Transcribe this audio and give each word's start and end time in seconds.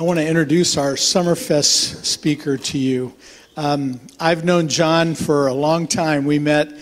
I 0.00 0.04
want 0.04 0.18
to 0.18 0.26
introduce 0.26 0.78
our 0.78 0.94
Summerfest 0.94 2.06
speaker 2.06 2.56
to 2.56 2.78
you. 2.78 3.12
Um, 3.58 4.00
I've 4.18 4.42
known 4.42 4.68
John 4.68 5.14
for 5.14 5.48
a 5.48 5.52
long 5.52 5.86
time. 5.86 6.24
We 6.24 6.38
met 6.38 6.72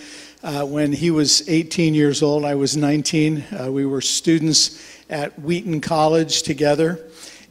uh, 0.41 0.65
when 0.65 0.93
he 0.93 1.11
was 1.11 1.47
18 1.49 1.93
years 1.93 2.23
old. 2.23 2.45
I 2.45 2.55
was 2.55 2.77
19. 2.77 3.43
Uh, 3.43 3.71
we 3.71 3.85
were 3.85 3.99
students 3.99 4.97
at 5.09 5.37
Wheaton 5.41 5.81
College 5.81 6.43
together. 6.43 7.05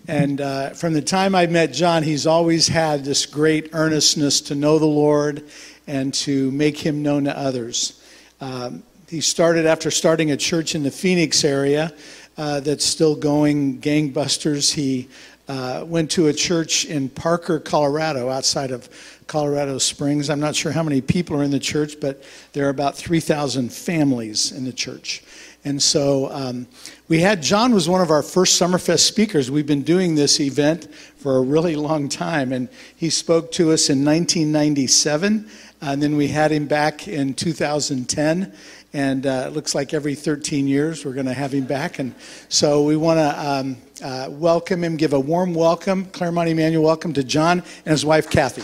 And 0.09 0.41
uh, 0.41 0.71
from 0.71 0.95
the 0.95 1.03
time 1.03 1.35
I 1.35 1.47
met 1.47 1.75
John, 1.75 2.05
he's 2.05 2.27
always 2.27 2.67
had 2.67 3.05
this 3.05 3.27
great 3.27 3.69
earnestness 3.75 4.41
to 4.43 4.55
know 4.55 4.79
the 4.79 4.87
Lord 4.87 5.45
and 5.87 6.15
to 6.15 6.51
make 6.53 6.79
him 6.79 7.03
known 7.03 7.25
to 7.25 7.37
others. 7.37 8.03
Um, 8.41 8.83
he 9.09 9.21
started 9.21 9.67
after 9.67 9.91
starting 9.91 10.31
a 10.31 10.37
church 10.39 10.75
in 10.75 10.85
the 10.85 10.91
Phoenix 10.91 11.45
area 11.45 11.93
uh, 12.41 12.61
that's 12.61 12.85
still 12.85 13.15
going 13.15 13.81
gangbusters. 13.81 14.73
He 14.73 15.09
uh, 15.51 15.85
went 15.85 16.09
to 16.13 16.29
a 16.29 16.33
church 16.33 16.85
in 16.85 17.09
Parker, 17.09 17.59
Colorado, 17.59 18.29
outside 18.29 18.71
of 18.71 18.89
Colorado 19.27 19.79
Springs. 19.79 20.31
I'm 20.31 20.39
not 20.39 20.55
sure 20.55 20.71
how 20.71 20.85
many 20.85 21.01
people 21.01 21.37
are 21.41 21.43
in 21.43 21.51
the 21.51 21.59
church, 21.59 21.97
but 22.01 22.23
there 22.53 22.67
are 22.67 22.71
about 22.71 22.97
3,000 22.97 23.73
families 23.73 24.53
in 24.53 24.65
the 24.65 24.73
church. 24.73 25.25
And 25.65 25.83
so 25.83 26.31
um, 26.31 26.69
we 27.09 27.19
had 27.19 27.43
John 27.43 27.75
was 27.75 27.89
one 27.89 28.01
of 28.01 28.13
our 28.13 28.23
first 28.23 28.63
Summerfest 28.63 29.01
speakers. 29.01 29.51
We've 29.51 29.67
been 29.67 29.83
doing 29.83 30.15
this 30.15 30.39
event 30.39 30.95
for 31.17 31.39
a 31.39 31.41
really 31.41 31.75
long 31.75 32.09
time, 32.09 32.53
and 32.53 32.69
he 32.95 33.11
spoke 33.11 33.51
to 33.53 33.73
us 33.73 33.91
in 33.91 34.05
1997, 34.05 35.51
and 35.83 36.01
then 36.01 36.17
we 36.17 36.29
had 36.29 36.53
him 36.53 36.67
back 36.67 37.09
in 37.09 37.35
2010 37.35 38.53
and 38.93 39.27
uh, 39.27 39.45
it 39.47 39.53
looks 39.53 39.75
like 39.75 39.95
every 39.95 40.15
13 40.15 40.67
years 40.67 41.05
we're 41.05 41.13
going 41.13 41.27
to 41.27 41.33
have 41.33 41.55
him 41.55 41.65
back. 41.65 41.99
And 41.99 42.15
so 42.49 42.83
we 42.83 42.97
want 42.97 43.19
to 43.19 43.49
um, 43.49 43.77
uh, 44.03 44.29
welcome 44.31 44.83
him, 44.83 44.97
give 44.97 45.13
a 45.13 45.21
warm 45.21 45.55
welcome, 45.55 46.07
Claremont 46.07 46.49
Emmanuel, 46.49 46.83
welcome 46.83 47.13
to 47.13 47.23
John 47.23 47.61
and 47.61 47.93
his 47.93 48.05
wife 48.05 48.29
Kathy. 48.29 48.63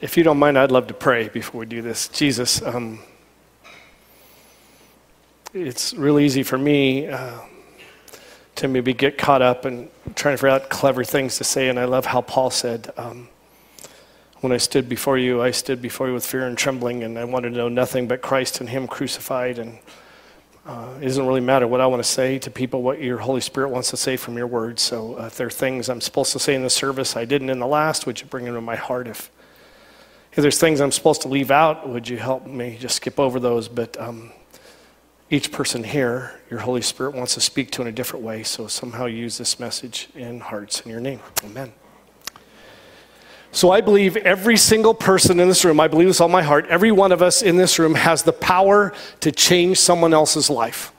If 0.00 0.16
you 0.16 0.22
don't 0.22 0.38
mind, 0.38 0.58
I'd 0.58 0.70
love 0.70 0.86
to 0.88 0.94
pray 0.94 1.28
before 1.28 1.60
we 1.60 1.66
do 1.66 1.82
this. 1.82 2.08
Jesus, 2.08 2.62
um, 2.62 3.00
it's 5.52 5.92
really 5.94 6.24
easy 6.24 6.42
for 6.42 6.58
me 6.58 7.08
uh, 7.08 7.40
to 8.56 8.68
maybe 8.68 8.92
get 8.92 9.18
caught 9.18 9.42
up 9.42 9.64
and 9.64 9.88
trying 10.14 10.34
to 10.34 10.38
figure 10.38 10.50
out 10.50 10.68
clever 10.68 11.02
things 11.02 11.38
to 11.38 11.44
say, 11.44 11.68
and 11.68 11.80
I 11.80 11.86
love 11.86 12.06
how 12.06 12.20
Paul 12.20 12.50
said. 12.50 12.92
Um, 12.96 13.28
when 14.40 14.52
I 14.52 14.56
stood 14.56 14.88
before 14.88 15.18
you, 15.18 15.42
I 15.42 15.50
stood 15.50 15.82
before 15.82 16.06
you 16.06 16.14
with 16.14 16.24
fear 16.24 16.46
and 16.46 16.56
trembling, 16.56 17.02
and 17.02 17.18
I 17.18 17.24
wanted 17.24 17.50
to 17.50 17.56
know 17.56 17.68
nothing 17.68 18.06
but 18.06 18.22
Christ 18.22 18.60
and 18.60 18.68
Him 18.68 18.86
crucified. 18.86 19.58
And 19.58 19.78
uh, 20.64 20.94
it 21.00 21.04
doesn't 21.04 21.26
really 21.26 21.40
matter 21.40 21.66
what 21.66 21.80
I 21.80 21.86
want 21.86 22.02
to 22.02 22.08
say 22.08 22.38
to 22.40 22.50
people, 22.50 22.82
what 22.82 23.02
your 23.02 23.18
Holy 23.18 23.40
Spirit 23.40 23.70
wants 23.70 23.90
to 23.90 23.96
say 23.96 24.16
from 24.16 24.36
your 24.36 24.46
words. 24.46 24.82
So 24.82 25.18
uh, 25.18 25.26
if 25.26 25.36
there 25.36 25.48
are 25.48 25.50
things 25.50 25.88
I'm 25.88 26.00
supposed 26.00 26.32
to 26.32 26.38
say 26.38 26.54
in 26.54 26.62
the 26.62 26.70
service 26.70 27.16
I 27.16 27.24
didn't 27.24 27.50
in 27.50 27.58
the 27.58 27.66
last, 27.66 28.06
would 28.06 28.20
you 28.20 28.26
bring 28.26 28.44
them 28.44 28.54
to 28.54 28.60
my 28.60 28.76
heart? 28.76 29.08
If, 29.08 29.30
if 30.32 30.42
there's 30.42 30.58
things 30.58 30.80
I'm 30.80 30.92
supposed 30.92 31.22
to 31.22 31.28
leave 31.28 31.50
out, 31.50 31.88
would 31.88 32.08
you 32.08 32.18
help 32.18 32.46
me 32.46 32.76
just 32.78 32.96
skip 32.96 33.18
over 33.18 33.40
those? 33.40 33.66
But 33.66 33.98
um, 33.98 34.30
each 35.30 35.50
person 35.50 35.82
here, 35.82 36.38
your 36.48 36.60
Holy 36.60 36.82
Spirit 36.82 37.14
wants 37.14 37.34
to 37.34 37.40
speak 37.40 37.72
to 37.72 37.82
in 37.82 37.88
a 37.88 37.92
different 37.92 38.24
way. 38.24 38.44
So 38.44 38.68
somehow 38.68 39.06
use 39.06 39.36
this 39.36 39.58
message 39.58 40.08
in 40.14 40.38
hearts 40.38 40.82
in 40.82 40.90
your 40.92 41.00
name. 41.00 41.20
Amen. 41.44 41.72
So 43.50 43.70
I 43.70 43.80
believe 43.80 44.16
every 44.16 44.56
single 44.56 44.94
person 44.94 45.40
in 45.40 45.48
this 45.48 45.64
room, 45.64 45.80
I 45.80 45.88
believe 45.88 46.08
this 46.08 46.20
all 46.20 46.28
my 46.28 46.42
heart, 46.42 46.66
every 46.68 46.92
one 46.92 47.12
of 47.12 47.22
us 47.22 47.42
in 47.42 47.56
this 47.56 47.78
room 47.78 47.94
has 47.94 48.22
the 48.22 48.32
power 48.32 48.92
to 49.20 49.32
change 49.32 49.78
someone 49.78 50.12
else's 50.12 50.50
life. 50.50 50.92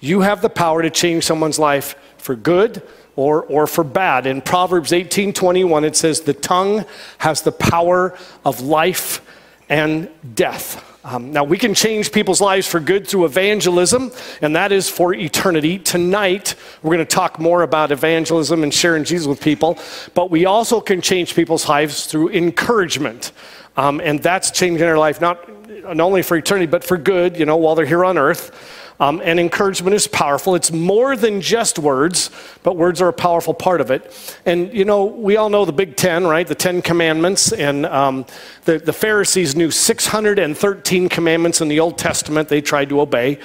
You 0.00 0.20
have 0.20 0.42
the 0.42 0.50
power 0.50 0.82
to 0.82 0.90
change 0.90 1.24
someone's 1.24 1.58
life 1.58 1.96
for 2.18 2.36
good 2.36 2.82
or, 3.16 3.44
or 3.44 3.66
for 3.66 3.84
bad. 3.84 4.26
In 4.26 4.42
Proverbs 4.42 4.92
18:21 4.92 5.84
it 5.84 5.96
says 5.96 6.20
the 6.20 6.34
tongue 6.34 6.84
has 7.18 7.42
the 7.42 7.52
power 7.52 8.16
of 8.44 8.60
life 8.60 9.22
and 9.68 10.08
death. 10.34 10.93
Um, 11.06 11.32
now, 11.32 11.44
we 11.44 11.58
can 11.58 11.74
change 11.74 12.12
people's 12.12 12.40
lives 12.40 12.66
for 12.66 12.80
good 12.80 13.06
through 13.06 13.26
evangelism, 13.26 14.10
and 14.40 14.56
that 14.56 14.72
is 14.72 14.88
for 14.88 15.12
eternity. 15.12 15.78
Tonight, 15.78 16.54
we're 16.82 16.94
going 16.94 17.06
to 17.06 17.14
talk 17.14 17.38
more 17.38 17.60
about 17.60 17.92
evangelism 17.92 18.62
and 18.62 18.72
sharing 18.72 19.04
Jesus 19.04 19.26
with 19.26 19.42
people, 19.42 19.78
but 20.14 20.30
we 20.30 20.46
also 20.46 20.80
can 20.80 21.02
change 21.02 21.34
people's 21.34 21.68
lives 21.68 22.06
through 22.06 22.30
encouragement. 22.30 23.32
Um, 23.76 24.00
and 24.00 24.22
that's 24.22 24.50
changing 24.50 24.78
their 24.78 24.96
life 24.96 25.20
not, 25.20 25.46
not 25.68 26.00
only 26.00 26.22
for 26.22 26.38
eternity, 26.38 26.66
but 26.66 26.82
for 26.82 26.96
good, 26.96 27.36
you 27.36 27.44
know, 27.44 27.56
while 27.56 27.74
they're 27.74 27.84
here 27.84 28.04
on 28.04 28.16
earth. 28.16 28.83
Um, 29.00 29.20
and 29.24 29.40
encouragement 29.40 29.94
is 29.94 30.06
powerful. 30.06 30.54
It's 30.54 30.70
more 30.70 31.16
than 31.16 31.40
just 31.40 31.78
words, 31.78 32.30
but 32.62 32.76
words 32.76 33.02
are 33.02 33.08
a 33.08 33.12
powerful 33.12 33.52
part 33.52 33.80
of 33.80 33.90
it. 33.90 34.38
And, 34.46 34.72
you 34.72 34.84
know, 34.84 35.04
we 35.04 35.36
all 35.36 35.50
know 35.50 35.64
the 35.64 35.72
Big 35.72 35.96
Ten, 35.96 36.26
right? 36.26 36.46
The 36.46 36.54
Ten 36.54 36.80
Commandments. 36.80 37.52
And 37.52 37.86
um, 37.86 38.24
the, 38.66 38.78
the 38.78 38.92
Pharisees 38.92 39.56
knew 39.56 39.72
613 39.72 41.08
commandments 41.08 41.60
in 41.60 41.68
the 41.68 41.80
Old 41.80 41.98
Testament 41.98 42.48
they 42.48 42.60
tried 42.60 42.88
to 42.90 43.00
obey. 43.00 43.40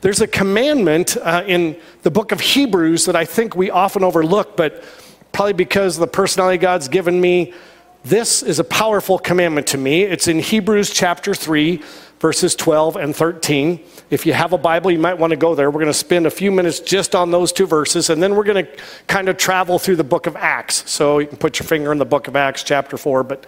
There's 0.00 0.20
a 0.20 0.26
commandment 0.26 1.16
uh, 1.18 1.44
in 1.46 1.76
the 2.02 2.10
book 2.10 2.32
of 2.32 2.40
Hebrews 2.40 3.06
that 3.06 3.16
I 3.16 3.24
think 3.24 3.56
we 3.56 3.70
often 3.70 4.04
overlook, 4.04 4.56
but 4.56 4.84
probably 5.32 5.54
because 5.54 5.96
the 5.96 6.06
personality 6.06 6.58
God's 6.58 6.88
given 6.88 7.20
me, 7.20 7.52
this 8.04 8.42
is 8.42 8.58
a 8.58 8.64
powerful 8.64 9.18
commandment 9.18 9.66
to 9.68 9.78
me. 9.78 10.02
It's 10.02 10.28
in 10.28 10.38
Hebrews 10.38 10.90
chapter 10.90 11.34
3, 11.34 11.82
verses 12.20 12.54
12 12.54 12.96
and 12.96 13.16
13. 13.16 13.82
If 14.10 14.26
you 14.26 14.34
have 14.34 14.52
a 14.52 14.58
Bible, 14.58 14.90
you 14.90 14.98
might 14.98 15.14
want 15.14 15.30
to 15.30 15.36
go 15.36 15.54
there. 15.54 15.70
We're 15.70 15.80
going 15.80 15.86
to 15.86 15.94
spend 15.94 16.26
a 16.26 16.30
few 16.30 16.52
minutes 16.52 16.80
just 16.80 17.14
on 17.14 17.30
those 17.30 17.50
two 17.50 17.66
verses, 17.66 18.10
and 18.10 18.22
then 18.22 18.36
we're 18.36 18.44
going 18.44 18.66
to 18.66 18.70
kind 19.06 19.30
of 19.30 19.38
travel 19.38 19.78
through 19.78 19.96
the 19.96 20.04
book 20.04 20.26
of 20.26 20.36
Acts. 20.36 20.88
So 20.90 21.18
you 21.18 21.26
can 21.26 21.38
put 21.38 21.58
your 21.58 21.66
finger 21.66 21.92
in 21.92 21.98
the 21.98 22.04
book 22.04 22.28
of 22.28 22.36
Acts, 22.36 22.62
chapter 22.62 22.98
4. 22.98 23.24
But 23.24 23.46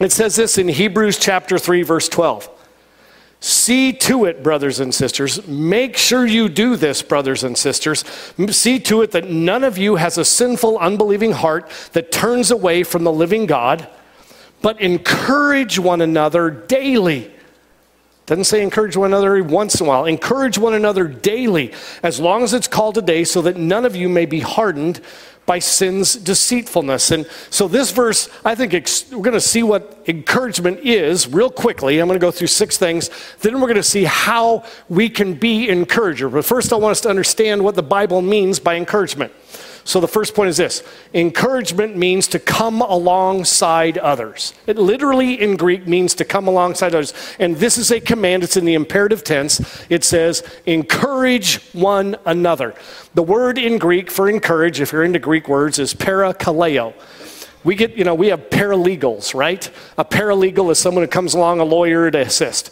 it 0.00 0.12
says 0.12 0.36
this 0.36 0.56
in 0.56 0.68
Hebrews 0.68 1.18
chapter 1.18 1.58
3, 1.58 1.82
verse 1.82 2.08
12. 2.08 2.48
See 3.40 3.94
to 3.94 4.26
it, 4.26 4.42
brothers 4.42 4.80
and 4.80 4.94
sisters. 4.94 5.46
Make 5.48 5.96
sure 5.96 6.26
you 6.26 6.48
do 6.50 6.76
this, 6.76 7.00
brothers 7.00 7.42
and 7.42 7.56
sisters. 7.56 8.04
See 8.50 8.78
to 8.80 9.00
it 9.00 9.12
that 9.12 9.30
none 9.30 9.64
of 9.64 9.78
you 9.78 9.96
has 9.96 10.18
a 10.18 10.24
sinful, 10.24 10.78
unbelieving 10.78 11.32
heart 11.32 11.70
that 11.92 12.12
turns 12.12 12.50
away 12.50 12.82
from 12.82 13.04
the 13.04 13.12
living 13.12 13.46
God, 13.46 13.88
but 14.60 14.78
encourage 14.80 15.78
one 15.78 16.02
another 16.02 16.50
daily 16.50 17.32
doesn't 18.30 18.44
say 18.44 18.62
encourage 18.62 18.96
one 18.96 19.10
another 19.10 19.42
once 19.42 19.80
in 19.80 19.86
a 19.86 19.88
while. 19.88 20.04
Encourage 20.04 20.56
one 20.56 20.72
another 20.72 21.08
daily, 21.08 21.72
as 22.00 22.20
long 22.20 22.44
as 22.44 22.54
it's 22.54 22.68
called 22.68 22.94
today, 22.94 23.24
so 23.24 23.42
that 23.42 23.56
none 23.56 23.84
of 23.84 23.96
you 23.96 24.08
may 24.08 24.24
be 24.24 24.38
hardened 24.38 25.00
by 25.50 25.58
sin's 25.58 26.14
deceitfulness. 26.14 27.10
And 27.10 27.28
so, 27.50 27.66
this 27.66 27.90
verse, 27.90 28.28
I 28.44 28.54
think 28.54 28.72
ex- 28.72 29.10
we're 29.10 29.24
going 29.24 29.34
to 29.34 29.40
see 29.40 29.64
what 29.64 30.00
encouragement 30.06 30.78
is 30.84 31.26
real 31.26 31.50
quickly. 31.50 31.98
I'm 31.98 32.06
going 32.06 32.20
to 32.20 32.24
go 32.24 32.30
through 32.30 32.46
six 32.46 32.78
things. 32.78 33.10
Then 33.40 33.54
we're 33.54 33.66
going 33.66 33.74
to 33.74 33.82
see 33.82 34.04
how 34.04 34.64
we 34.88 35.08
can 35.08 35.34
be 35.34 35.68
encourager. 35.68 36.28
But 36.28 36.44
first, 36.44 36.72
I 36.72 36.76
want 36.76 36.92
us 36.92 37.00
to 37.00 37.08
understand 37.08 37.64
what 37.64 37.74
the 37.74 37.82
Bible 37.82 38.22
means 38.22 38.60
by 38.60 38.76
encouragement. 38.76 39.32
So 39.84 40.00
the 40.00 40.08
first 40.08 40.34
point 40.34 40.50
is 40.50 40.56
this 40.56 40.82
encouragement 41.14 41.96
means 41.96 42.28
to 42.28 42.38
come 42.38 42.80
alongside 42.82 43.98
others. 43.98 44.54
It 44.66 44.76
literally 44.76 45.40
in 45.40 45.56
Greek 45.56 45.86
means 45.86 46.14
to 46.14 46.24
come 46.24 46.48
alongside 46.48 46.94
others. 46.94 47.14
And 47.38 47.56
this 47.56 47.78
is 47.78 47.90
a 47.90 48.00
command, 48.00 48.44
it's 48.44 48.56
in 48.56 48.64
the 48.64 48.74
imperative 48.74 49.24
tense. 49.24 49.84
It 49.88 50.04
says, 50.04 50.42
encourage 50.66 51.62
one 51.72 52.16
another. 52.26 52.74
The 53.14 53.22
word 53.22 53.58
in 53.58 53.78
Greek 53.78 54.10
for 54.10 54.28
encourage, 54.28 54.80
if 54.80 54.92
you're 54.92 55.04
into 55.04 55.18
Greek 55.18 55.48
words, 55.48 55.78
is 55.78 55.94
parakaleo. 55.94 56.94
We 57.62 57.74
get, 57.74 57.96
you 57.96 58.04
know, 58.04 58.14
we 58.14 58.28
have 58.28 58.48
paralegals, 58.48 59.34
right? 59.34 59.70
A 59.98 60.04
paralegal 60.04 60.70
is 60.70 60.78
someone 60.78 61.04
who 61.04 61.08
comes 61.08 61.34
along, 61.34 61.60
a 61.60 61.64
lawyer 61.64 62.10
to 62.10 62.20
assist. 62.20 62.70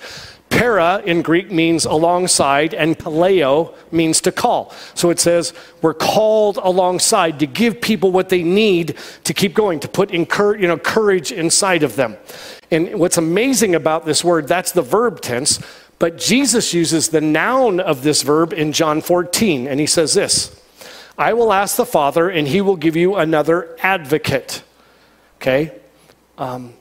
Para 0.58 1.00
in 1.06 1.22
Greek 1.22 1.52
means 1.52 1.84
alongside, 1.84 2.74
and 2.74 2.98
kaleo 2.98 3.72
means 3.93 4.20
to 4.22 4.32
call. 4.32 4.75
So 4.94 5.10
it 5.10 5.20
says 5.20 5.52
we're 5.82 5.94
called 5.94 6.56
alongside 6.56 7.38
to 7.38 7.46
give 7.46 7.81
people 7.81 8.10
what 8.10 8.28
they 8.28 8.43
need 8.43 8.96
to 9.22 9.32
keep 9.32 9.55
going, 9.55 9.78
to 9.78 9.88
put 9.88 10.10
encourage, 10.10 10.60
you 10.60 10.66
know, 10.66 10.76
courage 10.76 11.31
inside 11.31 11.84
of 11.84 11.94
them. 11.94 12.16
And 12.72 12.99
what's 12.99 13.16
amazing 13.16 13.76
about 13.76 14.05
this 14.05 14.25
word, 14.25 14.49
that's 14.49 14.72
the 14.72 14.82
verb 14.82 15.20
tense, 15.20 15.60
but 16.00 16.19
Jesus 16.19 16.75
uses 16.75 17.10
the 17.10 17.20
noun 17.20 17.78
of 17.78 18.02
this 18.02 18.22
verb 18.22 18.52
in 18.52 18.72
John 18.72 19.00
14, 19.00 19.69
and 19.69 19.78
he 19.78 19.87
says 19.87 20.14
this 20.14 20.60
I 21.16 21.34
will 21.34 21.52
ask 21.52 21.76
the 21.76 21.87
Father, 21.87 22.28
and 22.28 22.49
he 22.49 22.62
will 22.62 22.76
give 22.76 22.96
you 22.96 23.14
another 23.14 23.76
advocate. 23.81 24.64
Okay? 25.37 25.72
Um, 26.37 26.75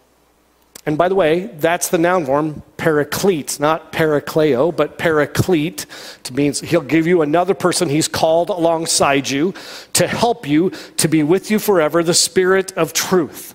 and 0.88 0.98
by 0.98 1.10
the 1.10 1.16
way, 1.16 1.48
that's 1.48 1.90
the 1.90 1.98
noun 1.98 2.26
form, 2.26 2.64
paraclete, 2.78 3.60
not 3.60 3.92
parakleo, 3.92 4.74
but 4.74 4.98
paraclete. 4.98 5.86
It 6.24 6.32
means 6.32 6.62
he'll 6.62 6.80
give 6.80 7.06
you 7.06 7.22
another 7.22 7.54
person 7.54 7.90
he's 7.90 8.08
called 8.08 8.50
alongside 8.50 9.30
you 9.30 9.54
to 9.92 10.08
help 10.08 10.48
you 10.48 10.70
to 10.96 11.10
be 11.10 11.24
with 11.24 11.52
you 11.52 11.60
forever, 11.60 12.04
the 12.04 12.14
spirit 12.14 12.72
of 12.78 12.94
truth. 12.94 13.54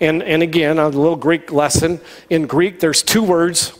And, 0.00 0.22
and 0.22 0.40
again, 0.40 0.78
a 0.78 0.88
little 0.88 1.16
Greek 1.16 1.50
lesson. 1.50 2.00
In 2.30 2.46
Greek, 2.46 2.78
there's 2.78 3.02
two 3.02 3.24
words 3.24 3.76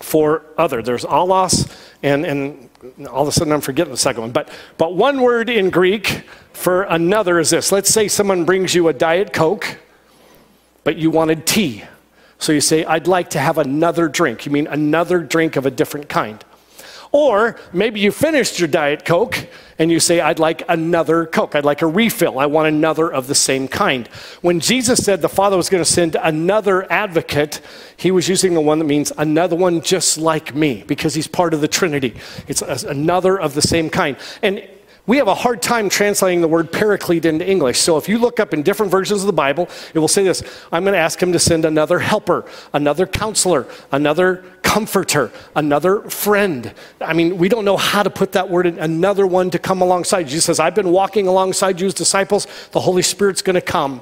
for 0.00 0.46
other. 0.56 0.80
There's 0.80 1.04
allos 1.04 1.70
And, 2.02 2.24
and 2.24 2.70
all 3.06 3.20
of 3.20 3.28
a 3.28 3.32
sudden 3.32 3.52
I'm 3.52 3.60
forgetting 3.60 3.92
the 3.92 3.98
second 3.98 4.22
one. 4.22 4.32
But, 4.32 4.48
but 4.78 4.96
one 4.96 5.20
word 5.20 5.50
in 5.50 5.68
Greek 5.68 6.24
for 6.54 6.84
another 6.84 7.38
is 7.38 7.50
this. 7.50 7.70
Let's 7.70 7.90
say 7.90 8.08
someone 8.08 8.46
brings 8.46 8.74
you 8.74 8.88
a 8.88 8.94
Diet 8.94 9.34
Coke, 9.34 9.78
but 10.84 10.96
you 10.96 11.10
wanted 11.10 11.46
tea. 11.46 11.84
So 12.38 12.52
you 12.52 12.60
say, 12.60 12.84
I'd 12.84 13.06
like 13.06 13.30
to 13.30 13.38
have 13.38 13.58
another 13.58 14.08
drink. 14.08 14.46
You 14.46 14.52
mean 14.52 14.66
another 14.66 15.20
drink 15.20 15.56
of 15.56 15.66
a 15.66 15.70
different 15.70 16.08
kind. 16.08 16.44
Or 17.14 17.54
maybe 17.72 18.00
you 18.00 18.10
finished 18.10 18.58
your 18.58 18.66
Diet 18.66 19.04
Coke 19.04 19.46
and 19.78 19.88
you 19.88 20.00
say, 20.00 20.20
I'd 20.20 20.40
like 20.40 20.64
another 20.68 21.26
Coke. 21.26 21.54
I'd 21.54 21.64
like 21.64 21.80
a 21.80 21.86
refill. 21.86 22.40
I 22.40 22.46
want 22.46 22.66
another 22.66 23.08
of 23.08 23.28
the 23.28 23.36
same 23.36 23.68
kind. 23.68 24.08
When 24.40 24.58
Jesus 24.58 25.04
said 25.04 25.22
the 25.22 25.28
Father 25.28 25.56
was 25.56 25.68
going 25.68 25.82
to 25.82 25.88
send 25.88 26.16
another 26.16 26.90
advocate, 26.90 27.60
he 27.96 28.10
was 28.10 28.28
using 28.28 28.54
the 28.54 28.60
one 28.60 28.80
that 28.80 28.86
means 28.86 29.12
another 29.16 29.54
one 29.54 29.80
just 29.80 30.18
like 30.18 30.56
me 30.56 30.82
because 30.88 31.14
he's 31.14 31.28
part 31.28 31.54
of 31.54 31.60
the 31.60 31.68
Trinity. 31.68 32.16
It's 32.48 32.62
another 32.62 33.38
of 33.38 33.54
the 33.54 33.62
same 33.62 33.90
kind. 33.90 34.16
And 34.42 34.68
we 35.06 35.18
have 35.18 35.28
a 35.28 35.34
hard 35.34 35.60
time 35.60 35.90
translating 35.90 36.40
the 36.40 36.48
word 36.48 36.72
paraclete 36.72 37.26
into 37.26 37.46
English. 37.46 37.78
So 37.78 37.98
if 37.98 38.08
you 38.08 38.18
look 38.18 38.40
up 38.40 38.54
in 38.54 38.62
different 38.62 38.90
versions 38.90 39.20
of 39.20 39.26
the 39.26 39.34
Bible, 39.34 39.68
it 39.92 39.98
will 39.98 40.08
say 40.08 40.24
this 40.24 40.42
I'm 40.72 40.82
going 40.84 40.94
to 40.94 40.98
ask 40.98 41.22
him 41.22 41.32
to 41.32 41.38
send 41.38 41.64
another 41.64 41.98
helper, 41.98 42.44
another 42.72 43.06
counselor, 43.06 43.66
another 43.92 44.44
comforter, 44.62 45.30
another 45.54 46.00
friend. 46.08 46.72
I 47.02 47.12
mean, 47.12 47.36
we 47.36 47.50
don't 47.50 47.66
know 47.66 47.76
how 47.76 48.02
to 48.02 48.10
put 48.10 48.32
that 48.32 48.48
word 48.48 48.66
in, 48.66 48.78
another 48.78 49.26
one 49.26 49.50
to 49.50 49.58
come 49.58 49.82
alongside. 49.82 50.24
Jesus 50.24 50.46
says, 50.46 50.58
I've 50.58 50.74
been 50.74 50.90
walking 50.90 51.26
alongside 51.26 51.80
you 51.80 51.86
as 51.86 51.94
disciples, 51.94 52.46
the 52.72 52.80
Holy 52.80 53.02
Spirit's 53.02 53.42
going 53.42 53.54
to 53.54 53.60
come. 53.60 54.00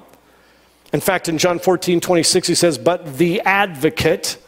In 0.93 1.01
fact, 1.01 1.29
in 1.29 1.37
John 1.37 1.59
14, 1.59 2.01
26, 2.01 2.47
he 2.47 2.55
says, 2.55 2.79
But 2.79 3.19
the 3.19 3.41
advocate, 3.41 4.39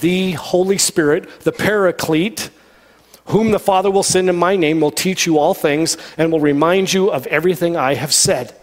the 0.00 0.32
Holy 0.32 0.78
Spirit, 0.78 1.40
the 1.40 1.52
paraclete, 1.52 2.50
whom 3.26 3.50
the 3.50 3.58
Father 3.58 3.90
will 3.90 4.02
send 4.02 4.28
in 4.28 4.36
my 4.36 4.56
name 4.56 4.80
will 4.80 4.90
teach 4.90 5.26
you 5.26 5.38
all 5.38 5.54
things 5.54 5.96
and 6.18 6.30
will 6.30 6.40
remind 6.40 6.92
you 6.92 7.10
of 7.10 7.26
everything 7.28 7.76
I 7.76 7.94
have 7.94 8.12
said. 8.12 8.54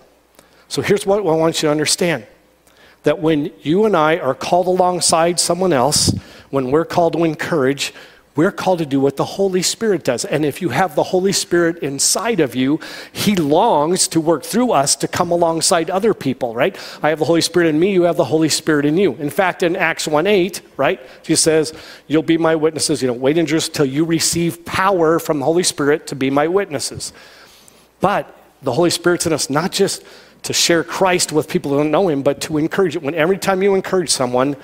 So 0.67 0.81
here's 0.81 1.05
what 1.05 1.19
I 1.19 1.21
want 1.21 1.61
you 1.61 1.67
to 1.67 1.71
understand 1.71 2.25
that 3.03 3.19
when 3.19 3.51
you 3.61 3.85
and 3.85 3.97
I 3.97 4.17
are 4.17 4.35
called 4.35 4.67
alongside 4.67 5.39
someone 5.39 5.73
else, 5.73 6.15
when 6.51 6.69
we're 6.69 6.85
called 6.85 7.13
to 7.13 7.23
encourage, 7.23 7.93
we're 8.41 8.51
called 8.51 8.79
to 8.79 8.87
do 8.87 8.99
what 8.99 9.17
the 9.17 9.23
Holy 9.23 9.61
Spirit 9.61 10.03
does. 10.03 10.25
And 10.25 10.43
if 10.43 10.63
you 10.63 10.69
have 10.69 10.95
the 10.95 11.03
Holy 11.03 11.31
Spirit 11.31 11.77
inside 11.83 12.39
of 12.39 12.55
you, 12.55 12.79
He 13.11 13.35
longs 13.35 14.07
to 14.07 14.19
work 14.19 14.43
through 14.43 14.71
us 14.71 14.95
to 14.95 15.07
come 15.07 15.29
alongside 15.29 15.91
other 15.91 16.15
people, 16.15 16.55
right? 16.55 16.75
I 17.03 17.09
have 17.09 17.19
the 17.19 17.25
Holy 17.25 17.41
Spirit 17.41 17.67
in 17.67 17.79
me, 17.79 17.93
you 17.93 18.01
have 18.01 18.17
the 18.17 18.25
Holy 18.25 18.49
Spirit 18.49 18.85
in 18.85 18.97
you. 18.97 19.13
In 19.17 19.29
fact, 19.29 19.61
in 19.61 19.75
Acts 19.75 20.07
1 20.07 20.25
8, 20.25 20.59
right, 20.75 20.99
He 21.23 21.35
says, 21.35 21.71
You'll 22.07 22.23
be 22.23 22.39
my 22.39 22.55
witnesses. 22.55 23.03
You 23.03 23.09
know, 23.09 23.13
wait 23.13 23.37
in 23.37 23.45
Jerusalem 23.45 23.75
till 23.75 23.85
you 23.85 24.05
receive 24.05 24.65
power 24.65 25.19
from 25.19 25.37
the 25.37 25.45
Holy 25.45 25.61
Spirit 25.61 26.07
to 26.07 26.15
be 26.15 26.31
my 26.31 26.47
witnesses. 26.47 27.13
But 27.99 28.35
the 28.63 28.71
Holy 28.71 28.89
Spirit's 28.89 29.27
in 29.27 29.33
us 29.33 29.51
not 29.51 29.71
just 29.71 30.03
to 30.41 30.51
share 30.51 30.83
Christ 30.83 31.31
with 31.31 31.47
people 31.47 31.69
who 31.69 31.77
don't 31.77 31.91
know 31.91 32.07
Him, 32.07 32.23
but 32.23 32.41
to 32.41 32.57
encourage 32.57 32.95
it. 32.95 33.03
When 33.03 33.13
every 33.13 33.37
time 33.37 33.61
you 33.61 33.75
encourage 33.75 34.09
someone, 34.09 34.55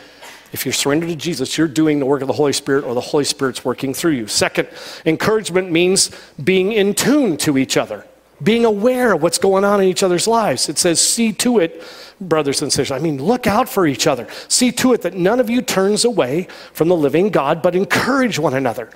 if 0.54 0.66
you're 0.66 0.74
surrendered 0.74 1.10
to 1.10 1.16
Jesus, 1.16 1.58
you're 1.58 1.68
doing 1.68 2.00
the 2.00 2.06
work 2.06 2.22
of 2.22 2.28
the 2.28 2.34
Holy 2.34 2.54
Spirit 2.54 2.86
or 2.86 2.94
the 2.94 3.02
Holy 3.02 3.24
Spirit's 3.24 3.66
working 3.66 3.94
through 3.94 4.12
you. 4.12 4.28
Second, 4.28 4.70
encouragement 5.06 5.72
means 5.72 6.12
being 6.44 6.72
in 6.72 6.94
tune 6.94 7.38
to 7.38 7.58
each 7.58 7.78
other, 7.78 8.06
being 8.42 8.66
aware 8.66 9.14
of 9.14 9.22
what's 9.22 9.38
going 9.38 9.64
on 9.64 9.82
in 9.82 9.88
each 9.88 10.04
other's 10.04 10.28
lives. 10.28 10.70
It 10.70 10.78
says, 10.78 11.02
see 11.02 11.34
to 11.34 11.60
it, 11.60 11.84
brothers 12.22 12.62
and 12.62 12.72
sisters. 12.72 12.92
I 12.92 13.00
mean, 13.00 13.22
look 13.22 13.48
out 13.48 13.68
for 13.68 13.86
each 13.86 14.08
other. 14.08 14.28
See 14.48 14.72
to 14.74 14.94
it 14.94 15.02
that 15.02 15.14
none 15.14 15.40
of 15.40 15.50
you 15.50 15.62
turns 15.62 16.06
away 16.06 16.48
from 16.74 16.88
the 16.88 16.96
living 16.96 17.30
God, 17.30 17.62
but 17.62 17.76
encourage 17.76 18.40
one 18.40 18.54
another. 18.54 18.90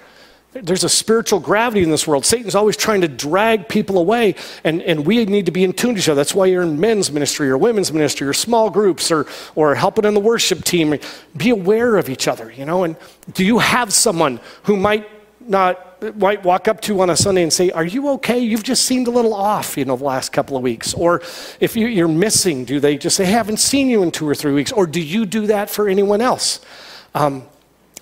There's 0.53 0.83
a 0.83 0.89
spiritual 0.89 1.39
gravity 1.39 1.81
in 1.81 1.91
this 1.91 2.05
world. 2.05 2.25
Satan's 2.25 2.55
always 2.55 2.75
trying 2.75 3.01
to 3.01 3.07
drag 3.07 3.69
people 3.69 3.97
away, 3.97 4.35
and, 4.65 4.81
and 4.81 5.05
we 5.05 5.23
need 5.23 5.45
to 5.45 5.51
be 5.51 5.63
in 5.63 5.71
tune 5.71 5.95
to 5.95 5.99
each 5.99 6.09
other. 6.09 6.17
That's 6.17 6.35
why 6.35 6.47
you're 6.47 6.63
in 6.63 6.77
men's 6.77 7.09
ministry 7.09 7.49
or 7.49 7.57
women's 7.57 7.93
ministry 7.93 8.27
or 8.27 8.33
small 8.33 8.69
groups 8.69 9.11
or, 9.11 9.27
or 9.55 9.75
helping 9.75 10.03
in 10.03 10.13
the 10.13 10.19
worship 10.19 10.65
team. 10.65 10.99
Be 11.37 11.51
aware 11.51 11.95
of 11.95 12.09
each 12.09 12.27
other, 12.27 12.51
you 12.51 12.65
know. 12.65 12.83
And 12.83 12.97
do 13.33 13.45
you 13.45 13.59
have 13.59 13.93
someone 13.93 14.41
who 14.63 14.75
might 14.75 15.07
not 15.39 15.87
might 16.15 16.43
walk 16.43 16.67
up 16.67 16.81
to 16.81 16.99
on 17.01 17.11
a 17.11 17.15
Sunday 17.15 17.43
and 17.43 17.53
say, 17.53 17.69
Are 17.71 17.85
you 17.85 18.09
okay? 18.09 18.39
You've 18.39 18.63
just 18.63 18.85
seemed 18.85 19.07
a 19.07 19.11
little 19.11 19.33
off, 19.33 19.77
you 19.77 19.85
know, 19.85 19.95
the 19.95 20.03
last 20.03 20.33
couple 20.33 20.57
of 20.57 20.63
weeks. 20.63 20.93
Or 20.93 21.21
if 21.59 21.75
you, 21.75 22.03
are 22.03 22.07
missing, 22.07 22.65
do 22.65 22.79
they 22.79 22.97
just 22.97 23.15
say, 23.15 23.25
haven't 23.25 23.57
seen 23.57 23.89
you 23.89 24.01
in 24.03 24.11
two 24.11 24.27
or 24.27 24.35
three 24.35 24.53
weeks? 24.53 24.71
Or 24.71 24.87
do 24.87 24.99
you 24.99 25.25
do 25.25 25.47
that 25.47 25.69
for 25.69 25.87
anyone 25.87 26.19
else? 26.19 26.59
Um, 27.13 27.43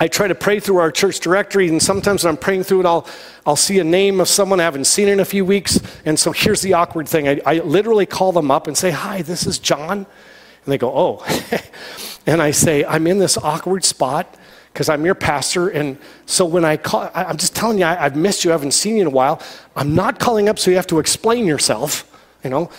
I 0.02 0.08
try 0.08 0.30
to 0.30 0.36
pray 0.36 0.62
through 0.62 0.78
our 0.78 0.92
church 0.92 1.20
directory, 1.20 1.68
and 1.68 1.82
sometimes 1.82 2.24
when 2.24 2.32
I'm 2.32 2.38
praying 2.38 2.64
through 2.64 2.82
it, 2.82 2.86
I'll, 2.86 3.06
I'll 3.46 3.58
see 3.58 3.80
a 3.80 3.84
name 3.84 4.22
of 4.22 4.30
someone 4.30 4.62
I 4.62 4.64
haven't 4.64 4.86
seen 4.86 5.10
in 5.10 5.20
a 5.20 5.26
few 5.26 5.44
weeks. 5.44 5.82
And 6.06 6.18
so 6.18 6.32
here's 6.32 6.62
the 6.62 6.74
awkward 6.74 7.08
thing 7.10 7.28
I, 7.28 7.42
I 7.46 7.60
literally 7.60 8.06
call 8.06 8.32
them 8.32 8.50
up 8.50 8.68
and 8.68 8.78
say, 8.78 8.92
Hi, 8.92 9.22
this 9.22 9.46
is 9.46 9.60
John. 9.60 9.98
And 9.98 10.08
they 10.66 10.78
go, 10.78 10.92
Oh. 10.96 11.26
and 12.26 12.42
I 12.42 12.52
say, 12.52 12.86
I'm 12.86 13.08
in 13.08 13.20
this 13.20 13.38
awkward 13.38 13.84
spot 13.84 14.38
because 14.72 14.88
I'm 14.88 15.04
your 15.04 15.16
pastor. 15.16 15.68
And 15.68 15.98
so 16.26 16.46
when 16.46 16.64
I 16.64 16.78
call, 16.78 17.12
I, 17.14 17.30
am 17.30 17.36
just 17.36 17.56
telling 17.56 17.80
you, 17.80 17.86
I, 17.86 18.06
I've 18.06 18.16
missed 18.16 18.46
you, 18.46 18.52
I 18.52 18.54
haven't 18.54 18.72
seen 18.72 18.96
you 18.96 19.02
in 19.02 19.08
a 19.08 19.12
while. 19.12 19.42
I'm 19.76 19.96
not 19.96 20.20
calling 20.20 20.48
up 20.48 20.60
so 20.60 20.72
you 20.72 20.78
have 20.78 20.88
to 20.88 21.00
explain 21.00 21.46
yourself, 21.46 22.10
you 22.44 22.50
know. 22.50 22.70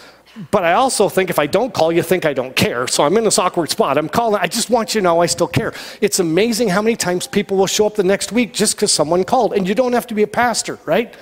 But 0.51 0.65
I 0.65 0.75
also 0.75 1.09
think 1.09 1.29
if 1.29 1.39
I 1.39 1.47
don't 1.47 1.75
call, 1.75 1.91
you 1.91 2.03
think 2.03 2.25
I 2.25 2.33
don't 2.33 2.55
care. 2.55 2.87
So 2.87 3.05
I'm 3.05 3.17
in 3.17 3.25
this 3.25 3.39
awkward 3.39 3.69
spot. 3.71 3.99
I'm 3.99 4.09
calling. 4.09 4.41
I 4.41 4.47
just 4.47 4.71
want 4.71 4.95
you 4.95 5.01
to 5.01 5.05
know 5.05 5.21
I 5.21 5.27
still 5.27 5.49
care. 5.49 5.73
It's 6.01 6.21
amazing 6.21 6.69
how 6.69 6.83
many 6.83 6.95
times 6.97 7.27
people 7.27 7.57
will 7.57 7.67
show 7.67 7.87
up 7.87 7.97
the 7.97 8.05
next 8.05 8.31
week 8.31 8.53
just 8.53 8.77
because 8.77 8.93
someone 8.93 9.25
called. 9.25 9.53
And 9.55 9.69
you 9.69 9.75
don't 9.75 9.93
have 9.93 10.07
to 10.07 10.15
be 10.15 10.23
a 10.23 10.29
pastor, 10.29 10.79
right? 10.85 11.13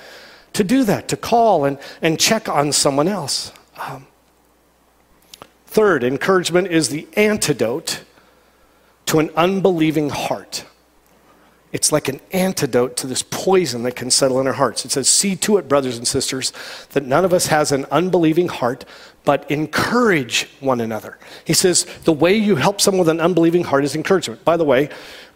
To 0.55 0.64
do 0.64 0.84
that, 0.84 1.08
to 1.08 1.16
call 1.16 1.64
and, 1.64 1.78
and 2.02 2.20
check 2.20 2.49
on 2.49 2.72
someone 2.72 3.08
else. 3.08 3.52
Um, 3.78 4.06
third, 5.66 6.05
encouragement 6.05 6.69
is 6.69 6.90
the 6.90 7.08
antidote 7.16 8.02
to 9.06 9.20
an 9.20 9.31
unbelieving 9.37 10.10
heart. 10.10 10.66
It's 11.70 11.93
like 11.93 12.09
an 12.09 12.20
antidote 12.32 12.97
to 12.99 13.06
this 13.06 13.23
poison 13.23 13.82
that 13.82 13.94
can 13.94 14.11
settle 14.11 14.41
in 14.41 14.47
our 14.47 14.55
hearts. 14.55 14.85
It 14.85 14.91
says, 14.91 15.09
See 15.09 15.37
to 15.37 15.59
it, 15.59 15.69
brothers 15.69 15.99
and 15.99 16.09
sisters, 16.09 16.53
that 16.93 17.05
none 17.05 17.25
of 17.25 17.35
us 17.35 17.49
has 17.49 17.73
an 17.73 17.85
unbelieving 17.91 18.49
heart, 18.49 18.87
but 19.25 19.50
encourage 19.50 20.49
one 20.61 20.81
another. 20.81 21.19
He 21.44 21.53
says, 21.53 21.85
The 22.05 22.12
way 22.12 22.35
you 22.35 22.56
help 22.56 22.81
someone 22.81 23.00
with 23.00 23.11
an 23.11 23.20
unbelieving 23.20 23.65
heart 23.65 23.85
is 23.85 23.94
encouragement. 23.94 24.44
By 24.44 24.56
the 24.56 24.65
way, 24.65 24.88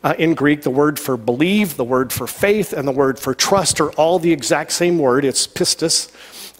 uh, 0.03 0.15
in 0.19 0.35
Greek, 0.35 0.63
the 0.63 0.71
word 0.71 0.99
for 0.99 1.19
believe, 1.19 1.77
the 1.77 1.85
word 1.85 2.13
for 2.13 2.27
faith, 2.27 2.73
and 2.73 2.89
the 2.89 2.93
word 2.93 3.19
for 3.19 3.35
trust 3.35 3.81
are 3.81 3.91
all 3.93 4.19
the 4.19 4.33
exact 4.33 4.73
same 4.73 4.99
word. 4.99 5.25
It's 5.25 5.47
pistis. 5.47 6.11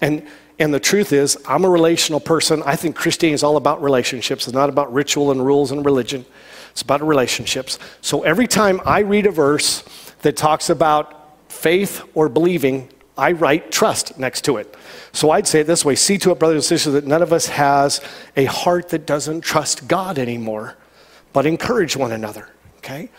And 0.01 0.27
and 0.59 0.73
the 0.73 0.79
truth 0.79 1.11
is, 1.13 1.37
I'm 1.47 1.65
a 1.65 1.69
relational 1.69 2.19
person. 2.19 2.61
I 2.63 2.75
think 2.75 2.95
Christianity 2.95 3.33
is 3.33 3.43
all 3.43 3.57
about 3.57 3.81
relationships. 3.81 4.47
It's 4.47 4.53
not 4.53 4.69
about 4.69 4.93
ritual 4.93 5.31
and 5.31 5.43
rules 5.43 5.71
and 5.71 5.83
religion. 5.83 6.25
It's 6.73 6.81
about 6.81 7.01
relationships. 7.01 7.79
So 8.01 8.23
every 8.23 8.47
time 8.47 8.81
I 8.83 8.99
read 8.99 9.27
a 9.27 9.31
verse 9.31 9.83
that 10.23 10.35
talks 10.35 10.69
about 10.69 11.51
faith 11.51 12.03
or 12.15 12.29
believing, 12.29 12.89
I 13.15 13.33
write 13.33 13.71
trust 13.71 14.17
next 14.17 14.43
to 14.45 14.57
it. 14.57 14.75
So 15.11 15.29
I'd 15.29 15.47
say 15.47 15.59
it 15.59 15.67
this 15.67 15.85
way 15.85 15.93
see 15.93 16.17
to 16.17 16.31
it, 16.31 16.39
brothers 16.39 16.55
and 16.55 16.63
sisters, 16.63 16.93
that 16.93 17.05
none 17.05 17.21
of 17.21 17.31
us 17.31 17.45
has 17.45 18.01
a 18.35 18.45
heart 18.45 18.89
that 18.89 19.05
doesn't 19.05 19.41
trust 19.41 19.87
God 19.87 20.17
anymore, 20.17 20.75
but 21.31 21.45
encourage 21.45 21.95
one 21.95 22.11
another, 22.11 22.49
okay? 22.77 23.09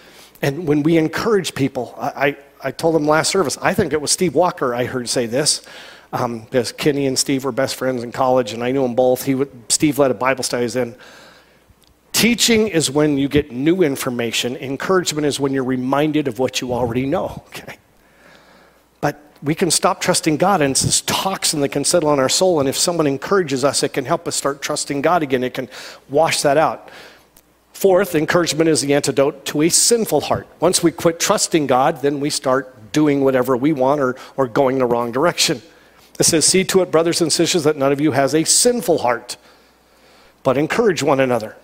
And 0.43 0.67
when 0.67 0.83
we 0.83 0.99
encourage 0.99 1.55
people, 1.55 1.95
I, 1.97 2.09
I, 2.09 2.37
I 2.65 2.71
told 2.73 2.97
them 2.97 3.07
last 3.07 3.31
service, 3.31 3.57
I 3.63 3.73
think 3.73 3.93
it 3.93 4.01
was 4.01 4.11
Steve 4.11 4.35
Walker 4.35 4.75
I 4.75 4.85
heard 4.85 5.09
say 5.09 5.27
this. 5.27 5.63
Um, 6.13 6.43
because 6.43 6.71
Kenny 6.71 7.07
and 7.07 7.19
Steve 7.19 7.45
were 7.45 7.51
best 7.51 7.75
friends 7.75 8.05
in 8.05 8.13
college, 8.13 8.53
and 8.53 8.63
I 8.63 8.71
knew 8.71 8.83
them 8.83 8.95
both. 8.95 9.25
He 9.25 9.35
would, 9.35 9.51
Steve 9.69 9.99
led 9.99 10.13
a 10.13 10.15
Bible 10.15 10.45
studies 10.45 10.77
in. 10.77 10.95
Teaching 12.15 12.69
is 12.69 12.93
when 12.93 13.19
you 13.19 13.29
get 13.29 13.51
new 13.51 13.83
information. 13.83 14.57
Encouragement 14.57 15.27
is 15.27 15.41
when 15.41 15.53
you're 15.53 15.65
reminded 15.65 16.29
of 16.29 16.39
what 16.39 16.61
you 16.61 16.73
already 16.73 17.07
know. 17.07 17.43
Okay? 17.49 17.77
But 19.01 19.21
we 19.43 19.57
can 19.57 19.69
stop 19.71 20.01
trusting 20.01 20.37
God, 20.37 20.63
and 20.63 20.71
it's 20.71 20.83
this 20.83 21.01
toxin 21.01 21.61
that 21.61 21.71
can 21.71 21.85
settle 21.85 22.09
on 22.09 22.21
our 22.21 22.29
soul. 22.29 22.61
And 22.61 22.69
if 22.69 22.79
someone 22.79 23.09
encourages 23.09 23.65
us, 23.65 23.83
it 23.83 23.93
can 23.93 24.05
help 24.05 24.29
us 24.29 24.37
start 24.37 24.63
trusting 24.63 25.03
God 25.03 25.25
again. 25.25 25.43
It 25.43 25.55
can 25.55 25.69
wash 26.09 26.41
that 26.43 26.57
out. 26.57 26.89
Fourth, 27.73 28.15
encouragement 28.15 28.71
is 28.71 28.81
the 28.81 28.95
antidote 28.95 29.45
to 29.47 29.63
a 29.63 29.69
sinful 29.69 30.21
heart. 30.23 30.47
Once 30.61 30.85
we 30.85 30.93
quit 30.93 31.19
trusting 31.19 31.67
God, 31.67 32.01
then 32.01 32.21
we 32.21 32.31
start 32.31 32.93
doing 32.93 33.25
whatever 33.25 33.57
we 33.57 33.73
want 33.73 34.01
or, 34.01 34.15
or 34.37 34.47
going 34.47 34.79
the 34.79 34.87
wrong 34.87 35.11
direction. 35.11 35.61
It 36.21 36.25
says, 36.25 36.45
See 36.47 36.63
to 36.63 36.81
it, 36.83 36.93
brothers 36.93 37.21
and 37.21 37.33
sisters, 37.33 37.65
that 37.65 37.77
none 37.77 37.91
of 37.91 38.01
you 38.01 38.13
has 38.13 38.37
a 38.37 38.45
sinful 38.45 38.99
heart, 38.99 39.37
but 40.45 40.57
encourage 40.57 41.03
one 41.03 41.19
another. 41.19 41.57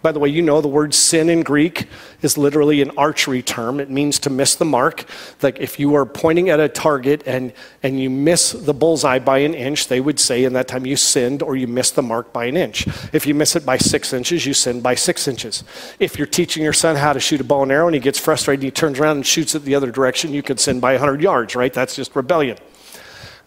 By 0.00 0.12
the 0.12 0.20
way, 0.20 0.28
you 0.28 0.42
know 0.42 0.60
the 0.60 0.68
word 0.68 0.94
sin 0.94 1.28
in 1.28 1.42
Greek 1.42 1.88
is 2.22 2.38
literally 2.38 2.80
an 2.82 2.92
archery 2.96 3.42
term. 3.42 3.80
It 3.80 3.90
means 3.90 4.20
to 4.20 4.30
miss 4.30 4.54
the 4.54 4.64
mark. 4.64 5.04
Like 5.42 5.58
if 5.58 5.80
you 5.80 5.94
are 5.96 6.06
pointing 6.06 6.50
at 6.50 6.60
a 6.60 6.68
target 6.68 7.24
and, 7.26 7.52
and 7.82 7.98
you 8.00 8.08
miss 8.08 8.52
the 8.52 8.72
bullseye 8.72 9.18
by 9.18 9.38
an 9.38 9.54
inch, 9.54 9.88
they 9.88 10.00
would 10.00 10.20
say 10.20 10.44
in 10.44 10.52
that 10.52 10.68
time 10.68 10.86
you 10.86 10.94
sinned 10.94 11.42
or 11.42 11.56
you 11.56 11.66
missed 11.66 11.96
the 11.96 12.02
mark 12.02 12.32
by 12.32 12.44
an 12.44 12.56
inch. 12.56 12.86
If 13.12 13.26
you 13.26 13.34
miss 13.34 13.56
it 13.56 13.66
by 13.66 13.76
six 13.76 14.12
inches, 14.12 14.46
you 14.46 14.54
sinned 14.54 14.84
by 14.84 14.94
six 14.94 15.26
inches. 15.26 15.64
If 15.98 16.16
you're 16.16 16.28
teaching 16.28 16.62
your 16.62 16.72
son 16.72 16.94
how 16.94 17.12
to 17.12 17.18
shoot 17.18 17.40
a 17.40 17.44
bow 17.44 17.64
and 17.64 17.72
arrow 17.72 17.88
and 17.88 17.94
he 17.94 18.00
gets 18.00 18.20
frustrated 18.20 18.60
and 18.60 18.66
he 18.66 18.70
turns 18.70 19.00
around 19.00 19.16
and 19.16 19.26
shoots 19.26 19.56
it 19.56 19.64
the 19.64 19.74
other 19.74 19.90
direction, 19.90 20.32
you 20.32 20.44
could 20.44 20.60
sin 20.60 20.78
by 20.78 20.92
100 20.92 21.20
yards, 21.20 21.56
right? 21.56 21.74
That's 21.74 21.96
just 21.96 22.14
rebellion. 22.14 22.56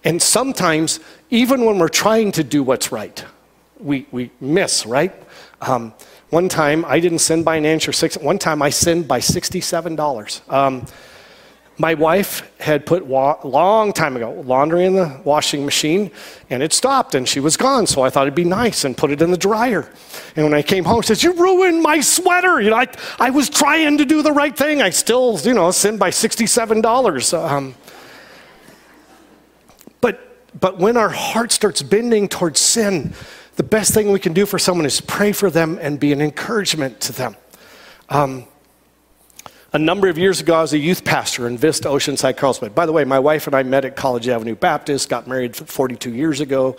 And 0.04 0.22
sometimes, 0.22 1.00
even 1.30 1.64
when 1.64 1.80
we're 1.80 1.88
trying 1.88 2.34
to 2.34 2.44
do 2.44 2.62
what's 2.62 2.92
right, 2.92 3.24
we, 3.80 4.06
we 4.12 4.32
miss, 4.42 4.86
right? 4.86 5.14
Um, 5.62 5.94
one 6.32 6.48
time, 6.50 6.86
I 6.86 7.00
didn't 7.00 7.20
sin 7.20 7.44
by 7.44 7.58
an 7.58 7.66
inch 7.66 7.88
or 7.88 7.94
six. 7.94 8.18
One 8.18 8.40
time, 8.40 8.62
I 8.62 8.70
sinned 8.70 9.08
by 9.08 9.20
$67. 9.20 10.50
Um, 10.50 10.88
my 11.78 11.94
wife 11.94 12.50
had 12.60 12.86
put 12.86 13.06
wa- 13.06 13.40
long 13.44 13.92
time 13.92 14.16
ago 14.16 14.32
laundry 14.46 14.86
in 14.86 14.94
the 14.94 15.20
washing 15.24 15.66
machine 15.66 16.12
and 16.50 16.62
it 16.62 16.74
stopped 16.74 17.16
and 17.16 17.28
she 17.28 17.40
was 17.40 17.58
gone 17.58 17.88
so 17.88 18.04
i 18.04 18.10
thought 18.10 18.24
it'd 18.24 18.36
be 18.36 18.44
nice 18.44 18.84
and 18.84 18.96
put 18.96 19.10
it 19.10 19.22
in 19.22 19.32
the 19.32 19.38
dryer 19.38 19.90
and 20.36 20.46
when 20.46 20.54
i 20.54 20.62
came 20.62 20.84
home 20.84 21.02
she 21.02 21.08
says 21.08 21.24
you 21.24 21.34
ruined 21.34 21.82
my 21.82 22.00
sweater 22.00 22.62
you 22.62 22.70
know 22.70 22.76
i, 22.76 22.86
I 23.20 23.32
was 23.32 23.50
trying 23.50 23.98
to 23.98 24.06
do 24.06 24.22
the 24.22 24.34
right 24.34 24.56
thing 24.56 24.82
i 24.82 24.92
still 24.92 25.40
you 25.40 25.54
know 25.54 25.72
sinned 25.72 25.98
by 25.98 26.12
$67 26.12 27.34
um, 27.34 27.74
but 30.02 30.20
but 30.60 30.78
when 30.78 30.98
our 30.98 31.10
heart 31.10 31.52
starts 31.52 31.82
bending 31.82 32.28
towards 32.28 32.60
sin 32.60 33.16
the 33.56 33.64
best 33.64 33.94
thing 33.94 34.12
we 34.12 34.20
can 34.20 34.34
do 34.34 34.46
for 34.46 34.58
someone 34.58 34.86
is 34.86 35.02
pray 35.02 35.32
for 35.32 35.50
them 35.50 35.78
and 35.82 36.00
be 36.00 36.14
an 36.14 36.22
encouragement 36.22 37.02
to 37.02 37.14
them. 37.14 37.36
Um, 38.10 38.46
a 39.74 39.80
number 39.80 40.10
of 40.10 40.18
years 40.18 40.42
ago, 40.42 40.56
I 40.56 40.62
was 40.62 40.74
a 40.74 40.78
youth 40.78 41.06
pastor 41.06 41.48
in 41.48 41.58
Vista 41.58 41.88
Oceanside, 41.88 42.36
Carlsbad. 42.36 42.76
By 42.76 42.86
the 42.86 42.92
way, 42.92 43.06
my 43.06 43.20
wife 43.20 43.48
and 43.48 43.56
I 43.56 43.64
met 43.64 43.86
at 43.86 43.96
College 43.96 44.28
Avenue 44.28 44.56
Baptist, 44.56 45.08
got 45.08 45.28
married 45.28 45.56
42 45.56 46.14
years 46.14 46.42
ago 46.42 46.76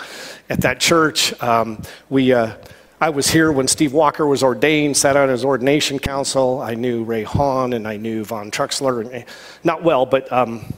at 0.51 0.61
that 0.61 0.79
church. 0.79 1.33
Um, 1.43 1.81
we, 2.11 2.35
uh, 2.35 2.55
I 3.01 3.09
was 3.09 3.31
here 3.31 3.51
when 3.51 3.67
Steve 3.67 3.95
Walker 3.95 4.27
was 4.27 4.43
ordained, 4.43 4.97
sat 4.99 5.17
on 5.17 5.31
his 5.31 5.43
ordination 5.43 5.99
council. 5.99 6.61
I 6.61 6.75
knew 6.75 7.03
Ray 7.03 7.23
Hahn 7.23 7.73
and 7.73 7.89
I 7.89 7.97
knew 7.97 8.25
Von 8.25 8.51
Truxler, 8.51 9.11
eh, 9.11 9.25
not 9.65 9.83
well, 9.83 10.05
but 10.05 10.31
um, 10.31 10.73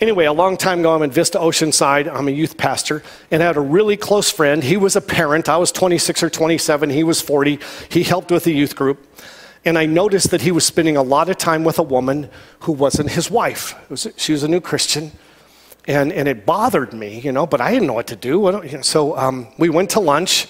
Anyway, 0.00 0.26
a 0.26 0.32
long 0.32 0.56
time 0.56 0.78
ago, 0.78 0.94
I'm 0.94 1.02
in 1.02 1.10
Vista 1.10 1.38
Oceanside. 1.38 2.08
I'm 2.08 2.28
a 2.28 2.30
youth 2.30 2.56
pastor, 2.56 3.02
and 3.32 3.42
I 3.42 3.46
had 3.46 3.56
a 3.56 3.60
really 3.60 3.96
close 3.96 4.30
friend. 4.30 4.62
He 4.62 4.76
was 4.76 4.94
a 4.94 5.00
parent. 5.00 5.48
I 5.48 5.56
was 5.56 5.72
26 5.72 6.22
or 6.22 6.30
27. 6.30 6.90
He 6.90 7.02
was 7.02 7.20
40. 7.20 7.58
He 7.88 8.04
helped 8.04 8.30
with 8.30 8.44
the 8.44 8.52
youth 8.52 8.76
group. 8.76 9.04
And 9.64 9.76
I 9.76 9.86
noticed 9.86 10.30
that 10.30 10.42
he 10.42 10.52
was 10.52 10.64
spending 10.64 10.96
a 10.96 11.02
lot 11.02 11.28
of 11.28 11.36
time 11.36 11.64
with 11.64 11.80
a 11.80 11.82
woman 11.82 12.30
who 12.60 12.72
wasn't 12.72 13.10
his 13.10 13.28
wife. 13.28 13.74
Was, 13.90 14.06
she 14.16 14.30
was 14.30 14.44
a 14.44 14.48
new 14.48 14.60
Christian. 14.60 15.10
And, 15.88 16.12
and 16.12 16.28
it 16.28 16.46
bothered 16.46 16.92
me, 16.92 17.18
you 17.18 17.32
know, 17.32 17.44
but 17.44 17.60
I 17.60 17.72
didn't 17.72 17.88
know 17.88 17.94
what 17.94 18.06
to 18.08 18.16
do. 18.16 18.62
So 18.82 19.16
um, 19.16 19.48
we 19.58 19.68
went 19.68 19.90
to 19.90 20.00
lunch, 20.00 20.46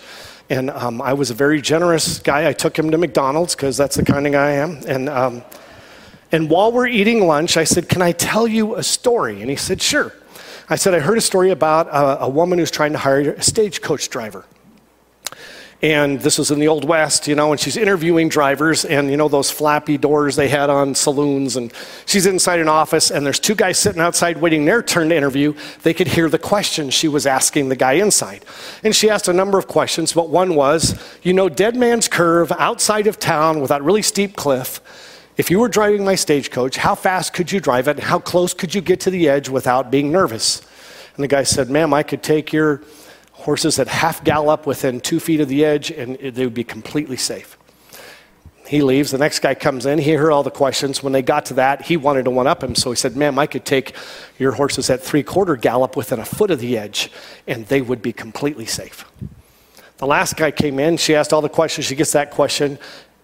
and 0.50 0.68
um, 0.68 1.00
I 1.00 1.14
was 1.14 1.30
a 1.30 1.34
very 1.34 1.62
generous 1.62 2.18
guy. 2.18 2.46
I 2.46 2.52
took 2.52 2.78
him 2.78 2.90
to 2.90 2.98
McDonald's 2.98 3.54
because 3.54 3.78
that's 3.78 3.96
the 3.96 4.04
kind 4.04 4.26
of 4.26 4.34
guy 4.34 4.48
I 4.48 4.52
am. 4.56 4.82
And 4.86 5.08
um, 5.08 5.42
and 6.30 6.50
while 6.50 6.72
we're 6.72 6.88
eating 6.88 7.26
lunch, 7.26 7.56
I 7.56 7.64
said, 7.64 7.88
Can 7.88 8.02
I 8.02 8.12
tell 8.12 8.46
you 8.46 8.76
a 8.76 8.82
story? 8.82 9.40
And 9.40 9.50
he 9.50 9.56
said, 9.56 9.80
Sure. 9.80 10.12
I 10.68 10.76
said, 10.76 10.94
I 10.94 10.98
heard 10.98 11.16
a 11.16 11.22
story 11.22 11.50
about 11.50 11.88
a, 11.88 12.24
a 12.24 12.28
woman 12.28 12.58
who's 12.58 12.70
trying 12.70 12.92
to 12.92 12.98
hire 12.98 13.32
a 13.32 13.42
stagecoach 13.42 14.10
driver. 14.10 14.44
And 15.80 16.20
this 16.20 16.38
was 16.38 16.50
in 16.50 16.58
the 16.58 16.66
Old 16.66 16.84
West, 16.84 17.28
you 17.28 17.36
know, 17.36 17.52
and 17.52 17.60
she's 17.60 17.76
interviewing 17.76 18.28
drivers, 18.28 18.84
and 18.84 19.10
you 19.10 19.16
know, 19.16 19.28
those 19.28 19.48
flappy 19.48 19.96
doors 19.96 20.34
they 20.34 20.48
had 20.48 20.70
on 20.70 20.94
saloons. 20.94 21.56
And 21.56 21.72
she's 22.04 22.26
inside 22.26 22.58
an 22.58 22.68
office, 22.68 23.12
and 23.12 23.24
there's 23.24 23.38
two 23.38 23.54
guys 23.54 23.78
sitting 23.78 24.02
outside 24.02 24.38
waiting 24.38 24.64
their 24.64 24.82
turn 24.82 25.08
to 25.10 25.16
interview. 25.16 25.54
They 25.84 25.94
could 25.94 26.08
hear 26.08 26.28
the 26.28 26.38
questions 26.38 26.94
she 26.94 27.06
was 27.06 27.26
asking 27.26 27.68
the 27.68 27.76
guy 27.76 27.92
inside. 27.92 28.44
And 28.82 28.94
she 28.94 29.08
asked 29.08 29.28
a 29.28 29.32
number 29.32 29.56
of 29.56 29.68
questions, 29.68 30.12
but 30.12 30.28
one 30.28 30.56
was, 30.56 31.00
you 31.22 31.32
know, 31.32 31.48
Dead 31.48 31.76
Man's 31.76 32.08
Curve 32.08 32.50
outside 32.52 33.06
of 33.06 33.20
town 33.20 33.60
with 33.60 33.68
that 33.68 33.82
really 33.82 34.02
steep 34.02 34.34
cliff 34.34 34.80
if 35.38 35.52
you 35.52 35.60
were 35.60 35.68
driving 35.68 36.04
my 36.04 36.16
stagecoach, 36.16 36.76
how 36.76 36.96
fast 36.96 37.32
could 37.32 37.50
you 37.52 37.60
drive 37.60 37.86
it? 37.86 37.92
And 37.92 38.00
how 38.00 38.18
close 38.18 38.52
could 38.52 38.74
you 38.74 38.80
get 38.80 38.98
to 39.00 39.10
the 39.10 39.28
edge 39.28 39.48
without 39.48 39.88
being 39.88 40.10
nervous? 40.10 40.60
And 41.14 41.22
the 41.22 41.28
guy 41.28 41.44
said, 41.44 41.70
Ma'am, 41.70 41.94
I 41.94 42.02
could 42.02 42.24
take 42.24 42.52
your 42.52 42.82
horses 43.32 43.78
at 43.78 43.86
half 43.86 44.24
gallop 44.24 44.66
within 44.66 45.00
two 45.00 45.20
feet 45.20 45.40
of 45.40 45.48
the 45.48 45.64
edge 45.64 45.92
and 45.92 46.18
they 46.18 46.44
would 46.44 46.54
be 46.54 46.64
completely 46.64 47.16
safe. 47.16 47.56
He 48.66 48.82
leaves. 48.82 49.12
The 49.12 49.18
next 49.18 49.38
guy 49.38 49.54
comes 49.54 49.86
in. 49.86 49.98
He 49.98 50.12
heard 50.12 50.32
all 50.32 50.42
the 50.42 50.50
questions. 50.50 51.02
When 51.04 51.12
they 51.12 51.22
got 51.22 51.46
to 51.46 51.54
that, 51.54 51.82
he 51.82 51.96
wanted 51.96 52.24
to 52.24 52.30
one 52.30 52.48
up 52.48 52.62
him. 52.62 52.74
So 52.74 52.90
he 52.90 52.96
said, 52.96 53.16
Ma'am, 53.16 53.38
I 53.38 53.46
could 53.46 53.64
take 53.64 53.94
your 54.38 54.52
horses 54.52 54.90
at 54.90 55.00
three 55.00 55.22
quarter 55.22 55.54
gallop 55.54 55.96
within 55.96 56.18
a 56.18 56.24
foot 56.24 56.50
of 56.50 56.58
the 56.58 56.76
edge 56.76 57.12
and 57.46 57.64
they 57.66 57.80
would 57.80 58.02
be 58.02 58.12
completely 58.12 58.66
safe. 58.66 59.04
The 59.98 60.06
last 60.06 60.36
guy 60.36 60.50
came 60.50 60.80
in. 60.80 60.96
She 60.96 61.14
asked 61.14 61.32
all 61.32 61.42
the 61.42 61.48
questions. 61.48 61.86
She 61.86 61.94
gets 61.94 62.12
that 62.12 62.32
question. 62.32 62.78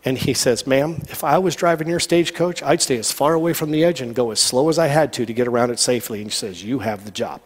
And 0.05 0.19
he 0.19 0.35
says, 0.35 0.67
Ma'am, 0.67 1.03
if 1.09 1.25
I 1.25 1.39
was 1.39 1.57
driving 1.57 1.89
your 1.89 2.01
stagecoach, 2.01 2.63
I'd 2.63 2.83
stay 2.83 2.99
as 2.99 3.11
far 3.11 3.33
away 3.33 3.55
from 3.55 3.71
the 3.71 3.83
edge 3.85 4.03
and 4.03 4.15
go 4.15 4.31
as 4.31 4.41
slow 4.41 4.69
as 4.69 4.79
I 4.79 4.89
had 4.89 5.13
to 5.15 5.25
to 5.25 5.33
get 5.33 5.49
around 5.49 5.71
it 5.71 5.79
safely. 5.79 6.21
And 6.21 6.31
she 6.31 6.39
says, 6.39 6.63
You 6.63 6.81
have 6.81 7.05
the 7.07 7.11
job. 7.11 7.41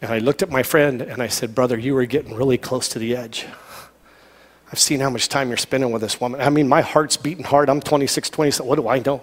And 0.00 0.12
I 0.12 0.18
looked 0.18 0.42
at 0.42 0.50
my 0.50 0.62
friend 0.62 1.02
and 1.02 1.20
I 1.20 1.26
said, 1.26 1.54
Brother, 1.54 1.76
you 1.76 1.96
are 1.96 2.06
getting 2.06 2.36
really 2.36 2.58
close 2.58 2.88
to 2.90 3.00
the 3.00 3.16
edge. 3.16 3.46
I've 4.70 4.78
seen 4.78 5.00
how 5.00 5.10
much 5.10 5.28
time 5.28 5.48
you're 5.48 5.56
spending 5.56 5.90
with 5.90 6.02
this 6.02 6.20
woman. 6.20 6.40
I 6.40 6.50
mean, 6.50 6.68
my 6.68 6.82
heart's 6.82 7.16
beating 7.16 7.44
hard. 7.44 7.68
I'm 7.68 7.80
26, 7.80 8.30
27. 8.30 8.68
What 8.68 8.76
do 8.76 8.88
I 8.88 8.98
know? 9.00 9.22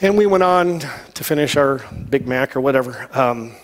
And 0.00 0.16
we 0.16 0.26
went 0.26 0.42
on 0.42 0.80
to 0.80 1.24
finish 1.24 1.56
our 1.56 1.84
Big 2.08 2.26
Mac 2.26 2.56
or 2.56 2.60
whatever. 2.60 3.08
Um, 3.12 3.54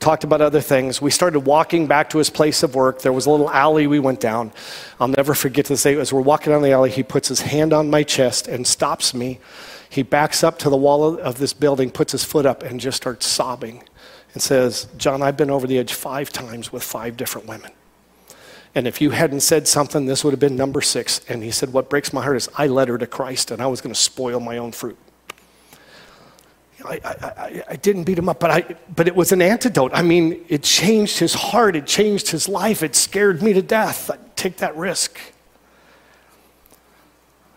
talked 0.00 0.24
about 0.24 0.40
other 0.40 0.60
things. 0.60 1.02
We 1.02 1.10
started 1.10 1.40
walking 1.40 1.86
back 1.86 2.10
to 2.10 2.18
his 2.18 2.30
place 2.30 2.62
of 2.62 2.74
work. 2.74 3.02
There 3.02 3.12
was 3.12 3.26
a 3.26 3.30
little 3.30 3.50
alley 3.50 3.86
we 3.86 3.98
went 3.98 4.20
down. 4.20 4.52
I'll 5.00 5.08
never 5.08 5.34
forget 5.34 5.66
to 5.66 5.76
say, 5.76 5.96
as 5.96 6.12
we're 6.12 6.20
walking 6.20 6.52
down 6.52 6.62
the 6.62 6.72
alley, 6.72 6.90
he 6.90 7.02
puts 7.02 7.28
his 7.28 7.40
hand 7.40 7.72
on 7.72 7.90
my 7.90 8.02
chest 8.02 8.48
and 8.48 8.66
stops 8.66 9.12
me. 9.14 9.40
He 9.90 10.02
backs 10.02 10.44
up 10.44 10.58
to 10.60 10.70
the 10.70 10.76
wall 10.76 11.18
of 11.18 11.38
this 11.38 11.52
building, 11.52 11.90
puts 11.90 12.12
his 12.12 12.24
foot 12.24 12.46
up, 12.46 12.62
and 12.62 12.78
just 12.78 12.96
starts 12.96 13.26
sobbing 13.26 13.82
and 14.34 14.42
says, 14.42 14.88
John, 14.96 15.22
I've 15.22 15.36
been 15.36 15.50
over 15.50 15.66
the 15.66 15.78
edge 15.78 15.92
five 15.92 16.30
times 16.30 16.72
with 16.72 16.82
five 16.82 17.16
different 17.16 17.48
women. 17.48 17.72
And 18.74 18.86
if 18.86 19.00
you 19.00 19.10
hadn't 19.10 19.40
said 19.40 19.66
something, 19.66 20.06
this 20.06 20.22
would 20.22 20.30
have 20.30 20.40
been 20.40 20.56
number 20.56 20.82
six. 20.82 21.22
And 21.28 21.42
he 21.42 21.50
said, 21.50 21.72
What 21.72 21.88
breaks 21.88 22.12
my 22.12 22.22
heart 22.22 22.36
is 22.36 22.48
I 22.54 22.66
led 22.66 22.88
her 22.88 22.98
to 22.98 23.06
Christ 23.06 23.50
and 23.50 23.62
I 23.62 23.66
was 23.66 23.80
going 23.80 23.94
to 23.94 24.00
spoil 24.00 24.40
my 24.40 24.58
own 24.58 24.72
fruit. 24.72 24.98
I, 26.84 27.00
I, 27.04 27.62
I, 27.70 27.76
didn't 27.76 28.04
beat 28.04 28.18
him 28.18 28.28
up, 28.28 28.38
but, 28.38 28.50
I, 28.50 28.76
but 28.94 29.08
it 29.08 29.16
was 29.16 29.32
an 29.32 29.42
antidote. 29.42 29.90
I 29.94 30.02
mean, 30.02 30.44
it 30.48 30.62
changed 30.62 31.18
his 31.18 31.34
heart, 31.34 31.74
it 31.74 31.86
changed 31.86 32.30
his 32.30 32.48
life, 32.48 32.82
it 32.82 32.94
scared 32.94 33.42
me 33.42 33.52
to 33.52 33.62
death. 33.62 34.10
I'd 34.10 34.36
take 34.36 34.58
that 34.58 34.76
risk. 34.76 35.18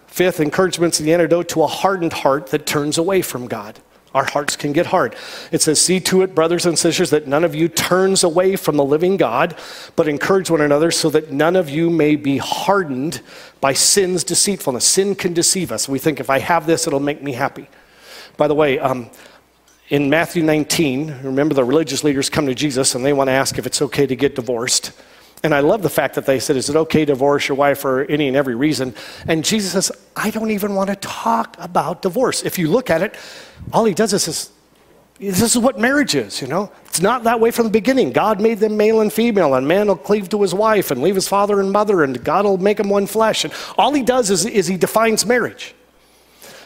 Fifth, 0.08 0.40
encouragement's 0.40 0.98
the 0.98 1.14
antidote 1.14 1.50
to 1.50 1.64
a 1.64 1.68
hardened 1.68 2.14
heart 2.14 2.48
that 2.48 2.66
turns 2.66 2.98
away 2.98 3.22
from 3.22 3.48
God. 3.48 3.80
Our 4.14 4.26
hearts 4.26 4.58
can 4.58 4.74
get 4.74 4.88
hard. 4.88 5.16
It 5.52 5.62
says, 5.62 5.80
See 5.80 6.02
to 6.02 6.22
it, 6.22 6.36
brothers 6.36 6.66
and 6.66 6.78
sisters, 6.78 7.12
that 7.12 7.28
none 7.28 7.46
of 7.46 7.56
you 7.56 7.70
turns 7.70 8.24
away 8.24 8.58
from 8.58 8.76
the 8.76 8.84
living 8.84 9.16
God, 9.16 9.58
but 9.96 10.08
encourage 10.10 10.50
one 10.50 10.60
another 10.60 10.92
so 10.92 11.10
that 11.12 11.32
none 11.32 11.56
of 11.56 11.70
you 11.70 11.90
may 11.90 12.18
be 12.18 12.38
hardened 12.38 13.22
by 13.62 13.72
sin's 13.72 14.26
deceitfulness. 14.26 14.84
Sin 14.84 15.16
can 15.16 15.34
deceive 15.34 15.72
us. 15.72 15.88
We 15.88 15.98
think 15.98 16.20
if 16.20 16.30
I 16.30 16.40
have 16.40 16.66
this, 16.66 16.88
it'll 16.88 17.00
make 17.00 17.24
me 17.24 17.32
happy. 17.32 17.70
By 18.38 18.48
the 18.48 18.56
way, 18.56 18.80
um, 18.80 19.10
in 19.90 20.10
Matthew 20.10 20.44
19, 20.44 21.20
remember 21.24 21.54
the 21.54 21.64
religious 21.64 22.04
leaders 22.04 22.30
come 22.30 22.46
to 22.46 22.56
Jesus 22.56 22.96
and 22.96 23.06
they 23.06 23.14
want 23.14 23.28
to 23.28 23.34
ask 23.34 23.58
if 23.58 23.66
it's 23.66 23.82
okay 23.82 24.08
to 24.08 24.16
get 24.16 24.36
divorced. 24.36 24.92
And 25.44 25.54
I 25.56 25.60
love 25.60 25.82
the 25.82 25.90
fact 25.90 26.16
that 26.16 26.26
they 26.26 26.40
said, 26.40 26.56
Is 26.56 26.70
it 26.70 26.76
okay 26.76 27.00
to 27.00 27.08
divorce 27.08 27.48
your 27.48 27.58
wife 27.58 27.80
for 27.80 28.04
any 28.04 28.28
and 28.28 28.38
every 28.38 28.56
reason? 28.56 28.94
And 29.28 29.44
Jesus 29.44 29.72
says, 29.72 29.92
I 30.16 30.30
don't 30.30 30.52
even 30.52 30.76
want 30.76 30.90
to 30.92 30.96
talk 30.96 31.56
about 31.60 32.04
divorce. 32.04 32.44
If 32.44 32.60
you 32.60 32.70
look 32.70 32.90
at 32.90 33.02
it, 33.02 33.16
all 33.74 33.86
he 33.86 33.94
does 33.94 34.14
is 34.14 34.52
this 35.20 35.42
is 35.42 35.58
what 35.58 35.78
marriage 35.78 36.16
is, 36.16 36.42
you 36.42 36.48
know? 36.48 36.72
It's 36.86 37.02
not 37.02 37.24
that 37.26 37.40
way 37.40 37.52
from 37.52 37.66
the 37.66 37.72
beginning. 37.72 38.12
God 38.12 38.42
made 38.42 38.58
them 38.58 38.76
male 38.76 39.02
and 39.02 39.14
female, 39.14 39.54
and 39.54 39.68
man 39.68 39.88
will 39.88 39.96
cleave 39.96 40.30
to 40.30 40.42
his 40.42 40.54
wife 40.54 40.90
and 40.90 41.02
leave 41.02 41.14
his 41.14 41.28
father 41.28 41.60
and 41.60 41.72
mother, 41.72 42.04
and 42.04 42.24
God 42.24 42.46
will 42.46 42.58
make 42.58 42.78
them 42.78 42.90
one 42.90 43.06
flesh. 43.06 43.44
And 43.44 43.54
all 43.78 43.94
he 43.94 44.02
does 44.02 44.32
is, 44.32 44.46
is 44.46 44.66
he 44.66 44.78
defines 44.78 45.24
marriage. 45.26 45.76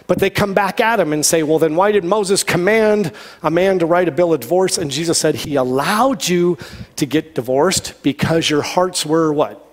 But 0.08 0.20
they 0.20 0.30
come 0.30 0.54
back 0.54 0.80
at 0.80 1.00
him 1.00 1.14
and 1.14 1.26
say, 1.26 1.44
Well, 1.44 1.60
then 1.60 1.76
why 1.76 1.92
did 1.92 2.04
Moses 2.04 2.44
command 2.44 3.12
a 3.42 3.50
man 3.50 3.80
to 3.80 3.86
write 3.86 4.08
a 4.08 4.12
bill 4.12 4.34
of 4.34 4.42
divorce? 4.42 4.78
And 4.78 4.92
Jesus 4.92 5.18
said, 5.18 5.36
He 5.36 5.56
allowed 5.56 6.28
you 6.28 6.58
to 6.98 7.06
get 7.06 7.36
divorced 7.36 8.02
because 8.04 8.50
your 8.50 8.62
hearts 8.62 9.06
were 9.06 9.34
what? 9.34 9.66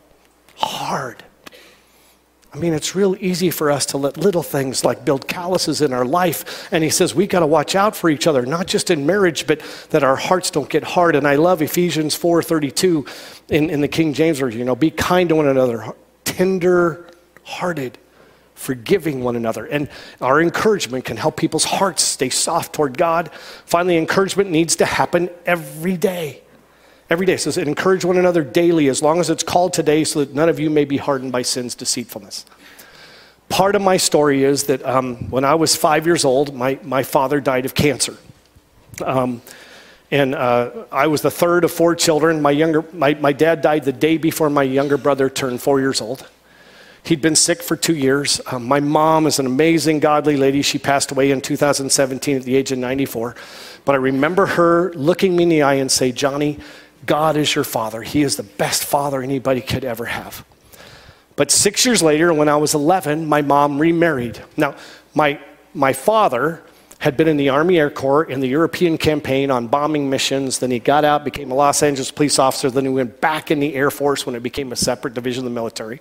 Hard. 0.56 1.22
I 2.54 2.58
mean, 2.58 2.74
it's 2.74 2.94
real 2.94 3.16
easy 3.18 3.50
for 3.50 3.70
us 3.70 3.86
to 3.86 3.96
let 3.96 4.18
little 4.18 4.42
things 4.42 4.84
like 4.84 5.06
build 5.06 5.26
calluses 5.26 5.80
in 5.80 5.94
our 5.94 6.04
life. 6.04 6.68
And 6.70 6.84
he 6.84 6.90
says 6.90 7.14
we 7.14 7.26
got 7.26 7.40
to 7.40 7.46
watch 7.46 7.74
out 7.74 7.96
for 7.96 8.10
each 8.10 8.26
other, 8.26 8.44
not 8.44 8.66
just 8.66 8.90
in 8.90 9.06
marriage, 9.06 9.46
but 9.46 9.60
that 9.88 10.02
our 10.04 10.16
hearts 10.16 10.50
don't 10.50 10.68
get 10.68 10.84
hard. 10.84 11.16
And 11.16 11.26
I 11.26 11.36
love 11.36 11.62
Ephesians 11.62 12.16
4:32 12.18 13.06
in, 13.48 13.70
in 13.70 13.80
the 13.80 13.88
King 13.88 14.12
James 14.12 14.38
Version. 14.38 14.58
You 14.58 14.66
know, 14.66 14.76
be 14.76 14.90
kind 14.90 15.30
to 15.30 15.36
one 15.36 15.48
another, 15.48 15.94
tender 16.24 17.06
hearted, 17.42 17.96
forgiving 18.54 19.22
one 19.22 19.36
another. 19.36 19.66
And 19.66 19.88
our 20.20 20.40
encouragement 20.40 21.04
can 21.04 21.16
help 21.16 21.36
people's 21.36 21.64
hearts 21.64 22.02
stay 22.02 22.28
soft 22.28 22.72
toward 22.74 22.96
God. 22.96 23.30
Finally, 23.66 23.96
encouragement 23.96 24.50
needs 24.50 24.76
to 24.76 24.84
happen 24.84 25.30
every 25.46 25.96
day. 25.96 26.42
Every 27.10 27.26
day. 27.26 27.34
It 27.34 27.40
says, 27.40 27.58
encourage 27.58 28.04
one 28.04 28.18
another 28.18 28.44
daily 28.44 28.88
as 28.88 29.02
long 29.02 29.20
as 29.20 29.30
it's 29.30 29.42
called 29.42 29.72
today 29.72 30.04
so 30.04 30.20
that 30.20 30.34
none 30.34 30.48
of 30.48 30.60
you 30.60 30.70
may 30.70 30.84
be 30.84 30.96
hardened 30.96 31.32
by 31.32 31.42
sin's 31.42 31.74
deceitfulness. 31.74 32.46
Part 33.48 33.74
of 33.74 33.82
my 33.82 33.98
story 33.98 34.44
is 34.44 34.64
that 34.64 34.84
um, 34.86 35.30
when 35.30 35.44
I 35.44 35.56
was 35.56 35.76
five 35.76 36.06
years 36.06 36.24
old, 36.24 36.54
my, 36.54 36.78
my 36.82 37.02
father 37.02 37.40
died 37.40 37.66
of 37.66 37.74
cancer. 37.74 38.16
Um, 39.04 39.42
and 40.10 40.34
uh, 40.34 40.84
I 40.92 41.06
was 41.06 41.22
the 41.22 41.30
third 41.30 41.64
of 41.64 41.70
four 41.70 41.94
children. 41.94 42.40
My, 42.40 42.50
younger, 42.50 42.84
my, 42.92 43.14
my 43.14 43.32
dad 43.32 43.62
died 43.62 43.84
the 43.84 43.92
day 43.92 44.18
before 44.18 44.50
my 44.50 44.62
younger 44.62 44.96
brother 44.96 45.28
turned 45.28 45.60
four 45.60 45.80
years 45.80 46.00
old. 46.00 46.26
He'd 47.04 47.20
been 47.20 47.34
sick 47.34 47.62
for 47.62 47.76
two 47.76 47.96
years. 47.96 48.40
Um, 48.46 48.66
my 48.66 48.78
mom 48.78 49.26
is 49.26 49.38
an 49.40 49.46
amazing, 49.46 49.98
godly 49.98 50.36
lady. 50.36 50.62
She 50.62 50.78
passed 50.78 51.10
away 51.10 51.32
in 51.32 51.40
2017 51.40 52.36
at 52.36 52.42
the 52.44 52.54
age 52.54 52.70
of 52.70 52.78
94. 52.78 53.34
But 53.84 53.94
I 53.94 53.98
remember 53.98 54.46
her 54.46 54.92
looking 54.92 55.34
me 55.34 55.42
in 55.42 55.48
the 55.48 55.62
eye 55.62 55.74
and 55.74 55.90
say, 55.90 56.12
Johnny, 56.12 56.60
God 57.04 57.36
is 57.36 57.54
your 57.54 57.64
father. 57.64 58.02
He 58.02 58.22
is 58.22 58.36
the 58.36 58.44
best 58.44 58.84
father 58.84 59.20
anybody 59.20 59.60
could 59.60 59.84
ever 59.84 60.04
have. 60.04 60.44
But 61.34 61.50
six 61.50 61.84
years 61.84 62.02
later, 62.02 62.32
when 62.32 62.48
I 62.48 62.56
was 62.56 62.74
11, 62.74 63.26
my 63.26 63.42
mom 63.42 63.80
remarried. 63.80 64.40
Now, 64.56 64.76
my, 65.14 65.40
my 65.74 65.92
father 65.92 66.62
had 66.98 67.16
been 67.16 67.26
in 67.26 67.36
the 67.36 67.48
Army 67.48 67.78
Air 67.78 67.90
Corps 67.90 68.22
in 68.22 68.38
the 68.38 68.46
European 68.46 68.96
campaign 68.96 69.50
on 69.50 69.66
bombing 69.66 70.08
missions. 70.08 70.60
Then 70.60 70.70
he 70.70 70.78
got 70.78 71.04
out, 71.04 71.24
became 71.24 71.50
a 71.50 71.54
Los 71.54 71.82
Angeles 71.82 72.12
police 72.12 72.38
officer. 72.38 72.70
Then 72.70 72.84
he 72.84 72.90
went 72.90 73.20
back 73.20 73.50
in 73.50 73.58
the 73.58 73.74
Air 73.74 73.90
Force 73.90 74.24
when 74.24 74.36
it 74.36 74.42
became 74.44 74.70
a 74.70 74.76
separate 74.76 75.14
division 75.14 75.40
of 75.40 75.50
the 75.50 75.54
military. 75.54 76.00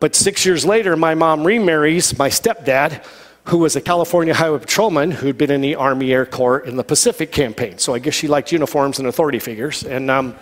But 0.00 0.16
six 0.16 0.46
years 0.46 0.64
later, 0.64 0.96
my 0.96 1.14
mom 1.14 1.46
remarries 1.46 2.18
my 2.18 2.30
stepdad, 2.30 3.04
who 3.44 3.58
was 3.58 3.76
a 3.76 3.80
California 3.80 4.34
Highway 4.34 4.58
Patrolman 4.58 5.10
who'd 5.10 5.38
been 5.38 5.50
in 5.50 5.60
the 5.60 5.74
Army 5.74 6.12
Air 6.12 6.26
Corps 6.26 6.60
in 6.60 6.76
the 6.76 6.84
Pacific 6.84 7.32
campaign. 7.32 7.78
So 7.78 7.94
I 7.94 7.98
guess 7.98 8.14
she 8.14 8.28
liked 8.28 8.52
uniforms 8.52 8.98
and 8.98 9.08
authority 9.08 9.38
figures. 9.38 9.82
And 9.82 10.10
um, 10.10 10.36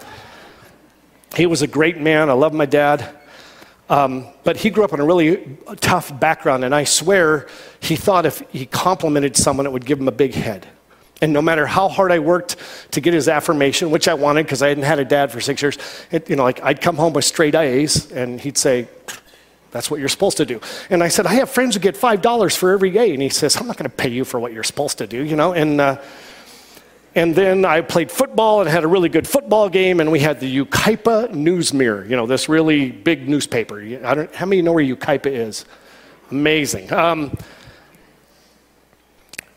he 1.35 1.47
was 1.47 1.63
a 1.63 1.67
great 1.67 1.99
man. 1.99 2.31
I 2.31 2.35
love 2.35 2.53
my 2.53 2.67
dad. 2.67 3.17
Um, 3.89 4.27
but 4.45 4.57
he 4.59 4.71
grew 4.71 4.85
up 4.85 4.93
in 4.93 5.01
a 5.01 5.05
really 5.05 5.57
tough 5.81 6.19
background, 6.21 6.63
and 6.63 6.75
I 6.75 6.85
swear 6.85 7.49
he 7.81 7.97
thought 7.97 8.27
if 8.27 8.43
he 8.51 8.67
complimented 8.67 9.37
someone, 9.37 9.65
it 9.65 9.73
would 9.73 9.87
give 9.87 9.99
him 9.99 10.09
a 10.09 10.13
big 10.13 10.35
head. 10.35 10.67
And 11.23 11.33
no 11.33 11.41
matter 11.41 11.67
how 11.67 11.89
hard 11.89 12.13
I 12.13 12.19
worked 12.19 12.57
to 12.93 13.01
get 13.01 13.15
his 13.15 13.29
affirmation, 13.29 13.91
which 13.91 14.07
I 14.07 14.15
wanted 14.15 14.45
because 14.45 14.63
I 14.63 14.69
hadn't 14.69 14.85
had 14.85 14.99
a 14.99 15.05
dad 15.05 15.33
for 15.33 15.41
six 15.41 15.63
years, 15.63 15.79
it, 16.11 16.29
you 16.29 16.37
know, 16.37 16.43
like 16.43 16.63
I'd 16.63 16.81
come 16.81 16.97
home 16.97 17.15
with 17.15 17.25
straight 17.25 17.55
A's, 17.55 18.13
and 18.13 18.39
he'd 18.41 18.59
say, 18.59 18.89
that's 19.71 19.91
what 19.91 20.01
you're 20.01 20.09
supposed 20.09 20.39
to 20.39 20.47
do. 20.47 20.61
And 20.89 21.03
I 21.03 21.09
said, 21.09 21.27
I 21.27 21.35
have 21.35 21.51
friends 21.51 21.75
who 21.75 21.81
get 21.81 21.95
$5 21.95 22.57
for 22.57 22.73
every 22.73 22.91
day. 22.91 23.13
And 23.13 23.23
he 23.23 23.29
says, 23.29 23.57
I'm 23.57 23.67
not 23.67 23.77
going 23.77 23.91
to 23.91 23.97
pay 23.97 24.09
you 24.09 24.25
for 24.25 24.41
what 24.41 24.53
you're 24.53 24.65
supposed 24.65 24.99
to 24.99 25.07
do, 25.07 25.23
you 25.23 25.37
know? 25.37 25.53
And, 25.53 25.81
uh, 25.81 26.01
and 27.15 27.35
then 27.35 27.65
I 27.65 27.83
played 27.83 28.11
football 28.11 28.61
and 28.61 28.71
had 28.71 28.85
a 28.85 28.87
really 28.87 29.09
good 29.09 29.29
football 29.29 29.69
game. 29.69 30.01
And 30.01 30.11
we 30.11 30.21
had 30.21 30.41
the 30.41 30.65
Yucaipa 30.65 31.35
News 31.35 31.75
Mirror, 31.75 32.07
you 32.07 32.17
know, 32.17 32.27
this 32.27 32.49
really 32.49 32.91
big 32.91 33.29
newspaper. 33.29 33.81
I 33.81 34.15
don't, 34.15 34.35
how 34.35 34.47
many 34.47 34.63
know 34.63 34.73
where 34.73 34.85
Yucaipa 34.85 35.27
is? 35.27 35.67
Amazing. 36.31 36.91
Um, 36.93 37.37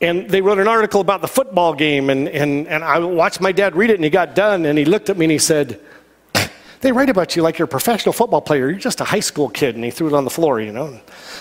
and 0.01 0.29
they 0.29 0.41
wrote 0.41 0.57
an 0.57 0.67
article 0.67 0.99
about 0.99 1.21
the 1.21 1.27
football 1.27 1.73
game. 1.73 2.09
And, 2.09 2.27
and, 2.27 2.67
and 2.67 2.83
I 2.83 2.99
watched 2.99 3.39
my 3.39 3.51
dad 3.51 3.75
read 3.75 3.91
it, 3.91 3.95
and 3.95 4.03
he 4.03 4.09
got 4.09 4.35
done. 4.35 4.65
And 4.65 4.77
he 4.77 4.83
looked 4.83 5.09
at 5.09 5.17
me 5.17 5.25
and 5.25 5.31
he 5.31 5.37
said, 5.37 5.79
they 6.81 6.91
write 6.91 7.09
about 7.09 7.35
you 7.35 7.43
like 7.43 7.59
you're 7.59 7.65
a 7.65 7.69
professional 7.69 8.11
football 8.11 8.41
player. 8.41 8.69
You're 8.69 8.79
just 8.79 9.01
a 9.01 9.03
high 9.03 9.19
school 9.19 9.49
kid, 9.49 9.75
and 9.75 9.83
he 9.83 9.91
threw 9.91 10.07
it 10.07 10.13
on 10.13 10.23
the 10.23 10.29
floor, 10.29 10.59
you 10.59 10.71
know. 10.71 10.99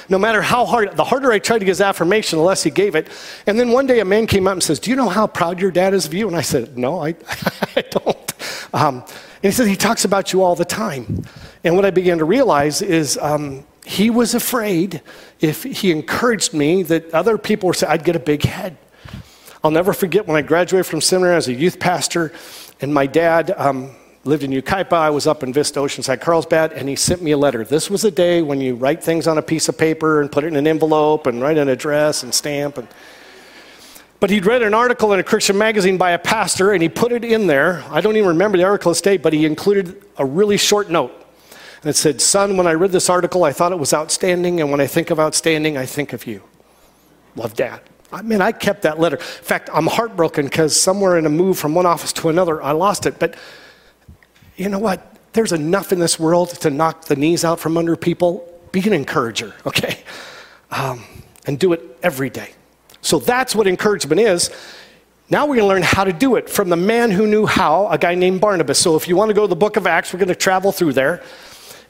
No 0.09 0.19
matter 0.19 0.43
how 0.43 0.67
hard, 0.67 0.97
the 0.97 1.05
harder 1.05 1.33
I 1.33 1.39
tried 1.39 1.59
to 1.59 1.65
get 1.65 1.71
his 1.71 1.81
affirmation, 1.81 2.39
the 2.39 2.45
less 2.45 2.63
he 2.63 2.71
gave 2.71 2.95
it. 2.95 3.09
And 3.47 3.59
then 3.59 3.71
one 3.71 3.87
day 3.87 4.01
a 4.01 4.05
man 4.05 4.27
came 4.27 4.47
up 4.47 4.53
and 4.53 4.63
says, 4.63 4.79
Do 4.79 4.91
you 4.91 4.97
know 4.97 5.09
how 5.09 5.27
proud 5.27 5.61
your 5.61 5.71
dad 5.71 5.95
is 5.95 6.07
of 6.07 6.15
you? 6.15 6.29
And 6.29 6.37
I 6.37 6.43
said, 6.43 6.77
No, 6.77 7.03
I, 7.03 7.09
I 7.77 7.83
don't. 7.91 8.33
Um, 8.75 8.97
and 9.43 9.43
he 9.43 9.51
says, 9.51 9.67
He 9.67 9.77
talks 9.77 10.05
about 10.05 10.33
you 10.33 10.43
all 10.43 10.55
the 10.55 10.65
time. 10.65 11.25
And 11.65 11.75
what 11.75 11.85
I 11.85 11.91
began 11.91 12.19
to 12.19 12.25
realize 12.25 12.83
is 12.83 13.19
um, 13.19 13.65
he 13.85 14.11
was 14.11 14.35
afraid 14.35 15.01
if 15.41 15.63
he 15.63 15.91
encouraged 15.91 16.53
me 16.53 16.83
that 16.85 17.13
other 17.15 17.39
people 17.39 17.69
would 17.69 17.77
say, 17.77 17.87
I'd 17.87 18.05
get 18.05 18.15
a 18.15 18.21
big 18.21 18.45
head. 18.45 18.77
I'll 19.65 19.71
never 19.71 19.93
forget 19.93 20.27
when 20.27 20.37
I 20.37 20.43
graduated 20.43 20.87
from 20.87 21.01
seminary 21.01 21.37
as 21.37 21.49
a 21.49 21.53
youth 21.53 21.79
pastor, 21.79 22.33
and 22.81 22.95
my 22.95 23.07
dad, 23.07 23.53
um, 23.57 23.91
lived 24.25 24.43
in 24.43 24.51
Yucaipa. 24.51 24.93
I 24.93 25.11
was 25.11 25.27
up 25.27 25.43
in 25.43 25.53
Vista 25.53 25.81
Oceanside, 25.81 26.21
Carlsbad, 26.21 26.73
and 26.73 26.89
he 26.89 26.97
sent 26.97 27.23
me 27.23 27.31
a 27.31 27.39
letter. 27.39 27.65
This 27.65 27.89
was 27.89 28.05
a 28.05 28.11
day 28.11 28.43
when 28.43 28.61
you 28.61 28.75
write 28.75 29.03
things 29.03 29.27
on 29.27 29.39
a 29.39 29.43
piece 29.43 29.69
of 29.69 29.79
paper 29.79 30.21
and 30.21 30.31
put 30.31 30.45
it 30.45 30.49
in 30.49 30.57
an 30.57 30.67
envelope 30.67 31.27
and 31.27 31.41
write 31.41 31.57
an 31.57 31.69
address 31.69 32.23
and 32.23 32.35
stamp. 32.35 32.77
And... 32.77 32.89
But 34.19 34.29
he'd 34.29 34.45
read 34.45 34.63
an 34.63 34.75
article 34.75 35.15
in 35.15 35.21
a 35.21 35.23
Christian 35.25 35.57
magazine 35.57 35.97
by 35.97 36.11
a 36.11 36.19
pastor, 36.19 36.73
and 36.73 36.83
he 36.83 36.91
put 36.91 37.13
it 37.13 37.25
in 37.25 37.47
there. 37.47 37.83
I 37.91 38.03
don't 38.03 38.17
even 38.17 38.29
remember 38.29 38.59
the 38.59 38.65
article 38.65 38.93
state, 38.93 39.23
but 39.23 39.33
he 39.33 39.47
included 39.47 40.03
a 40.19 40.27
really 40.27 40.59
short 40.59 40.91
note. 40.91 41.13
And 41.83 41.89
it 41.89 41.97
said, 41.97 42.21
Son, 42.21 42.59
when 42.59 42.67
I 42.67 42.73
read 42.73 42.93
this 42.93 43.09
article, 43.09 43.45
I 43.45 43.53
thought 43.53 43.73
it 43.73 43.79
was 43.79 43.95
outstanding, 43.95 44.61
and 44.61 44.71
when 44.71 44.83
I 44.83 44.87
think 44.87 45.09
of 45.09 45.19
outstanding, 45.19 45.79
I 45.79 45.87
think 45.87 46.13
of 46.13 46.27
you. 46.27 46.43
Love, 47.37 47.55
Dad. 47.55 47.81
I 48.13 48.21
mean, 48.21 48.43
I 48.43 48.53
kept 48.53 48.83
that 48.83 48.99
letter. 48.99 49.17
In 49.17 49.23
fact, 49.23 49.71
I'm 49.73 49.87
heartbroken 49.87 50.45
because 50.45 50.79
somewhere 50.79 51.17
in 51.17 51.25
a 51.25 51.31
move 51.31 51.59
from 51.59 51.75
one 51.75 51.87
office 51.87 52.13
to 52.15 52.29
another, 52.29 52.63
I 52.63 52.73
lost 52.73 53.07
it. 53.07 53.19
But 53.19 53.37
you 54.61 54.69
know 54.69 54.79
what? 54.79 55.17
There's 55.33 55.53
enough 55.53 55.91
in 55.91 55.99
this 55.99 56.21
world 56.21 56.51
to 56.51 56.71
knock 56.71 57.07
the 57.07 57.17
knees 57.17 57.47
out 57.47 57.61
from 57.61 57.79
under 57.79 57.97
people. 57.97 58.47
Be 58.73 58.81
an 58.87 58.93
encourager, 58.93 59.55
okay? 59.67 60.01
Um, 60.71 61.03
and 61.47 61.59
do 61.59 61.73
it 61.73 61.99
every 62.03 62.29
day. 62.29 62.51
So 63.01 63.19
that's 63.19 63.55
what 63.55 63.67
encouragement 63.67 64.21
is. 64.21 64.51
Now 65.31 65.47
we're 65.47 65.57
going 65.57 65.65
to 65.65 65.69
learn 65.69 65.83
how 65.83 66.05
to 66.05 66.13
do 66.13 66.37
it 66.37 66.51
from 66.51 66.69
the 66.69 66.77
man 66.77 67.11
who 67.11 67.27
knew 67.27 67.47
how, 67.47 67.89
a 67.89 67.97
guy 67.97 68.15
named 68.15 68.41
Barnabas. 68.43 68.79
So 68.79 68.97
if 68.97 69.09
you 69.09 69.17
want 69.17 69.31
to 69.31 69.35
go 69.35 69.43
to 69.43 69.49
the 69.49 69.57
book 69.57 69.77
of 69.77 69.87
Acts, 69.87 70.13
we're 70.13 70.19
going 70.19 70.29
to 70.29 70.35
travel 70.35 70.73
through 70.73 70.93
there. 70.93 71.23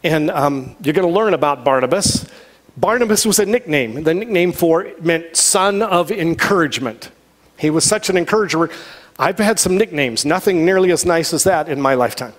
And 0.05 0.31
um, 0.31 0.77
you're 0.83 0.95
going 0.95 1.09
to 1.09 1.13
learn 1.13 1.35
about 1.35 1.65
Barnabas. 1.65 2.29
Barnabas 2.77 3.27
was 3.27 3.41
a 3.41 3.47
nickname. 3.47 4.05
The 4.05 4.15
nickname 4.15 4.53
for 4.53 4.85
it 4.85 5.05
meant 5.05 5.37
son 5.37 5.83
of 5.83 6.13
encouragement. 6.13 7.11
He 7.59 7.71
was 7.71 7.85
such 7.85 8.09
an 8.11 8.17
encourager. 8.17 8.71
I've 9.19 9.39
had 9.39 9.59
some 9.59 9.77
nicknames, 9.77 10.25
nothing 10.25 10.65
nearly 10.65 10.93
as 10.93 11.05
nice 11.05 11.33
as 11.35 11.43
that 11.45 11.69
in 11.69 11.81
my 11.81 11.95
lifetime 11.95 12.35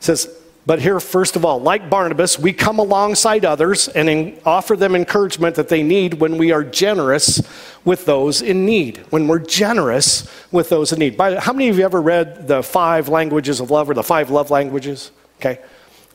says, 0.00 0.28
but 0.66 0.80
here, 0.80 0.98
first 0.98 1.36
of 1.36 1.44
all, 1.44 1.60
like 1.60 1.88
Barnabas, 1.88 2.40
we 2.40 2.52
come 2.52 2.80
alongside 2.80 3.44
others 3.44 3.86
and 3.86 4.08
in, 4.08 4.40
offer 4.44 4.76
them 4.76 4.96
encouragement 4.96 5.54
that 5.54 5.68
they 5.68 5.84
need 5.84 6.14
when 6.14 6.38
we 6.38 6.50
are 6.50 6.64
generous 6.64 7.40
with 7.84 8.04
those 8.04 8.42
in 8.42 8.66
need. 8.66 8.98
When 9.10 9.28
we're 9.28 9.38
generous 9.38 10.28
with 10.50 10.68
those 10.68 10.90
in 10.92 10.98
need. 10.98 11.16
By, 11.16 11.38
how 11.38 11.52
many 11.52 11.68
of 11.68 11.78
you 11.78 11.84
ever 11.84 12.02
read 12.02 12.48
the 12.48 12.64
five 12.64 13.08
languages 13.08 13.60
of 13.60 13.70
love 13.70 13.88
or 13.88 13.94
the 13.94 14.02
five 14.02 14.30
love 14.30 14.50
languages? 14.50 15.12
Okay. 15.38 15.60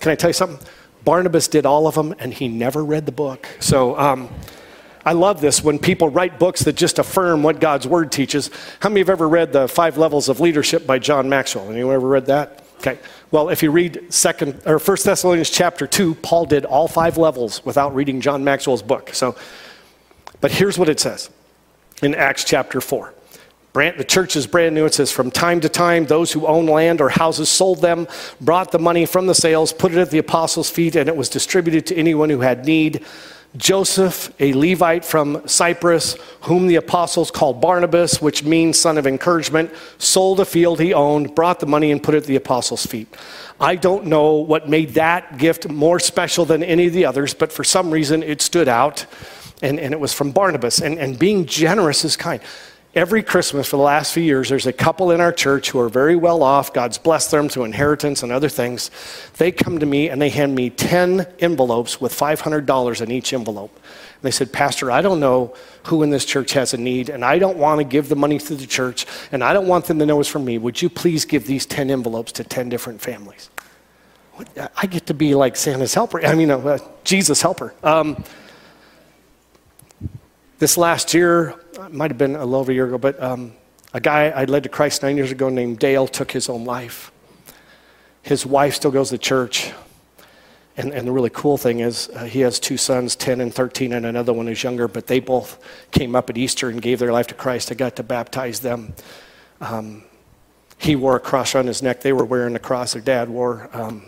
Can 0.01 0.11
I 0.11 0.15
tell 0.15 0.29
you 0.29 0.33
something? 0.33 0.67
Barnabas 1.05 1.47
did 1.47 1.65
all 1.65 1.87
of 1.87 1.95
them 1.95 2.13
and 2.19 2.33
he 2.33 2.49
never 2.49 2.83
read 2.83 3.05
the 3.05 3.11
book. 3.13 3.47
So, 3.61 3.97
um, 3.97 4.29
I 5.03 5.13
love 5.13 5.41
this 5.41 5.63
when 5.63 5.79
people 5.79 6.09
write 6.09 6.37
books 6.37 6.61
that 6.65 6.75
just 6.75 6.99
affirm 6.99 7.41
what 7.41 7.59
God's 7.59 7.87
word 7.87 8.11
teaches. 8.11 8.51
How 8.81 8.89
many 8.89 9.01
of 9.01 9.07
you 9.07 9.11
have 9.11 9.17
ever 9.17 9.29
read 9.29 9.51
the 9.51 9.67
Five 9.67 9.97
Levels 9.97 10.29
of 10.29 10.39
Leadership 10.39 10.85
by 10.85 10.99
John 10.99 11.27
Maxwell? 11.27 11.71
Anyone 11.71 11.95
ever 11.95 12.07
read 12.07 12.27
that? 12.27 12.61
Okay. 12.81 12.97
Well, 13.29 13.49
if 13.49 13.61
you 13.61 13.69
read 13.69 14.11
second 14.11 14.59
or 14.65 14.79
First 14.79 15.05
Thessalonians 15.05 15.51
chapter 15.51 15.85
two, 15.85 16.15
Paul 16.15 16.45
did 16.45 16.65
all 16.65 16.87
five 16.87 17.15
levels 17.15 17.63
without 17.63 17.93
reading 17.93 18.21
John 18.21 18.43
Maxwell's 18.43 18.81
book. 18.81 19.13
So, 19.13 19.35
but 20.39 20.51
here's 20.51 20.79
what 20.79 20.89
it 20.89 20.99
says 20.99 21.29
in 22.01 22.15
Acts 22.15 22.43
chapter 22.43 22.81
four. 22.81 23.13
Brand, 23.71 23.99
the 23.99 24.03
church 24.03 24.35
is 24.35 24.47
brand 24.47 24.73
new. 24.73 24.85
It 24.85 24.95
says, 24.95 25.11
From 25.11 25.29
time 25.29 25.61
to 25.61 25.69
time, 25.69 26.05
those 26.05 26.31
who 26.31 26.47
own 26.47 26.65
land 26.65 27.01
or 27.01 27.09
houses 27.09 27.49
sold 27.49 27.81
them, 27.81 28.07
brought 28.41 28.71
the 28.71 28.79
money 28.79 29.05
from 29.05 29.27
the 29.27 29.35
sales, 29.35 29.71
put 29.71 29.91
it 29.93 29.99
at 29.99 30.09
the 30.09 30.17
apostles' 30.17 30.71
feet, 30.71 30.95
and 30.95 31.07
it 31.07 31.15
was 31.15 31.29
distributed 31.29 31.85
to 31.85 31.95
anyone 31.95 32.31
who 32.31 32.39
had 32.39 32.65
need. 32.65 33.05
Joseph, 33.57 34.33
a 34.39 34.53
Levite 34.53 35.03
from 35.03 35.45
Cyprus, 35.45 36.15
whom 36.41 36.67
the 36.67 36.75
apostles 36.75 37.31
called 37.31 37.59
Barnabas, 37.59 38.21
which 38.21 38.43
means 38.45 38.79
son 38.79 38.97
of 38.97 39.05
encouragement, 39.05 39.71
sold 39.97 40.39
a 40.39 40.45
field 40.45 40.79
he 40.79 40.93
owned, 40.93 41.35
brought 41.35 41.59
the 41.59 41.65
money, 41.65 41.91
and 41.91 42.01
put 42.01 42.15
it 42.15 42.19
at 42.19 42.23
the 42.25 42.37
apostles' 42.37 42.85
feet. 42.85 43.13
I 43.59 43.75
don't 43.75 44.05
know 44.05 44.35
what 44.35 44.69
made 44.69 44.91
that 44.91 45.37
gift 45.37 45.69
more 45.69 45.99
special 45.99 46.45
than 46.45 46.63
any 46.63 46.87
of 46.87 46.93
the 46.93 47.05
others, 47.05 47.33
but 47.33 47.51
for 47.51 47.65
some 47.65 47.91
reason 47.91 48.23
it 48.23 48.41
stood 48.41 48.69
out, 48.69 49.05
and, 49.61 49.79
and 49.79 49.93
it 49.93 49.99
was 49.99 50.13
from 50.13 50.31
Barnabas. 50.31 50.81
And, 50.81 50.97
and 50.97 51.19
being 51.19 51.45
generous 51.45 52.05
is 52.05 52.15
kind. 52.15 52.41
Every 52.93 53.23
Christmas 53.23 53.67
for 53.67 53.77
the 53.77 53.84
last 53.84 54.13
few 54.13 54.23
years, 54.23 54.49
there's 54.49 54.65
a 54.65 54.73
couple 54.73 55.12
in 55.12 55.21
our 55.21 55.32
church 55.32 55.71
who 55.71 55.80
are 55.80 55.89
very 55.89 56.15
well 56.15 56.43
off. 56.43 56.73
God's 56.73 56.97
blessed 56.97 57.32
them 57.32 57.49
through 57.49 57.63
inheritance 57.63 58.23
and 58.23 58.32
other 58.32 58.49
things. 58.49 58.91
They 59.38 59.51
come 59.51 59.80
to 59.80 59.86
me 59.86 60.10
and 60.10 60.21
they 60.21 60.30
hand 60.30 60.56
me 60.56 60.69
10 60.69 61.27
envelopes 61.39 62.01
with 62.01 62.13
$500 62.13 63.01
in 63.01 63.12
each 63.12 63.34
envelope. 63.34 63.73
And 63.75 64.23
they 64.23 64.32
said, 64.32 64.51
Pastor, 64.51 64.91
I 64.91 65.01
don't 65.01 65.19
know 65.19 65.56
who 65.86 66.04
in 66.04 66.10
this 66.10 66.25
church 66.25 66.54
has 66.54 66.73
a 66.73 66.77
need, 66.77 67.10
and 67.10 67.25
I 67.25 67.39
don't 67.39 67.58
want 67.58 67.80
to 67.80 67.84
give 67.84 68.08
the 68.10 68.15
money 68.15 68.38
to 68.38 68.56
the 68.56 68.67
church, 68.67 69.08
and 69.32 69.43
I 69.43 69.51
don't 69.51 69.67
want 69.67 69.86
them 69.86 69.97
to 69.99 70.06
know 70.06 70.19
it's 70.19 70.30
from 70.30 70.45
me. 70.45 70.58
Would 70.58 70.82
you 70.82 70.89
please 70.89 71.25
give 71.25 71.47
these 71.47 71.65
10 71.65 71.89
envelopes 71.89 72.32
to 72.34 72.43
10 72.43 72.69
different 72.69 73.01
families? 73.01 73.49
I 74.75 74.86
get 74.86 75.08
to 75.08 75.13
be 75.13 75.34
like 75.36 75.56
Santa's 75.56 75.93
helper. 75.93 76.25
I 76.25 76.36
mean, 76.36 76.51
uh, 76.51 76.77
Jesus' 77.04 77.41
helper. 77.41 77.73
Um, 77.84 78.23
this 80.60 80.77
last 80.77 81.13
year, 81.13 81.56
might 81.89 82.11
have 82.11 82.17
been 82.17 82.35
a 82.35 82.39
little 82.39 82.55
over 82.55 82.71
a 82.71 82.75
year 82.75 82.87
ago, 82.87 82.97
but 82.97 83.21
um, 83.21 83.53
a 83.93 83.99
guy 83.99 84.29
I 84.29 84.45
led 84.45 84.63
to 84.63 84.69
Christ 84.69 85.03
nine 85.03 85.17
years 85.17 85.31
ago 85.31 85.49
named 85.49 85.79
Dale 85.79 86.07
took 86.07 86.31
his 86.31 86.49
own 86.49 86.65
life. 86.65 87.11
His 88.21 88.45
wife 88.45 88.75
still 88.75 88.91
goes 88.91 89.09
to 89.09 89.17
church. 89.17 89.71
And, 90.77 90.93
and 90.93 91.07
the 91.07 91.11
really 91.11 91.29
cool 91.29 91.57
thing 91.57 91.79
is, 91.79 92.09
uh, 92.09 92.23
he 92.23 92.41
has 92.41 92.59
two 92.59 92.77
sons, 92.77 93.15
10 93.15 93.41
and 93.41 93.53
13, 93.53 93.93
and 93.93 94.05
another 94.05 94.31
one 94.31 94.47
is 94.47 94.63
younger, 94.63 94.87
but 94.87 95.07
they 95.07 95.19
both 95.19 95.59
came 95.91 96.15
up 96.15 96.29
at 96.29 96.37
Easter 96.37 96.69
and 96.69 96.81
gave 96.81 96.99
their 96.99 97.11
life 97.11 97.27
to 97.27 97.33
Christ. 97.33 97.71
I 97.71 97.75
got 97.75 97.95
to 97.97 98.03
baptize 98.03 98.61
them. 98.61 98.93
Um, 99.59 100.03
he 100.77 100.95
wore 100.95 101.15
a 101.15 101.19
cross 101.19 101.55
on 101.55 101.67
his 101.67 101.83
neck. 101.83 102.01
They 102.01 102.13
were 102.13 102.25
wearing 102.25 102.53
the 102.53 102.59
cross 102.59 102.93
their 102.93 103.01
dad 103.01 103.29
wore. 103.29 103.69
Um, 103.73 104.03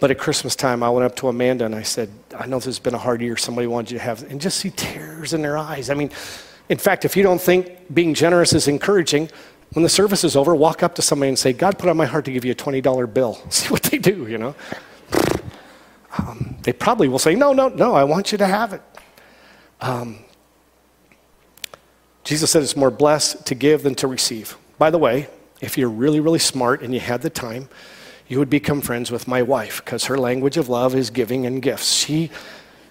but 0.00 0.10
at 0.10 0.18
Christmas 0.18 0.56
time, 0.56 0.82
I 0.82 0.90
went 0.90 1.04
up 1.04 1.14
to 1.16 1.28
Amanda 1.28 1.64
and 1.64 1.74
I 1.74 1.82
said, 1.82 2.10
I 2.36 2.46
know 2.46 2.56
this 2.56 2.64
has 2.64 2.78
been 2.78 2.94
a 2.94 2.98
hard 2.98 3.20
year. 3.20 3.36
Somebody 3.36 3.66
wanted 3.66 3.92
you 3.92 3.98
to 3.98 4.04
have, 4.04 4.22
and 4.30 4.40
just 4.40 4.58
see 4.58 4.70
tears 4.70 5.34
in 5.34 5.42
their 5.42 5.56
eyes. 5.56 5.90
I 5.90 5.94
mean, 5.94 6.10
in 6.68 6.78
fact, 6.78 7.04
if 7.04 7.16
you 7.16 7.22
don't 7.22 7.40
think 7.40 7.92
being 7.92 8.14
generous 8.14 8.52
is 8.52 8.68
encouraging, 8.68 9.30
when 9.72 9.82
the 9.82 9.88
service 9.88 10.24
is 10.24 10.36
over, 10.36 10.54
walk 10.54 10.82
up 10.82 10.94
to 10.94 11.02
somebody 11.02 11.28
and 11.28 11.38
say, 11.38 11.52
God 11.52 11.78
put 11.78 11.88
on 11.88 11.96
my 11.96 12.06
heart 12.06 12.24
to 12.26 12.32
give 12.32 12.44
you 12.44 12.52
a 12.52 12.54
$20 12.54 13.12
bill. 13.12 13.34
See 13.50 13.68
what 13.68 13.82
they 13.82 13.98
do, 13.98 14.26
you 14.26 14.38
know? 14.38 14.54
Um, 16.16 16.56
they 16.62 16.72
probably 16.72 17.08
will 17.08 17.18
say, 17.18 17.34
No, 17.34 17.52
no, 17.52 17.68
no, 17.68 17.94
I 17.94 18.04
want 18.04 18.30
you 18.30 18.38
to 18.38 18.46
have 18.46 18.72
it. 18.72 18.82
Um, 19.80 20.20
Jesus 22.22 22.50
said 22.50 22.62
it's 22.62 22.76
more 22.76 22.90
blessed 22.90 23.46
to 23.46 23.54
give 23.54 23.82
than 23.82 23.94
to 23.96 24.06
receive. 24.06 24.56
By 24.78 24.90
the 24.90 24.98
way, 24.98 25.28
if 25.60 25.76
you're 25.76 25.90
really, 25.90 26.20
really 26.20 26.38
smart 26.38 26.82
and 26.82 26.94
you 26.94 27.00
had 27.00 27.22
the 27.22 27.30
time, 27.30 27.68
you 28.28 28.38
would 28.38 28.48
become 28.48 28.80
friends 28.80 29.10
with 29.10 29.28
my 29.28 29.42
wife 29.42 29.84
because 29.84 30.06
her 30.06 30.16
language 30.16 30.56
of 30.56 30.68
love 30.68 30.94
is 30.94 31.10
giving 31.10 31.44
and 31.44 31.60
gifts. 31.60 31.92
She 31.92 32.30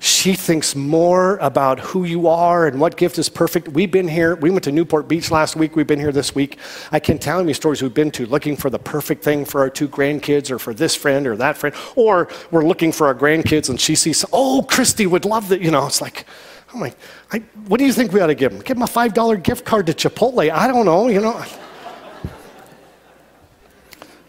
she 0.04 0.34
thinks 0.34 0.76
more 0.76 1.38
about 1.38 1.80
who 1.80 2.04
you 2.04 2.28
are 2.28 2.68
and 2.68 2.78
what 2.78 2.98
gift 2.98 3.18
is 3.18 3.30
perfect. 3.30 3.70
We've 3.70 3.90
been 3.90 4.10
here, 4.10 4.36
we 4.36 4.50
went 4.50 4.66
to 4.66 4.72
Newport 4.74 5.08
Beach 5.08 5.32
last 5.32 5.56
week, 5.56 5.78
we've 5.78 5.88
been 5.88 5.98
here 5.98 6.12
this 6.12 6.36
week. 6.36 6.58
I 6.92 7.00
can 7.00 7.18
tell 7.18 7.48
you 7.48 7.54
stories 7.54 7.82
we've 7.82 7.94
been 7.94 8.12
to 8.12 8.26
looking 8.26 8.58
for 8.58 8.70
the 8.70 8.80
perfect 8.80 9.24
thing 9.24 9.46
for 9.46 9.62
our 9.62 9.70
two 9.70 9.88
grandkids 9.88 10.52
or 10.52 10.60
for 10.60 10.74
this 10.74 10.94
friend 10.94 11.26
or 11.26 11.38
that 11.38 11.56
friend. 11.56 11.74
Or 11.96 12.28
we're 12.52 12.66
looking 12.66 12.92
for 12.92 13.08
our 13.08 13.16
grandkids 13.16 13.70
and 13.70 13.80
she 13.80 13.96
sees, 13.96 14.26
oh, 14.34 14.66
Christy 14.70 15.08
would 15.08 15.24
love 15.24 15.48
that. 15.48 15.62
You 15.62 15.72
know, 15.72 15.88
it's 15.88 16.02
like, 16.02 16.26
I'm 16.74 16.82
like, 16.82 16.98
I, 17.32 17.40
what 17.68 17.78
do 17.78 17.86
you 17.86 17.94
think 17.94 18.12
we 18.12 18.20
ought 18.20 18.28
to 18.28 18.36
give 18.36 18.52
him? 18.52 18.60
Give 18.60 18.76
him 18.76 18.84
a 18.84 18.88
$5 18.88 19.42
gift 19.42 19.64
card 19.64 19.88
to 19.88 19.94
Chipotle. 19.94 20.52
I 20.52 20.68
don't 20.68 20.86
know, 20.86 21.08
you 21.08 21.22
know. 21.22 21.46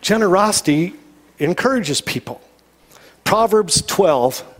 Generosity 0.00 0.94
encourages 1.40 2.00
people. 2.00 2.40
Proverbs 3.24 3.82
12 3.82 4.53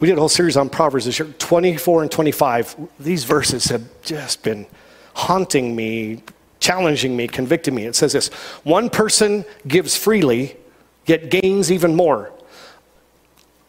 we 0.00 0.08
did 0.08 0.16
a 0.16 0.20
whole 0.20 0.30
series 0.30 0.56
on 0.56 0.70
Proverbs 0.70 1.04
this 1.04 1.18
year, 1.18 1.28
24 1.38 2.02
and 2.02 2.10
25. 2.10 2.76
These 2.98 3.24
verses 3.24 3.66
have 3.66 3.86
just 4.02 4.42
been 4.42 4.66
haunting 5.14 5.76
me, 5.76 6.22
challenging 6.58 7.14
me, 7.14 7.28
convicting 7.28 7.74
me. 7.74 7.84
It 7.84 7.94
says 7.94 8.14
this 8.14 8.28
One 8.64 8.88
person 8.88 9.44
gives 9.68 9.94
freely, 9.94 10.56
yet 11.04 11.30
gains 11.30 11.70
even 11.70 11.94
more. 11.94 12.32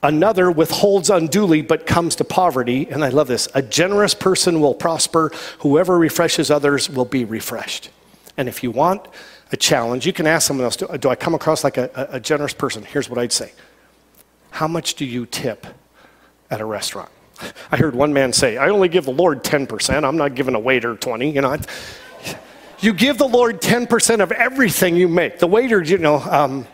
Another 0.04 0.50
withholds 0.50 1.10
unduly, 1.10 1.62
but 1.62 1.86
comes 1.86 2.15
to 2.15 2.24
poverty. 2.24 2.88
And 2.89 3.04
I 3.04 3.10
love 3.10 3.28
this. 3.28 3.48
A 3.54 3.62
generous 3.62 4.15
person 4.15 4.60
will 4.60 4.74
prosper. 4.74 5.32
Whoever 5.60 6.00
refreshes 6.00 6.50
others 6.50 6.89
will 6.89 7.06
be 7.06 7.24
refreshed. 7.24 7.89
And 8.38 8.48
if 8.48 8.63
you 8.63 8.72
want 8.72 9.06
a 9.52 9.58
challenge, 9.58 10.08
you 10.08 10.13
can 10.13 10.26
ask 10.26 10.48
someone 10.48 10.63
else 10.63 10.78
Do, 10.78 10.88
do 10.98 11.10
I 11.10 11.15
come 11.15 11.36
across 11.36 11.65
like 11.65 11.78
a, 11.78 12.08
a 12.10 12.20
generous 12.22 12.54
person? 12.54 12.84
Here's 12.84 13.10
what 13.10 13.20
I'd 13.20 13.34
say 13.34 13.52
How 14.52 14.70
much 14.70 14.96
do 14.96 15.04
you 15.04 15.26
tip? 15.26 15.67
At 16.52 16.62
a 16.62 16.66
restaurant. 16.66 17.10
I 17.72 17.78
heard 17.78 17.96
one 17.96 18.14
man 18.14 18.34
say, 18.34 18.58
I 18.58 18.70
only 18.70 18.90
give 18.90 19.06
the 19.06 19.12
Lord 19.12 19.44
10%. 19.44 20.04
I'm 20.04 20.18
not 20.18 20.36
giving 20.36 20.54
a 20.54 20.60
waiter 20.60 20.96
20, 20.96 21.32
you 21.32 21.42
know. 21.42 21.58
You 22.82 22.94
give 22.94 23.18
the 23.18 23.28
Lord 23.28 23.62
10% 23.62 24.22
of 24.22 24.32
everything 24.32 24.96
you 24.96 25.08
make. 25.08 25.40
The 25.40 25.48
waiter, 25.48 25.82
you 25.82 25.98
know, 25.98 26.18
um, 26.18 26.68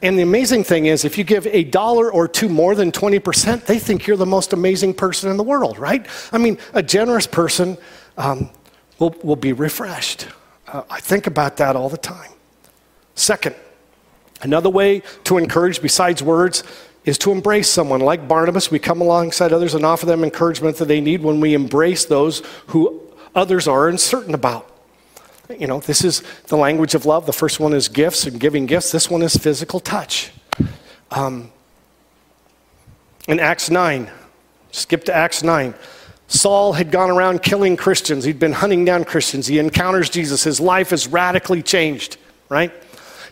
and 0.00 0.16
the 0.16 0.22
amazing 0.22 0.62
thing 0.62 0.86
is, 0.86 1.04
if 1.04 1.18
you 1.18 1.24
give 1.24 1.46
a 1.48 1.64
dollar 1.64 2.12
or 2.12 2.28
two 2.28 2.48
more 2.48 2.74
than 2.74 2.92
20%, 2.92 3.66
they 3.66 3.78
think 3.78 4.06
you're 4.06 4.16
the 4.16 4.26
most 4.26 4.52
amazing 4.52 4.94
person 4.94 5.30
in 5.30 5.36
the 5.36 5.42
world, 5.42 5.78
right? 5.78 6.06
I 6.30 6.38
mean, 6.38 6.58
a 6.72 6.82
generous 6.82 7.26
person 7.26 7.76
um, 8.16 8.50
will, 9.00 9.14
will 9.24 9.36
be 9.36 9.52
refreshed. 9.52 10.28
Uh, 10.68 10.84
I 10.88 11.00
think 11.00 11.26
about 11.26 11.56
that 11.56 11.74
all 11.74 11.88
the 11.88 11.96
time. 11.96 12.30
Second, 13.16 13.56
another 14.40 14.70
way 14.70 15.02
to 15.24 15.36
encourage 15.36 15.82
besides 15.82 16.22
words 16.22 16.62
is 17.08 17.16
to 17.16 17.32
embrace 17.32 17.70
someone 17.70 18.00
like 18.00 18.28
Barnabas. 18.28 18.70
We 18.70 18.78
come 18.78 19.00
alongside 19.00 19.50
others 19.50 19.72
and 19.72 19.82
offer 19.82 20.04
them 20.04 20.22
encouragement 20.22 20.76
that 20.76 20.88
they 20.88 21.00
need 21.00 21.22
when 21.22 21.40
we 21.40 21.54
embrace 21.54 22.04
those 22.04 22.42
who 22.66 23.00
others 23.34 23.66
are 23.66 23.88
uncertain 23.88 24.34
about. 24.34 24.70
You 25.58 25.66
know, 25.66 25.80
this 25.80 26.04
is 26.04 26.22
the 26.48 26.58
language 26.58 26.94
of 26.94 27.06
love. 27.06 27.24
The 27.24 27.32
first 27.32 27.60
one 27.60 27.72
is 27.72 27.88
gifts 27.88 28.26
and 28.26 28.38
giving 28.38 28.66
gifts. 28.66 28.92
This 28.92 29.08
one 29.08 29.22
is 29.22 29.34
physical 29.34 29.80
touch. 29.80 30.32
Um, 31.10 31.50
in 33.26 33.40
Acts 33.40 33.70
9, 33.70 34.10
skip 34.70 35.04
to 35.04 35.16
Acts 35.16 35.42
9. 35.42 35.72
Saul 36.26 36.74
had 36.74 36.90
gone 36.90 37.08
around 37.08 37.42
killing 37.42 37.78
Christians. 37.78 38.24
He'd 38.24 38.38
been 38.38 38.52
hunting 38.52 38.84
down 38.84 39.04
Christians. 39.04 39.46
He 39.46 39.58
encounters 39.58 40.10
Jesus. 40.10 40.44
His 40.44 40.60
life 40.60 40.92
is 40.92 41.08
radically 41.08 41.62
changed, 41.62 42.18
right? 42.50 42.70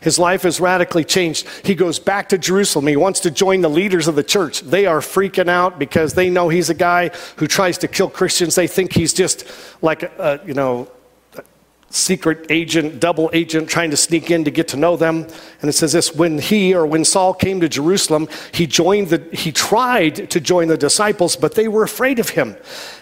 His 0.07 0.21
life 0.21 0.45
is 0.45 0.61
radically 0.61 1.03
changed. 1.03 1.49
He 1.65 1.75
goes 1.75 1.99
back 1.99 2.29
to 2.29 2.39
Jerusalem. 2.39 2.87
He 2.87 2.95
wants 2.95 3.19
to 3.23 3.29
join 3.29 3.61
the 3.61 3.69
leaders 3.69 4.07
of 4.07 4.15
the 4.15 4.23
church. 4.23 4.61
They 4.61 4.87
are 4.87 5.01
freaking 5.01 5.49
out 5.49 5.81
because 5.81 6.15
they 6.15 6.31
know 6.31 6.49
he's 6.49 6.71
a 6.71 6.75
guy 6.75 7.11
who 7.39 7.49
tries 7.49 7.77
to 7.79 7.89
kill 7.89 8.09
Christians. 8.09 8.55
They 8.55 8.69
think 8.69 8.93
he's 8.93 9.13
just 9.13 9.51
like 9.83 10.05
a, 10.05 10.41
you 10.47 10.55
know, 10.55 10.89
secret 11.91 12.47
agent, 12.51 13.01
double 13.01 13.31
agent, 13.33 13.69
trying 13.69 13.91
to 13.91 13.97
sneak 13.97 14.31
in 14.31 14.45
to 14.45 14.53
get 14.53 14.69
to 14.69 14.77
know 14.77 14.97
them. 14.97 15.27
And 15.61 15.69
it 15.69 15.73
says 15.73 15.91
this 15.91 16.15
when 16.15 16.39
he 16.39 16.73
or 16.73 16.87
when 16.87 17.05
Saul 17.05 17.35
came 17.35 17.59
to 17.59 17.69
Jerusalem, 17.69 18.29
he 18.53 18.69
joined 18.69 19.09
the 19.09 19.29
he 19.33 19.51
tried 19.51 20.31
to 20.31 20.41
join 20.41 20.69
the 20.69 20.79
disciples, 20.79 21.35
but 21.35 21.57
they 21.57 21.67
were 21.67 21.83
afraid 21.83 22.21
of 22.21 22.29
him, 22.29 22.57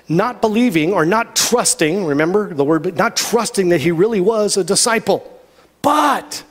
not 0.08 0.40
believing 0.40 0.94
or 0.94 1.04
not 1.04 1.36
trusting, 1.36 2.06
remember 2.06 2.54
the 2.54 2.64
word, 2.64 2.96
not 2.96 3.14
trusting 3.14 3.68
that 3.68 3.82
he 3.82 3.90
really 3.90 4.22
was 4.22 4.56
a 4.56 4.64
disciple. 4.64 5.30
But 5.82 6.44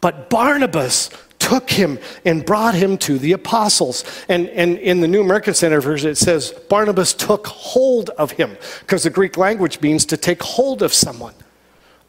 but 0.00 0.30
Barnabas 0.30 1.10
took 1.38 1.70
him 1.70 1.98
and 2.24 2.44
brought 2.44 2.74
him 2.74 2.96
to 2.98 3.18
the 3.18 3.32
apostles. 3.32 4.04
And, 4.28 4.48
and 4.50 4.78
in 4.78 5.00
the 5.00 5.08
New 5.08 5.22
American 5.22 5.54
Standard 5.54 5.80
Version, 5.80 6.10
it 6.10 6.16
says 6.16 6.52
Barnabas 6.68 7.12
took 7.14 7.46
hold 7.46 8.10
of 8.10 8.32
him, 8.32 8.56
because 8.80 9.02
the 9.02 9.10
Greek 9.10 9.36
language 9.36 9.80
means 9.80 10.04
to 10.06 10.16
take 10.16 10.42
hold 10.42 10.82
of 10.82 10.92
someone. 10.92 11.34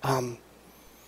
Um, 0.04 0.38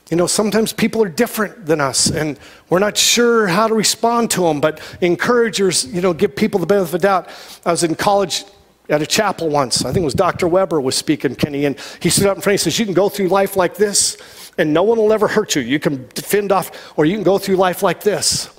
you 0.09 0.17
know, 0.17 0.27
sometimes 0.27 0.73
people 0.73 1.03
are 1.03 1.09
different 1.09 1.65
than 1.65 1.79
us, 1.79 2.09
and 2.09 2.39
we're 2.69 2.79
not 2.79 2.97
sure 2.97 3.47
how 3.47 3.67
to 3.67 3.73
respond 3.73 4.31
to 4.31 4.41
them, 4.41 4.59
but 4.61 4.81
encouragers, 5.01 5.85
you 5.85 6.01
know, 6.01 6.13
give 6.13 6.35
people 6.35 6.59
the 6.59 6.65
benefit 6.65 6.87
of 6.87 6.91
the 6.91 6.99
doubt. 6.99 7.29
I 7.65 7.71
was 7.71 7.83
in 7.83 7.95
college 7.95 8.45
at 8.89 9.01
a 9.01 9.05
chapel 9.05 9.49
once. 9.49 9.85
I 9.85 9.93
think 9.93 10.03
it 10.03 10.05
was 10.05 10.13
Dr. 10.13 10.47
Weber 10.47 10.81
was 10.81 10.95
speaking, 10.95 11.35
Kenny, 11.35 11.65
and 11.65 11.79
he 12.01 12.09
stood 12.09 12.27
up 12.27 12.35
in 12.35 12.41
front 12.41 12.53
and 12.53 12.61
says, 12.61 12.77
You 12.77 12.85
can 12.85 12.93
go 12.93 13.09
through 13.09 13.29
life 13.29 13.55
like 13.55 13.75
this 13.75 14.42
and 14.57 14.73
no 14.73 14.83
one 14.83 14.97
will 14.97 15.13
ever 15.13 15.27
hurt 15.27 15.55
you. 15.55 15.61
You 15.61 15.79
can 15.79 16.07
fend 16.09 16.51
off, 16.51 16.93
or 16.97 17.05
you 17.05 17.15
can 17.15 17.23
go 17.23 17.37
through 17.37 17.55
life 17.55 17.83
like 17.83 18.01
this. 18.01 18.49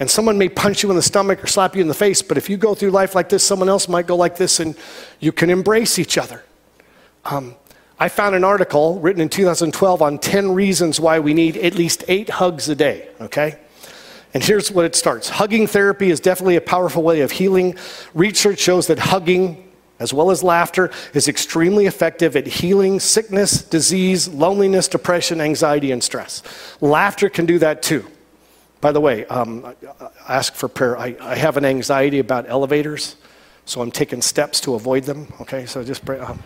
And 0.00 0.10
someone 0.10 0.38
may 0.38 0.48
punch 0.48 0.82
you 0.82 0.90
in 0.90 0.96
the 0.96 1.02
stomach 1.02 1.42
or 1.42 1.46
slap 1.46 1.74
you 1.74 1.82
in 1.82 1.88
the 1.88 1.94
face, 1.94 2.22
but 2.22 2.36
if 2.36 2.48
you 2.48 2.56
go 2.56 2.74
through 2.74 2.90
life 2.90 3.14
like 3.14 3.28
this, 3.28 3.42
someone 3.42 3.68
else 3.68 3.88
might 3.88 4.06
go 4.06 4.16
like 4.16 4.36
this, 4.36 4.60
and 4.60 4.76
you 5.18 5.32
can 5.32 5.50
embrace 5.50 5.98
each 5.98 6.16
other. 6.16 6.44
Um, 7.24 7.56
I 7.98 8.08
found 8.08 8.36
an 8.36 8.44
article 8.44 9.00
written 9.00 9.20
in 9.20 9.28
2012 9.28 10.02
on 10.02 10.18
10 10.18 10.52
reasons 10.52 11.00
why 11.00 11.18
we 11.18 11.34
need 11.34 11.56
at 11.56 11.74
least 11.74 12.04
eight 12.06 12.30
hugs 12.30 12.68
a 12.68 12.76
day, 12.76 13.08
okay? 13.20 13.58
And 14.34 14.44
here's 14.44 14.70
what 14.70 14.84
it 14.84 14.94
starts 14.94 15.28
Hugging 15.28 15.66
therapy 15.66 16.10
is 16.10 16.20
definitely 16.20 16.56
a 16.56 16.60
powerful 16.60 17.02
way 17.02 17.22
of 17.22 17.32
healing. 17.32 17.76
Research 18.14 18.60
shows 18.60 18.86
that 18.86 18.98
hugging 18.98 19.67
as 20.00 20.12
well 20.12 20.30
as 20.30 20.42
laughter, 20.42 20.90
is 21.14 21.28
extremely 21.28 21.86
effective 21.86 22.36
at 22.36 22.46
healing 22.46 23.00
sickness, 23.00 23.62
disease, 23.62 24.28
loneliness, 24.28 24.88
depression, 24.88 25.40
anxiety, 25.40 25.90
and 25.90 26.02
stress. 26.02 26.42
Laughter 26.80 27.28
can 27.28 27.46
do 27.46 27.58
that 27.58 27.82
too. 27.82 28.06
By 28.80 28.92
the 28.92 29.00
way, 29.00 29.26
um, 29.26 29.74
ask 30.28 30.54
for 30.54 30.68
prayer. 30.68 30.96
I, 30.96 31.16
I, 31.20 31.34
have 31.34 31.56
an 31.56 31.64
anxiety 31.64 32.20
about 32.20 32.48
elevators, 32.48 33.16
so 33.64 33.80
I'm 33.80 33.90
taking 33.90 34.22
steps 34.22 34.60
to 34.60 34.74
avoid 34.74 35.02
them. 35.02 35.32
Okay, 35.40 35.66
so 35.66 35.82
just 35.82 36.04
pray. 36.04 36.20
Um, 36.20 36.40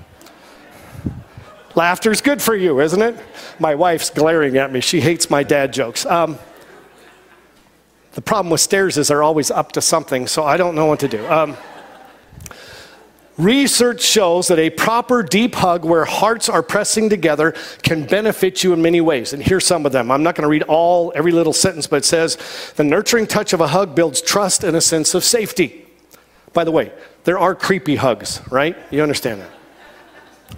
Laughter's 1.74 2.20
good 2.20 2.40
for 2.40 2.54
you, 2.54 2.80
isn't 2.80 3.00
it? 3.00 3.16
My 3.58 3.74
wife's 3.74 4.10
glaring 4.10 4.56
at 4.56 4.72
me. 4.72 4.80
She 4.80 5.00
hates 5.00 5.30
my 5.30 5.42
dad 5.42 5.72
jokes. 5.72 6.04
Um, 6.04 6.38
the 8.12 8.20
problem 8.20 8.50
with 8.50 8.60
stairs 8.60 8.98
is 8.98 9.08
they're 9.08 9.22
always 9.22 9.50
up 9.50 9.72
to 9.72 9.80
something, 9.80 10.26
so 10.26 10.44
I 10.44 10.56
don't 10.56 10.74
know 10.74 10.86
what 10.86 11.00
to 11.00 11.08
do. 11.08 11.26
Research 13.38 14.02
shows 14.02 14.48
that 14.48 14.58
a 14.58 14.68
proper 14.68 15.22
deep 15.22 15.54
hug 15.54 15.84
where 15.84 16.04
hearts 16.04 16.50
are 16.50 16.62
pressing 16.62 17.08
together 17.08 17.52
can 17.82 18.06
benefit 18.06 18.62
you 18.62 18.74
in 18.74 18.82
many 18.82 19.00
ways. 19.00 19.32
And 19.32 19.42
here's 19.42 19.66
some 19.66 19.86
of 19.86 19.92
them. 19.92 20.10
I'm 20.10 20.22
not 20.22 20.34
going 20.34 20.42
to 20.42 20.48
read 20.48 20.64
all, 20.64 21.12
every 21.14 21.32
little 21.32 21.54
sentence, 21.54 21.86
but 21.86 21.96
it 21.96 22.04
says 22.04 22.36
the 22.76 22.84
nurturing 22.84 23.26
touch 23.26 23.54
of 23.54 23.60
a 23.62 23.68
hug 23.68 23.94
builds 23.94 24.20
trust 24.20 24.64
and 24.64 24.76
a 24.76 24.82
sense 24.82 25.14
of 25.14 25.24
safety. 25.24 25.86
By 26.52 26.64
the 26.64 26.70
way, 26.70 26.92
there 27.24 27.38
are 27.38 27.54
creepy 27.54 27.96
hugs, 27.96 28.42
right? 28.50 28.76
You 28.90 29.02
understand 29.02 29.40
that? 29.40 29.50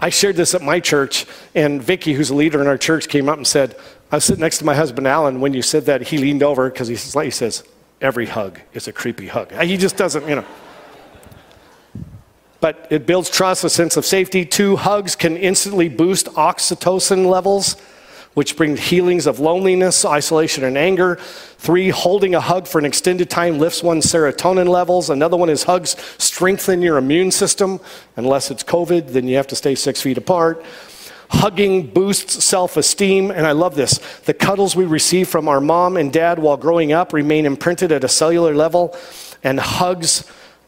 I 0.00 0.08
shared 0.08 0.34
this 0.34 0.54
at 0.54 0.62
my 0.62 0.80
church, 0.80 1.26
and 1.54 1.80
Vicky, 1.80 2.14
who's 2.14 2.30
a 2.30 2.34
leader 2.34 2.60
in 2.60 2.66
our 2.66 2.76
church, 2.76 3.08
came 3.08 3.28
up 3.28 3.36
and 3.36 3.46
said, 3.46 3.76
I 4.10 4.16
was 4.16 4.24
sitting 4.24 4.40
next 4.40 4.58
to 4.58 4.64
my 4.64 4.74
husband, 4.74 5.06
Alan. 5.06 5.40
When 5.40 5.54
you 5.54 5.62
said 5.62 5.86
that, 5.86 6.02
he 6.02 6.18
leaned 6.18 6.42
over 6.42 6.68
because 6.68 6.88
he 6.88 6.96
says, 6.96 7.62
Every 8.00 8.26
hug 8.26 8.60
is 8.72 8.88
a 8.88 8.92
creepy 8.92 9.28
hug. 9.28 9.52
He 9.62 9.76
just 9.76 9.96
doesn't, 9.96 10.28
you 10.28 10.34
know. 10.34 10.44
But 12.64 12.86
it 12.88 13.04
builds 13.04 13.28
trust, 13.28 13.62
a 13.64 13.68
sense 13.68 13.98
of 13.98 14.06
safety. 14.06 14.46
Two, 14.46 14.76
hugs 14.76 15.16
can 15.16 15.36
instantly 15.36 15.90
boost 15.90 16.28
oxytocin 16.28 17.26
levels 17.26 17.76
which 18.32 18.56
brings 18.56 18.80
healings 18.80 19.26
of 19.26 19.38
loneliness, 19.38 20.02
isolation, 20.06 20.64
and 20.64 20.78
anger. 20.78 21.16
Three, 21.58 21.90
holding 21.90 22.34
a 22.34 22.40
hug 22.40 22.66
for 22.66 22.78
an 22.78 22.86
extended 22.86 23.28
time 23.28 23.58
lifts 23.58 23.82
one's 23.82 24.06
serotonin 24.06 24.66
levels. 24.66 25.10
Another 25.10 25.36
one 25.36 25.50
is 25.50 25.64
hugs 25.64 25.94
strengthen 26.16 26.80
your 26.80 26.96
immune 26.96 27.30
system. 27.30 27.80
Unless 28.16 28.50
it's 28.50 28.64
COVID, 28.64 29.08
then 29.08 29.28
you 29.28 29.36
have 29.36 29.46
to 29.48 29.56
stay 29.56 29.74
six 29.74 30.00
feet 30.00 30.16
apart. 30.16 30.64
Hugging 31.28 31.88
boosts 31.88 32.42
self 32.42 32.78
esteem, 32.78 33.30
and 33.30 33.46
I 33.46 33.52
love 33.52 33.74
this. 33.74 33.98
The 34.20 34.32
cuddles 34.32 34.74
we 34.74 34.86
receive 34.86 35.28
from 35.28 35.48
our 35.48 35.60
mom 35.60 35.98
and 35.98 36.10
dad 36.10 36.38
while 36.38 36.56
growing 36.56 36.92
up 36.92 37.12
remain 37.12 37.44
imprinted 37.44 37.92
at 37.92 38.04
a 38.04 38.08
cellular 38.08 38.54
level, 38.54 38.96
and 39.42 39.60
hugs 39.60 40.24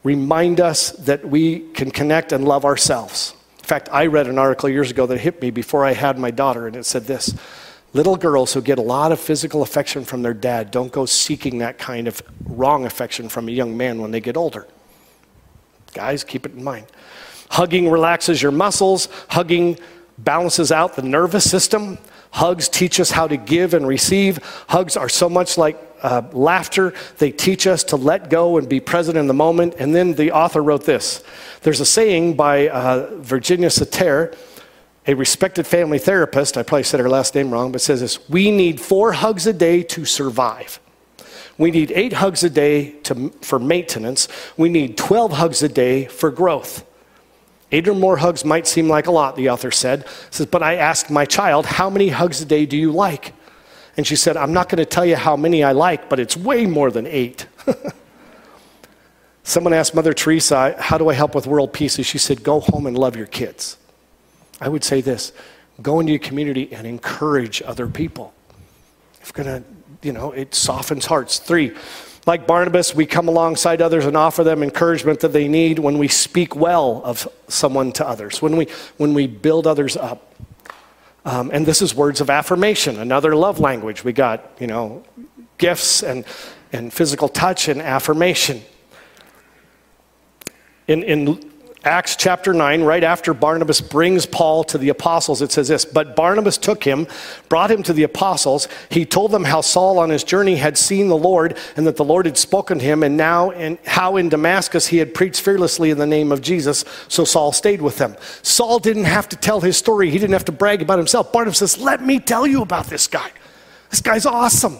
remind 0.07 0.61
us 0.61 0.92
that 0.92 1.29
we 1.29 1.59
can 1.73 1.90
connect 1.90 2.31
and 2.31 2.45
love 2.45 2.64
ourselves. 2.64 3.35
In 3.59 3.64
fact, 3.64 3.88
I 3.90 4.07
read 4.07 4.29
an 4.29 4.38
article 4.38 4.69
years 4.69 4.88
ago 4.88 5.05
that 5.07 5.19
hit 5.19 5.42
me 5.42 5.51
before 5.51 5.85
I 5.85 5.95
had 5.95 6.16
my 6.16 6.31
daughter, 6.31 6.69
and 6.69 6.77
it 6.77 6.87
said 6.87 7.07
this 7.07 7.35
Little 7.92 8.16
girls 8.16 8.53
who 8.53 8.62
get 8.62 8.79
a 8.79 8.83
lot 8.83 9.11
of 9.11 9.19
physical 9.19 9.62
affection 9.62 10.05
from 10.05 10.23
their 10.23 10.35
dad 10.35 10.71
don't 10.71 10.92
go 10.92 11.07
seeking 11.07 11.59
that 11.59 11.79
kind 11.79 12.07
of 12.07 12.23
wrong 12.45 12.85
affection 12.85 13.29
from 13.29 13.49
a 13.49 13.51
young 13.51 13.77
man 13.77 14.01
when 14.01 14.12
they 14.12 14.21
get 14.21 14.37
older. 14.37 14.69
Guys, 15.92 16.23
keep 16.23 16.47
it 16.47 16.53
in 16.53 16.62
mind. 16.62 16.87
Hugging 17.51 17.88
relaxes 17.88 18.40
your 18.40 18.53
muscles, 18.53 19.09
hugging 19.31 19.77
balances 20.19 20.71
out 20.71 20.95
the 20.95 21.03
nervous 21.03 21.51
system. 21.51 21.99
Hugs 22.31 22.69
teach 22.69 23.01
us 23.01 23.11
how 23.11 23.27
to 23.27 23.37
give 23.37 23.75
and 23.75 23.88
receive. 23.88 24.38
Hugs 24.69 24.97
are 24.97 25.09
so 25.09 25.29
much 25.29 25.59
like 25.59 25.86
uh, 26.02 26.22
laughter. 26.32 26.94
They 27.18 27.30
teach 27.30 27.66
us 27.66 27.85
to 27.85 27.96
let 27.96 28.30
go 28.30 28.59
and 28.59 28.68
be 28.68 28.80
present 28.80 29.16
in 29.16 29.26
the 29.26 29.35
moment. 29.35 29.74
And 29.78 29.94
then 29.94 30.14
the 30.14 30.32
author 30.32 30.62
wrote 30.62 30.85
this 30.85 31.22
There's 31.62 31.80
a 31.80 31.87
saying 31.87 32.35
by 32.35 32.68
uh, 32.68 33.16
Virginia 33.16 33.68
Satir, 33.68 34.37
a 35.06 35.14
respected 35.14 35.66
family 35.66 35.98
therapist. 35.98 36.56
I 36.56 36.62
probably 36.62 36.82
said 36.85 37.00
her 37.00 37.09
last 37.09 37.35
name 37.35 37.50
wrong, 37.50 37.72
but 37.72 37.80
says 37.80 38.00
this 38.00 38.28
We 38.28 38.50
need 38.50 38.80
four 38.80 39.12
hugs 39.12 39.46
a 39.46 39.52
day 39.52 39.82
to 39.85 40.04
survive. 40.04 40.80
We 41.59 41.70
need 41.70 41.90
eight 41.92 42.14
hugs 42.14 42.44
a 42.44 42.50
day 42.50 42.90
to, 43.04 43.30
for 43.40 43.59
maintenance. 43.59 44.28
We 44.56 44.68
need 44.68 44.98
12 44.98 45.32
hugs 45.32 45.62
a 45.62 45.68
day 45.68 46.04
for 46.04 46.30
growth. 46.30 46.85
Eight 47.72 47.88
or 47.88 47.94
more 47.94 48.18
hugs 48.18 48.44
might 48.44 48.66
seem 48.66 48.88
like 48.88 49.06
a 49.06 49.11
lot, 49.11 49.37
the 49.37 49.50
author 49.50 49.70
said. 49.70 50.06
Says, 50.30 50.46
but 50.46 50.62
I 50.62 50.76
asked 50.76 51.11
my 51.11 51.24
child, 51.24 51.66
how 51.66 51.90
many 51.90 52.09
hugs 52.09 52.40
a 52.40 52.44
day 52.44 52.66
do 52.66 52.76
you 52.76 52.92
like? 52.92 53.32
And 53.96 54.06
she 54.06 54.16
said, 54.16 54.37
I'm 54.37 54.52
not 54.52 54.68
going 54.68 54.78
to 54.78 54.85
tell 54.85 55.06
you 55.06 55.16
how 55.16 55.37
many 55.37 55.64
I 55.64 55.72
like, 55.72 56.09
but 56.09 56.20
it's 56.20 56.37
way 56.37 56.66
more 56.66 56.90
than 56.90 57.06
eight. 57.06 57.46
Someone 59.42 59.72
asked 59.72 59.94
Mother 59.94 60.12
Teresa, 60.12 60.74
How 60.78 60.98
do 60.98 61.09
I 61.09 61.14
help 61.14 61.35
with 61.35 61.46
world 61.46 61.72
peace? 61.72 61.96
And 61.96 62.04
she 62.04 62.18
said, 62.18 62.42
Go 62.42 62.61
home 62.61 62.87
and 62.87 62.98
love 62.98 63.16
your 63.16 63.26
kids. 63.26 63.78
I 64.61 64.68
would 64.68 64.85
say 64.85 65.00
this 65.00 65.32
go 65.82 66.00
into 66.00 66.11
your 66.11 66.18
community 66.18 66.72
and 66.72 66.87
encourage 66.87 67.62
other 67.62 67.87
people. 67.87 68.32
If 69.20 69.32
going 69.32 69.46
to, 69.46 69.62
you 70.02 70.12
know, 70.12 70.32
it 70.32 70.54
softens 70.54 71.06
hearts. 71.06 71.38
Three, 71.38 71.76
like 72.26 72.46
Barnabas, 72.46 72.94
we 72.94 73.06
come 73.06 73.28
alongside 73.28 73.82
others 73.82 74.06
and 74.06 74.16
offer 74.16 74.42
them 74.42 74.62
encouragement 74.62 75.20
that 75.20 75.32
they 75.32 75.48
need 75.48 75.78
when 75.78 75.98
we 75.98 76.09
speak 76.09 76.56
well 76.56 77.02
of 77.04 77.28
someone 77.48 77.92
to 77.92 78.09
others, 78.09 78.42
when 78.42 78.56
we, 78.56 78.68
when 78.96 79.14
we 79.14 79.26
build 79.26 79.66
others 79.66 79.96
up. 79.96 80.35
Um, 81.26 81.50
and 81.52 81.66
this 81.66 81.82
is 81.82 81.92
words 81.92 82.20
of 82.20 82.30
affirmation, 82.30 83.00
another 83.00 83.34
love 83.34 83.58
language. 83.58 84.04
We 84.04 84.12
got, 84.12 84.48
you 84.60 84.68
know, 84.68 85.02
gifts 85.58 86.04
and, 86.04 86.24
and 86.72 86.92
physical 86.92 87.28
touch 87.28 87.66
and 87.66 87.82
affirmation. 87.82 88.62
In, 90.86 91.02
in 91.02 91.40
Acts 91.87 92.16
chapter 92.16 92.53
9, 92.53 92.83
right 92.83 93.05
after 93.05 93.33
Barnabas 93.33 93.81
brings 93.81 94.27
Paul 94.27 94.64
to 94.64 94.77
the 94.77 94.88
apostles, 94.88 95.40
it 95.40 95.53
says 95.53 95.68
this 95.68 95.85
But 95.85 96.16
Barnabas 96.16 96.59
took 96.59 96.83
him, 96.83 97.07
brought 97.49 97.70
him 97.70 97.85
to 97.85 97.92
the 97.92 98.03
apostles. 98.03 98.66
He 98.90 99.07
told 99.07 99.31
them 99.31 99.44
how 99.44 99.61
Saul 99.61 100.01
on 100.01 100.11
his 100.11 100.25
journey 100.25 100.57
had 100.57 100.77
seen 100.77 101.07
the 101.07 101.16
Lord 101.16 101.57
and 101.77 101.87
that 101.87 101.94
the 101.94 102.05
Lord 102.05 102.27
had 102.27 102.37
spoken 102.37 102.81
to 102.81 102.85
him, 102.85 103.05
and 103.05 103.16
now 103.16 103.51
in, 103.51 103.79
how 103.87 104.16
in 104.16 104.29
Damascus 104.29 104.88
he 104.88 104.96
had 104.96 105.14
preached 105.14 105.40
fearlessly 105.40 105.90
in 105.90 105.99
the 105.99 106.09
name 106.09 106.33
of 106.33 106.40
Jesus. 106.40 106.85
So 107.07 107.25
Saul 107.25 107.53
stayed 107.53 107.81
with 107.81 107.99
them. 107.99 108.16
Saul 108.42 108.81
didn't 108.81 109.05
have 109.05 109.29
to 109.29 109.37
tell 109.37 109.61
his 109.61 109.77
story, 109.77 110.11
he 110.11 110.18
didn't 110.18 110.33
have 110.33 110.46
to 110.46 110.53
brag 110.53 110.83
about 110.83 110.99
himself. 110.99 111.33
Barnabas 111.33 111.59
says, 111.59 111.79
Let 111.79 112.03
me 112.03 112.18
tell 112.18 112.49
you 112.49 112.62
about 112.62 112.87
this 112.87 113.07
guy. 113.07 113.31
This 113.90 114.01
guy's 114.01 114.27
awesome. 114.27 114.77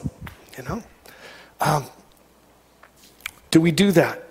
You 0.59 0.65
know? 0.65 0.83
Um, 1.61 1.85
do 3.53 3.61
we 3.61 3.71
do 3.71 3.93
that? 3.93 4.26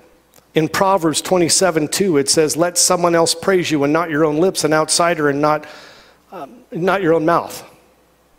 In 0.56 0.70
Proverbs 0.70 1.22
27 1.22 1.90
2, 1.90 2.18
it 2.18 2.30
says, 2.30 2.56
Let 2.56 2.78
someone 2.78 3.14
else 3.14 3.36
praise 3.36 3.70
you 3.70 3.84
and 3.84 3.92
not 3.92 4.10
your 4.10 4.24
own 4.24 4.38
lips, 4.38 4.64
an 4.64 4.74
outsider 4.74 5.30
and 5.30 5.42
not, 5.42 5.68
um, 6.32 6.64
not 6.72 7.02
your 7.02 7.14
own 7.14 7.26
mouth. 7.26 7.64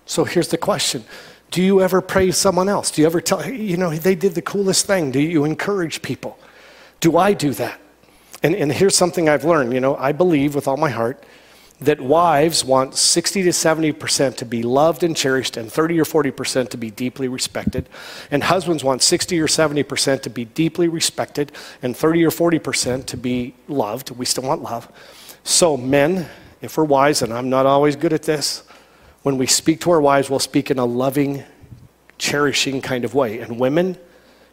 So 0.07 0.25
here's 0.25 0.49
the 0.49 0.57
question 0.57 1.05
Do 1.51 1.63
you 1.63 1.83
ever 1.83 2.01
praise 2.01 2.39
someone 2.39 2.71
else? 2.71 2.91
Do 2.91 3.03
you 3.03 3.07
ever 3.07 3.21
tell, 3.21 3.47
you 3.47 3.77
know, 3.77 3.95
they 3.95 4.15
did 4.15 4.35
the 4.35 4.43
coolest 4.43 4.87
thing? 4.87 5.11
Do 5.11 5.21
you 5.21 5.45
encourage 5.45 6.01
people? 6.01 6.39
Do 7.01 7.19
I 7.19 7.35
do 7.35 7.53
that? 7.53 7.79
And, 8.43 8.55
and 8.55 8.73
here's 8.73 8.97
something 8.97 9.29
I've 9.29 9.45
learned, 9.45 9.75
you 9.75 9.81
know, 9.81 9.97
I 9.97 10.13
believe 10.13 10.55
with 10.55 10.67
all 10.67 10.77
my 10.79 10.91
heart 10.91 11.23
that 11.81 12.01
wives 12.01 12.65
want 12.65 12.95
60 12.95 13.43
to 13.43 13.51
70% 13.51 14.37
to 14.37 14.45
be 14.47 14.63
loved 14.63 15.03
and 15.03 15.15
cherished 15.15 15.59
and 15.59 15.71
30 15.71 16.01
or 16.01 16.05
40% 16.05 16.71
to 16.71 16.77
be 16.79 16.91
deeply 16.91 17.29
respected. 17.29 17.89
And 18.31 18.45
husbands 18.45 18.83
want 18.83 19.03
60 19.03 19.39
or 19.41 19.47
70% 19.47 20.23
to 20.23 20.31
be 20.31 20.47
deeply 20.47 20.89
respected 20.89 21.53
and 21.83 21.95
30 21.95 22.25
or 22.25 22.31
40% 22.31 23.05
to 23.07 23.17
be 23.17 23.55
loved. 23.69 24.11
We 24.11 24.25
still 24.25 24.45
want 24.45 24.63
love. 24.63 24.91
So, 25.45 25.77
men, 25.77 26.29
if 26.63 26.79
we're 26.79 26.85
wise, 26.85 27.21
and 27.21 27.33
I'm 27.33 27.51
not 27.51 27.67
always 27.67 27.95
good 27.95 28.15
at 28.15 28.23
this, 28.23 28.63
when 29.23 29.37
we 29.37 29.47
speak 29.47 29.81
to 29.83 29.91
our 29.91 30.01
wives, 30.01 30.31
we'll 30.31 30.39
speak 30.39 30.71
in 30.71 30.79
a 30.79 30.87
loving, 30.87 31.45
cherishing 32.17 32.81
kind 32.81 33.05
of 33.05 33.15
way. 33.15 33.41
And 33.41 33.61
women, 33.61 33.99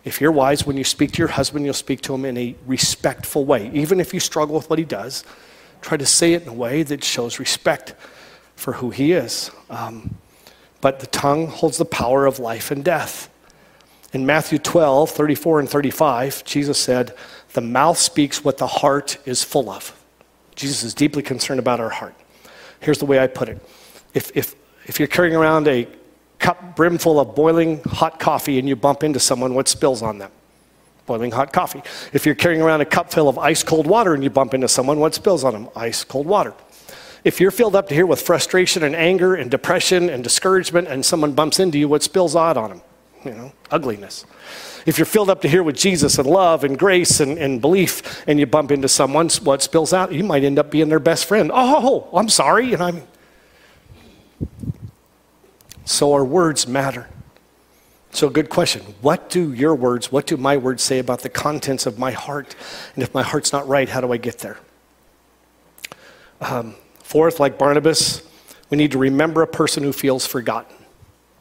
if 0.04 0.20
you're 0.20 0.32
wise, 0.32 0.66
when 0.66 0.76
you 0.76 0.84
speak 0.84 1.14
to 1.14 1.20
your 1.20 1.30
husband, 1.30 1.64
you'll 1.64 1.74
speak 1.74 2.02
to 2.02 2.14
him 2.14 2.26
in 2.26 2.38
a 2.38 2.56
respectful 2.66 3.46
way, 3.46 3.72
even 3.74 4.02
if 4.02 4.14
you 4.14 4.20
struggle 4.20 4.56
with 4.56 4.70
what 4.70 4.78
he 4.78 4.86
does 4.86 5.24
try 5.84 5.98
to 5.98 6.06
say 6.06 6.34
it 6.34 6.44
in 6.44 6.48
a 6.48 6.54
way 6.54 6.84
that 6.84 7.04
shows 7.04 7.40
respect 7.40 7.94
for 8.56 8.74
who 8.74 8.90
he 8.90 9.12
is. 9.12 9.52
Um, 9.70 10.16
but 10.82 11.00
the 11.00 11.08
tongue 11.08 11.48
holds 11.48 11.78
the 11.78 11.86
power 11.86 12.26
of 12.26 12.40
life 12.40 12.72
and 12.72 12.84
death. 12.84 13.30
In 14.14 14.26
Matthew 14.26 14.60
12, 14.60 15.10
34 15.10 15.62
and 15.62 15.70
35, 15.70 16.44
Jesus 16.44 16.78
said, 16.78 17.16
The 17.54 17.62
mouth 17.62 17.98
speaks 17.98 18.44
what 18.44 18.58
the 18.58 18.68
heart 18.68 19.18
is 19.26 19.44
full 19.44 19.70
of. 19.70 19.98
Jesus 20.56 20.84
is 20.84 20.94
deeply 20.94 21.24
concerned 21.24 21.60
about 21.60 21.80
our 21.80 21.90
heart. 21.90 22.16
Here's 22.80 23.00
the 23.00 23.06
way 23.06 23.20
I 23.20 23.28
put 23.28 23.50
it 23.50 23.60
if, 24.14 24.32
if, 24.36 24.56
if 24.86 25.00
you're 25.00 25.08
carrying 25.08 25.36
around 25.36 25.68
a 25.68 25.88
cup 26.38 26.76
brimful 26.76 27.20
of 27.20 27.36
boiling 27.36 27.82
hot 27.84 28.20
coffee 28.20 28.60
and 28.60 28.68
you 28.68 28.76
bump 28.76 29.04
into 29.04 29.20
someone, 29.20 29.56
what 29.56 29.68
spills 29.68 30.02
on 30.02 30.20
them? 30.20 30.32
Boiling 31.06 31.32
hot 31.32 31.52
coffee. 31.54 31.82
If 32.14 32.26
you're 32.26 32.36
carrying 32.36 32.62
around 32.62 32.82
a 32.82 32.86
cup 32.86 33.12
full 33.12 33.30
of 33.30 33.38
ice 33.38 33.64
cold 33.64 33.88
water 33.88 34.14
and 34.14 34.24
you 34.24 34.30
bump 34.30 34.54
into 34.54 34.68
someone, 34.68 35.00
what 35.00 35.14
spills 35.14 35.44
on 35.44 35.54
them? 35.54 35.70
Ice 35.76 36.04
cold 36.04 36.28
water. 36.28 36.54
If 37.24 37.40
you're 37.40 37.52
filled 37.52 37.76
up 37.76 37.88
to 37.90 37.96
here 37.96 38.06
with 38.06 38.22
frustration 38.22 38.84
and 38.84 38.96
anger 38.96 39.36
and 39.36 39.50
depression 39.50 40.10
and 40.10 40.24
discouragement 40.24 40.88
and 40.90 41.06
someone 41.06 41.34
bumps 41.34 41.60
into 41.60 41.80
you, 41.80 41.88
what 41.88 42.04
spills 42.04 42.36
out 42.36 42.58
on 42.58 42.70
them? 42.70 42.82
You 43.24 43.32
know, 43.32 43.54
ugliness. 43.72 44.26
If 44.86 44.98
you're 44.98 45.06
filled 45.06 45.30
up 45.30 45.42
to 45.42 45.48
here 45.48 45.64
with 45.64 45.78
Jesus 45.78 46.18
and 46.18 46.28
love 46.28 46.66
and 46.66 46.78
grace 46.78 47.22
and, 47.22 47.38
and 47.38 47.62
belief 47.62 48.28
and 48.28 48.38
you 48.38 48.46
bump 48.46 48.72
into 48.72 48.90
someone, 48.90 49.30
what 49.44 49.62
spills 49.62 49.94
out? 49.94 50.12
You 50.12 50.26
might 50.26 50.44
end 50.44 50.60
up 50.60 50.70
being 50.70 50.90
their 50.90 51.00
best 51.00 51.26
friend. 51.26 51.50
Oh, 51.54 52.10
I'm 52.14 52.28
sorry. 52.28 52.74
And 52.74 52.84
I'm. 52.84 53.04
So 55.86 56.12
our 56.12 56.26
words 56.26 56.68
matter. 56.68 57.08
So, 58.14 58.30
good 58.30 58.50
question. 58.52 58.82
What 59.02 59.32
do 59.32 59.54
your 59.54 59.74
words, 59.74 60.12
what 60.12 60.28
do 60.28 60.38
my 60.38 60.56
words 60.56 60.84
say 60.84 61.00
about 61.00 61.22
the 61.22 61.30
contents 61.30 61.88
of 61.88 61.98
my 61.98 62.12
heart? 62.12 62.56
And 62.94 63.04
if 63.04 63.12
my 63.12 63.24
heart's 63.24 63.52
not 63.52 63.68
right, 63.68 63.90
how 63.90 64.02
do 64.02 64.14
I 64.14 64.18
get 64.18 64.38
there? 64.38 64.60
Um, 66.40 66.76
fourth, 67.00 67.40
like 67.40 67.58
Barnabas, 67.58 68.22
We 68.70 68.78
need 68.78 68.92
to 68.92 69.00
remember 69.00 69.42
a 69.42 69.48
person 69.48 69.82
who 69.82 69.92
feels 69.92 70.28
forgotten. 70.28 70.76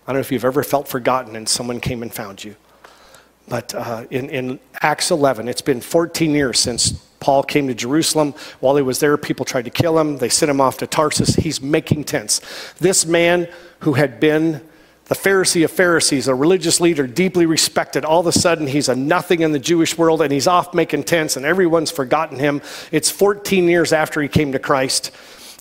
I 0.06 0.12
don't 0.12 0.16
know 0.16 0.20
if 0.20 0.32
you've 0.32 0.46
ever 0.46 0.62
felt 0.62 0.88
forgotten 0.88 1.37
and 1.37 1.46
someone 1.46 1.78
came 1.78 2.02
and 2.02 2.12
found 2.12 2.42
you. 2.42 2.56
But 3.48 3.74
uh, 3.74 4.06
in, 4.11 4.30
in 4.30 4.61
Acts 4.80 5.11
11, 5.11 5.48
it's 5.48 5.61
been 5.61 5.82
14 5.82 6.30
years 6.30 6.58
since 6.58 6.92
Paul 7.20 7.42
came 7.42 7.68
to 7.68 7.74
Jerusalem. 7.74 8.32
While 8.61 8.76
he 8.76 8.82
was 8.82 8.98
there, 8.98 9.18
people 9.18 9.44
tried 9.44 9.66
to 9.66 9.70
kill 9.70 9.98
him. 9.98 10.16
They 10.16 10.30
sent 10.30 10.48
him 10.48 10.61
off 10.61 10.78
to 10.78 10.87
Tarsus. 10.87 11.37
He's 11.37 11.61
making 11.61 12.04
tents. 12.04 12.40
This 12.78 13.04
man 13.04 13.46
who 13.80 13.92
had 13.92 14.18
been 14.18 14.62
the 15.12 15.18
Pharisee 15.18 15.62
of 15.62 15.70
Pharisees, 15.70 16.27
a 16.27 16.35
religious 16.35 16.81
leader, 16.81 17.07
deeply 17.07 17.44
respected, 17.44 18.03
all 18.03 18.20
of 18.20 18.27
a 18.27 18.33
sudden 18.33 18.66
he's 18.66 18.88
a 18.88 18.96
nothing 18.96 19.42
in 19.42 19.53
the 19.53 19.59
Jewish 19.59 19.98
world 19.98 20.22
and 20.22 20.33
he's 20.33 20.46
off 20.46 20.72
making 20.72 21.05
tents 21.05 21.37
and 21.37 21.44
everyone's 21.44 21.90
forgotten 21.90 22.38
him. 22.38 22.62
It's 22.90 23.11
14 23.11 23.68
years 23.68 23.92
after 23.92 24.22
he 24.22 24.29
came 24.29 24.53
to 24.53 24.59
Christ. 24.59 25.11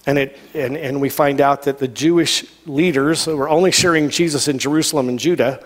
And, 0.06 0.18
it, 0.18 0.40
and, 0.54 0.78
and 0.78 1.02
we 1.02 1.10
find 1.10 1.42
out 1.42 1.64
that 1.64 1.80
the 1.80 1.90
Jewish 1.90 2.46
leaders 2.66 3.28
were 3.28 3.50
only 3.50 3.72
sharing 3.72 4.10
Jesus 4.10 4.48
in 4.48 4.58
Jerusalem 4.58 5.10
and 5.10 5.20
Judah. 5.20 5.62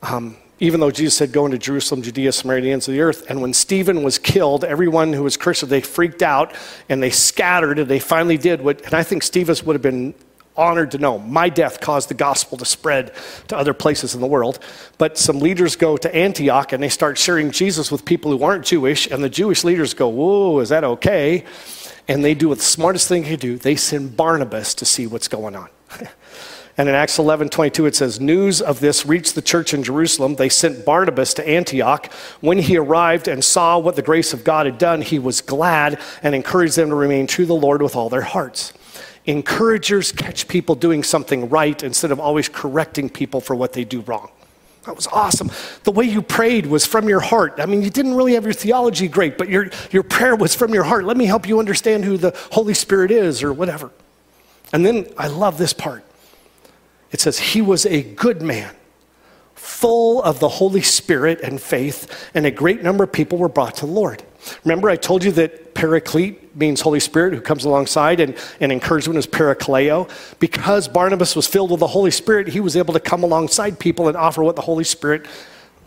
Um, 0.00 0.36
even 0.60 0.78
though 0.78 0.92
Jesus 0.92 1.16
said, 1.16 1.32
Go 1.32 1.44
into 1.44 1.58
Jerusalem, 1.58 2.02
Judea, 2.02 2.30
Samaria, 2.30 2.62
the 2.62 2.70
ends 2.70 2.86
of 2.86 2.94
the 2.94 3.00
earth. 3.00 3.28
And 3.28 3.42
when 3.42 3.52
Stephen 3.52 4.04
was 4.04 4.16
killed, 4.16 4.62
everyone 4.62 5.12
who 5.12 5.24
was 5.24 5.36
Christian, 5.36 5.68
they 5.68 5.80
freaked 5.80 6.22
out 6.22 6.54
and 6.88 7.02
they 7.02 7.10
scattered 7.10 7.80
and 7.80 7.90
they 7.90 7.98
finally 7.98 8.38
did 8.38 8.62
what, 8.62 8.84
and 8.84 8.94
I 8.94 9.02
think 9.02 9.24
Stephen 9.24 9.56
would 9.66 9.74
have 9.74 9.82
been 9.82 10.14
honored 10.56 10.90
to 10.92 10.98
know. 10.98 11.18
My 11.18 11.48
death 11.48 11.80
caused 11.80 12.08
the 12.08 12.14
gospel 12.14 12.58
to 12.58 12.64
spread 12.64 13.12
to 13.48 13.56
other 13.56 13.74
places 13.74 14.14
in 14.14 14.20
the 14.20 14.26
world. 14.26 14.58
But 14.98 15.18
some 15.18 15.40
leaders 15.40 15.76
go 15.76 15.96
to 15.96 16.14
Antioch 16.14 16.72
and 16.72 16.82
they 16.82 16.88
start 16.88 17.18
sharing 17.18 17.50
Jesus 17.50 17.90
with 17.90 18.04
people 18.04 18.36
who 18.36 18.42
aren't 18.44 18.64
Jewish, 18.64 19.10
and 19.10 19.22
the 19.22 19.28
Jewish 19.28 19.64
leaders 19.64 19.94
go, 19.94 20.08
Whoa, 20.08 20.58
is 20.60 20.68
that 20.70 20.84
okay? 20.84 21.44
And 22.08 22.24
they 22.24 22.34
do 22.34 22.50
what 22.50 22.58
the 22.58 22.64
smartest 22.64 23.08
thing 23.08 23.22
they 23.22 23.36
do 23.36 23.56
they 23.56 23.76
send 23.76 24.16
Barnabas 24.16 24.74
to 24.74 24.84
see 24.84 25.06
what's 25.06 25.28
going 25.28 25.56
on. 25.56 25.68
And 26.78 26.88
in 26.88 26.94
Acts 26.94 27.18
11 27.18 27.48
22, 27.48 27.86
it 27.86 27.96
says, 27.96 28.20
News 28.20 28.60
of 28.60 28.80
this 28.80 29.06
reached 29.06 29.34
the 29.34 29.42
church 29.42 29.72
in 29.72 29.82
Jerusalem. 29.82 30.36
They 30.36 30.50
sent 30.50 30.84
Barnabas 30.84 31.32
to 31.34 31.48
Antioch. 31.48 32.12
When 32.40 32.58
he 32.58 32.76
arrived 32.76 33.28
and 33.28 33.42
saw 33.42 33.78
what 33.78 33.96
the 33.96 34.02
grace 34.02 34.34
of 34.34 34.44
God 34.44 34.66
had 34.66 34.76
done, 34.76 35.00
he 35.00 35.18
was 35.18 35.40
glad 35.40 35.98
and 36.22 36.34
encouraged 36.34 36.76
them 36.76 36.90
to 36.90 36.94
remain 36.94 37.26
true 37.26 37.46
to 37.46 37.48
the 37.48 37.54
Lord 37.54 37.80
with 37.80 37.96
all 37.96 38.10
their 38.10 38.20
hearts. 38.20 38.74
Encouragers 39.26 40.12
catch 40.12 40.46
people 40.46 40.74
doing 40.74 41.02
something 41.02 41.48
right 41.48 41.82
instead 41.82 42.12
of 42.12 42.20
always 42.20 42.48
correcting 42.48 43.10
people 43.10 43.40
for 43.40 43.54
what 43.56 43.72
they 43.72 43.84
do 43.84 44.00
wrong. 44.02 44.30
That 44.84 44.94
was 44.94 45.08
awesome. 45.08 45.50
The 45.82 45.90
way 45.90 46.04
you 46.04 46.22
prayed 46.22 46.66
was 46.66 46.86
from 46.86 47.08
your 47.08 47.18
heart. 47.18 47.54
I 47.58 47.66
mean, 47.66 47.82
you 47.82 47.90
didn't 47.90 48.14
really 48.14 48.34
have 48.34 48.44
your 48.44 48.52
theology 48.52 49.08
great, 49.08 49.36
but 49.36 49.48
your, 49.48 49.68
your 49.90 50.04
prayer 50.04 50.36
was 50.36 50.54
from 50.54 50.72
your 50.72 50.84
heart. 50.84 51.04
Let 51.04 51.16
me 51.16 51.26
help 51.26 51.48
you 51.48 51.58
understand 51.58 52.04
who 52.04 52.16
the 52.16 52.32
Holy 52.52 52.72
Spirit 52.72 53.10
is 53.10 53.42
or 53.42 53.52
whatever. 53.52 53.90
And 54.72 54.86
then 54.86 55.08
I 55.18 55.26
love 55.26 55.58
this 55.58 55.72
part. 55.72 56.04
It 57.10 57.20
says, 57.20 57.38
He 57.38 57.60
was 57.60 57.84
a 57.84 58.02
good 58.02 58.42
man, 58.42 58.74
full 59.54 60.22
of 60.22 60.38
the 60.38 60.48
Holy 60.48 60.82
Spirit 60.82 61.40
and 61.40 61.60
faith, 61.60 62.30
and 62.32 62.46
a 62.46 62.52
great 62.52 62.80
number 62.80 63.02
of 63.02 63.12
people 63.12 63.38
were 63.38 63.48
brought 63.48 63.74
to 63.76 63.86
the 63.86 63.92
Lord. 63.92 64.22
Remember, 64.64 64.88
I 64.88 64.96
told 64.96 65.24
you 65.24 65.32
that 65.32 65.74
paraclete 65.74 66.56
means 66.56 66.80
Holy 66.80 67.00
Spirit 67.00 67.34
who 67.34 67.40
comes 67.40 67.64
alongside, 67.64 68.20
and, 68.20 68.36
and 68.60 68.72
encouragement 68.72 69.18
is 69.18 69.26
parakaleo. 69.26 70.08
Because 70.38 70.88
Barnabas 70.88 71.36
was 71.36 71.46
filled 71.46 71.70
with 71.70 71.80
the 71.80 71.86
Holy 71.86 72.10
Spirit, 72.10 72.48
he 72.48 72.60
was 72.60 72.76
able 72.76 72.94
to 72.94 73.00
come 73.00 73.22
alongside 73.22 73.78
people 73.78 74.08
and 74.08 74.16
offer 74.16 74.42
what 74.42 74.56
the 74.56 74.62
Holy 74.62 74.84
Spirit 74.84 75.26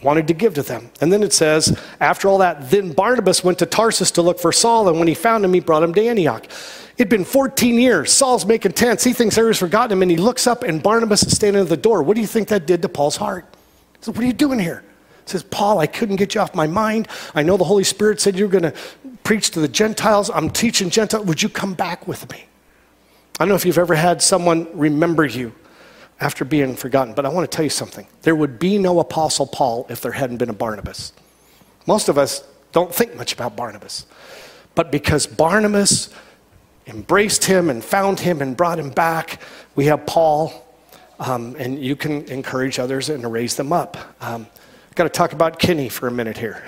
wanted 0.02 0.28
to 0.28 0.34
give 0.34 0.54
to 0.54 0.62
them. 0.62 0.90
And 1.02 1.12
then 1.12 1.24
it 1.24 1.34
says, 1.34 1.78
after 2.00 2.30
all 2.30 2.38
that, 2.38 2.70
then 2.70 2.94
Barnabas 2.94 3.44
went 3.44 3.60
to 3.60 3.66
Tarsus 3.66 4.12
to 4.12 4.22
look 4.22 4.40
for 4.40 4.52
Saul, 4.52 4.88
and 4.88 4.98
when 4.98 5.08
he 5.08 5.14
found 5.14 5.44
him, 5.44 5.54
he 5.54 5.60
brought 5.60 5.84
him 5.84 5.94
to 5.94 6.08
Antioch. 6.08 6.48
It'd 6.98 7.10
been 7.10 7.26
14 7.26 7.76
years. 7.76 8.12
Saul's 8.12 8.46
making 8.46 8.74
tents. 8.74 9.04
He 9.04 9.14
thinks 9.14 9.38
everyone's 9.38 9.58
forgotten 9.58 9.98
him, 9.98 10.02
and 10.02 10.12
he 10.12 10.18
looks 10.18 10.48
up, 10.48 10.64
and 10.64 10.82
Barnabas 10.82 11.24
is 11.24 11.36
standing 11.36 11.62
at 11.62 11.70
the 11.70 11.78
door. 11.78 12.04
What 12.04 12.16
do 12.16 12.22
you 12.22 12.28
think 12.28 12.50
that 12.50 12.66
did 12.66 12.82
to 12.82 12.90
Paul's 12.90 13.18
heart? 13.18 13.46
He 13.98 14.06
says, 14.06 14.16
What 14.16 14.24
are 14.24 14.28
you 14.28 14.34
doing 14.34 14.60
here? 14.60 14.84
Says, 15.30 15.44
Paul, 15.44 15.80
I 15.80 15.88
couldn't 15.88 16.18
get 16.18 16.36
you 16.36 16.42
off 16.42 16.56
my 16.56 16.68
mind. 16.68 17.08
I 17.36 17.44
know 17.44 17.58
the 17.58 17.64
Holy 17.64 17.84
Spirit 17.84 18.20
said 18.20 18.38
you 18.38 18.46
were 18.46 18.52
going 18.52 18.72
to 18.72 18.74
preach 19.24 19.52
to 19.52 19.60
the 19.60 19.68
Gentiles. 19.68 20.30
I'm 20.34 20.50
teaching 20.50 20.90
Gentiles. 20.90 21.26
Would 21.26 21.44
you 21.44 21.50
come 21.50 21.74
back 21.74 22.08
with 22.08 22.30
me? 22.32 22.46
I 23.40 23.44
don't 23.44 23.50
know 23.50 23.56
if 23.56 23.66
you've 23.66 23.78
ever 23.78 23.96
had 23.96 24.22
someone 24.22 24.68
remember 24.74 25.26
you 25.26 25.54
after 26.20 26.44
being 26.44 26.76
forgotten. 26.76 27.14
But 27.14 27.26
I 27.26 27.30
want 27.30 27.50
to 27.50 27.56
tell 27.56 27.64
you 27.64 27.70
something. 27.70 28.08
There 28.24 28.36
would 28.36 28.60
be 28.60 28.78
no 28.78 29.00
Apostle 29.00 29.48
Paul 29.48 29.86
if 29.90 30.02
there 30.02 30.12
hadn't 30.12 30.38
been 30.38 30.50
a 30.50 30.54
Barnabas. 30.54 31.14
Most 31.88 32.10
of 32.10 32.18
us 32.18 32.44
don't 32.72 32.94
think 32.94 33.16
much 33.16 33.34
about 33.34 33.56
Barnabas. 33.56 34.06
But 34.76 34.92
because 34.92 35.26
Barnabas 35.26 36.10
embraced 36.88 37.46
him 37.46 37.70
and 37.70 37.84
found 37.84 38.20
him 38.20 38.42
and 38.42 38.56
brought 38.56 38.80
him 38.80 38.90
back, 38.90 39.42
we 39.76 39.86
have 39.86 40.06
Paul. 40.06 40.66
Um, 41.20 41.56
and 41.60 41.84
you 41.84 41.96
can 41.96 42.24
encourage 42.26 42.80
others 42.80 43.10
and 43.10 43.30
raise 43.32 43.56
them 43.56 43.74
up. 43.74 43.98
Um, 44.22 44.48
I've 44.90 44.96
got 44.96 45.04
to 45.04 45.10
talk 45.10 45.34
about 45.34 45.60
Kinney 45.60 45.88
for 45.88 46.08
a 46.08 46.12
minute 46.12 46.36
here. 46.36 46.66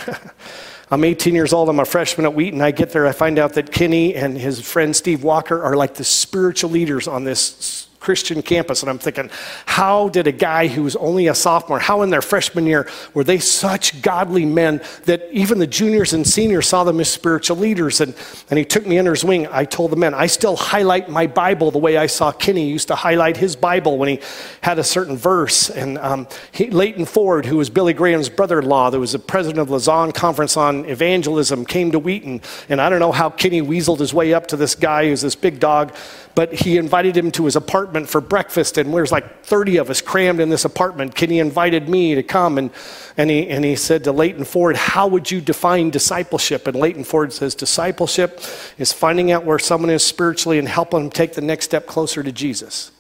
I'm 0.92 1.04
18 1.04 1.34
years 1.34 1.54
old. 1.54 1.70
I'm 1.70 1.80
a 1.80 1.86
freshman 1.86 2.26
at 2.26 2.36
Wheaton. 2.36 2.62
I 2.62 2.70
get 2.70 2.92
there. 2.92 3.08
I 3.08 3.14
find 3.14 3.40
out 3.40 3.54
that 3.54 3.72
Kinney 3.72 4.14
and 4.14 4.38
his 4.38 4.62
friend 4.62 4.96
Steve 4.96 5.24
Walker 5.24 5.64
are 5.64 5.76
like 5.76 5.96
the 5.96 6.04
spiritual 6.04 6.70
leaders 6.70 7.08
on 7.08 7.24
this 7.24 7.88
Christian 8.02 8.42
campus. 8.42 8.82
And 8.82 8.90
I'm 8.90 8.98
thinking, 8.98 9.30
how 9.68 10.10
did 10.10 10.26
a 10.26 10.32
guy 10.32 10.68
who 10.68 10.82
was 10.82 10.96
only 10.96 11.28
a 11.28 11.36
sophomore, 11.36 11.78
how 11.78 12.02
in 12.02 12.10
their 12.10 12.24
freshman 12.24 12.66
year 12.66 12.90
were 13.14 13.24
they 13.24 13.38
such 13.38 14.02
godly 14.02 14.44
men 14.44 14.82
that 15.06 15.30
even 15.32 15.60
the 15.60 15.68
juniors 15.68 16.12
and 16.12 16.26
seniors 16.26 16.68
saw 16.68 16.84
them 16.84 17.00
as 17.00 17.10
spiritual 17.10 17.58
leaders? 17.58 18.02
And, 18.02 18.16
and 18.50 18.58
he 18.58 18.66
took 18.66 18.88
me 18.88 18.98
under 18.98 19.12
his 19.12 19.24
wing. 19.24 19.48
I 19.52 19.66
told 19.66 19.92
the 19.92 19.98
men, 19.98 20.16
I 20.16 20.26
still 20.26 20.56
highlight 20.56 21.10
my 21.10 21.28
Bible 21.28 21.70
the 21.70 21.78
way 21.78 21.96
I 21.96 22.08
saw 22.08 22.32
Kinney 22.32 22.68
used 22.68 22.88
to 22.88 22.96
highlight 22.96 23.38
his 23.38 23.56
Bible 23.56 24.00
when 24.00 24.10
he 24.10 24.20
had 24.62 24.80
a 24.80 24.84
certain 24.84 25.16
verse. 25.16 25.70
And 25.70 26.00
um, 26.00 26.28
he, 26.52 26.72
Leighton 26.72 27.06
Ford, 27.06 27.46
who 27.46 27.58
was 27.58 27.70
Billy 27.70 27.94
Graham's 27.94 28.30
brother 28.30 28.58
in 28.58 28.66
law, 28.66 28.90
that 28.90 29.00
was 29.00 29.12
the 29.12 29.20
president 29.20 29.60
of 29.60 29.68
the 29.68 29.74
Lausanne 29.74 30.12
Conference 30.12 30.58
on 30.58 30.86
Evangelism, 30.86 31.66
came 31.66 31.92
to 31.92 32.00
Wheaton. 32.00 32.42
And 32.68 32.82
I 32.82 32.90
don't 32.90 33.00
know 33.00 33.12
how 33.12 33.30
Kinney 33.30 33.62
weaseled 33.62 34.00
his 34.00 34.12
way 34.12 34.34
up 34.34 34.48
to 34.48 34.58
this 34.58 34.74
guy 34.74 35.06
who's 35.06 35.22
this 35.22 35.36
big 35.36 35.60
dog 35.60 35.96
but 36.36 36.54
he 36.54 36.78
invited 36.78 37.16
him 37.16 37.32
to 37.32 37.46
his 37.46 37.56
apartment 37.56 37.91
for 38.06 38.22
breakfast, 38.22 38.78
and 38.78 38.94
there's 38.94 39.12
like 39.12 39.44
30 39.44 39.78
of 39.78 39.90
us 39.90 40.02
crammed 40.02 40.40
in 40.40 40.50
this 40.50 40.66
apartment. 40.66 41.16
Kenny 41.16 41.40
invited 41.40 41.88
me 41.88 42.16
to 42.16 42.24
come, 42.24 42.58
and, 42.58 42.72
and, 43.18 43.30
he, 43.30 43.48
and 43.50 43.64
he 43.64 43.76
said 43.76 44.04
to 44.06 44.12
Leighton 44.12 44.46
Ford, 44.46 44.76
How 44.76 45.08
would 45.08 45.30
you 45.30 45.42
define 45.42 45.90
discipleship? 45.90 46.68
And 46.68 46.78
Leighton 46.78 47.04
Ford 47.04 47.34
says, 47.34 47.56
Discipleship 47.56 48.42
is 48.78 48.92
finding 48.92 49.32
out 49.32 49.46
where 49.46 49.60
someone 49.60 49.90
is 49.90 50.04
spiritually 50.04 50.60
and 50.60 50.68
helping 50.68 51.00
them 51.00 51.10
take 51.10 51.34
the 51.34 51.42
next 51.42 51.66
step 51.66 51.88
closer 51.88 52.24
to 52.24 52.32
Jesus. 52.32 52.92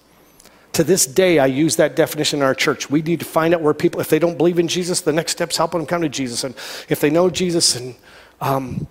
To 0.73 0.83
this 0.83 1.05
day, 1.05 1.39
I 1.39 1.47
use 1.47 1.75
that 1.75 1.95
definition 1.95 2.39
in 2.39 2.43
our 2.45 2.55
church. 2.55 2.89
We 2.89 3.01
need 3.01 3.19
to 3.19 3.25
find 3.25 3.53
out 3.53 3.61
where 3.61 3.73
people, 3.73 3.99
if 3.99 4.09
they 4.09 4.19
don't 4.19 4.37
believe 4.37 4.57
in 4.57 4.67
Jesus, 4.69 5.01
the 5.01 5.11
next 5.11 5.33
step's 5.33 5.57
helping 5.57 5.79
them 5.81 5.87
come 5.87 6.01
to 6.01 6.09
Jesus. 6.09 6.43
And 6.43 6.55
if 6.87 7.01
they 7.01 7.09
know 7.09 7.29
Jesus 7.29 7.75
and 7.75 7.95
um, 8.39 8.87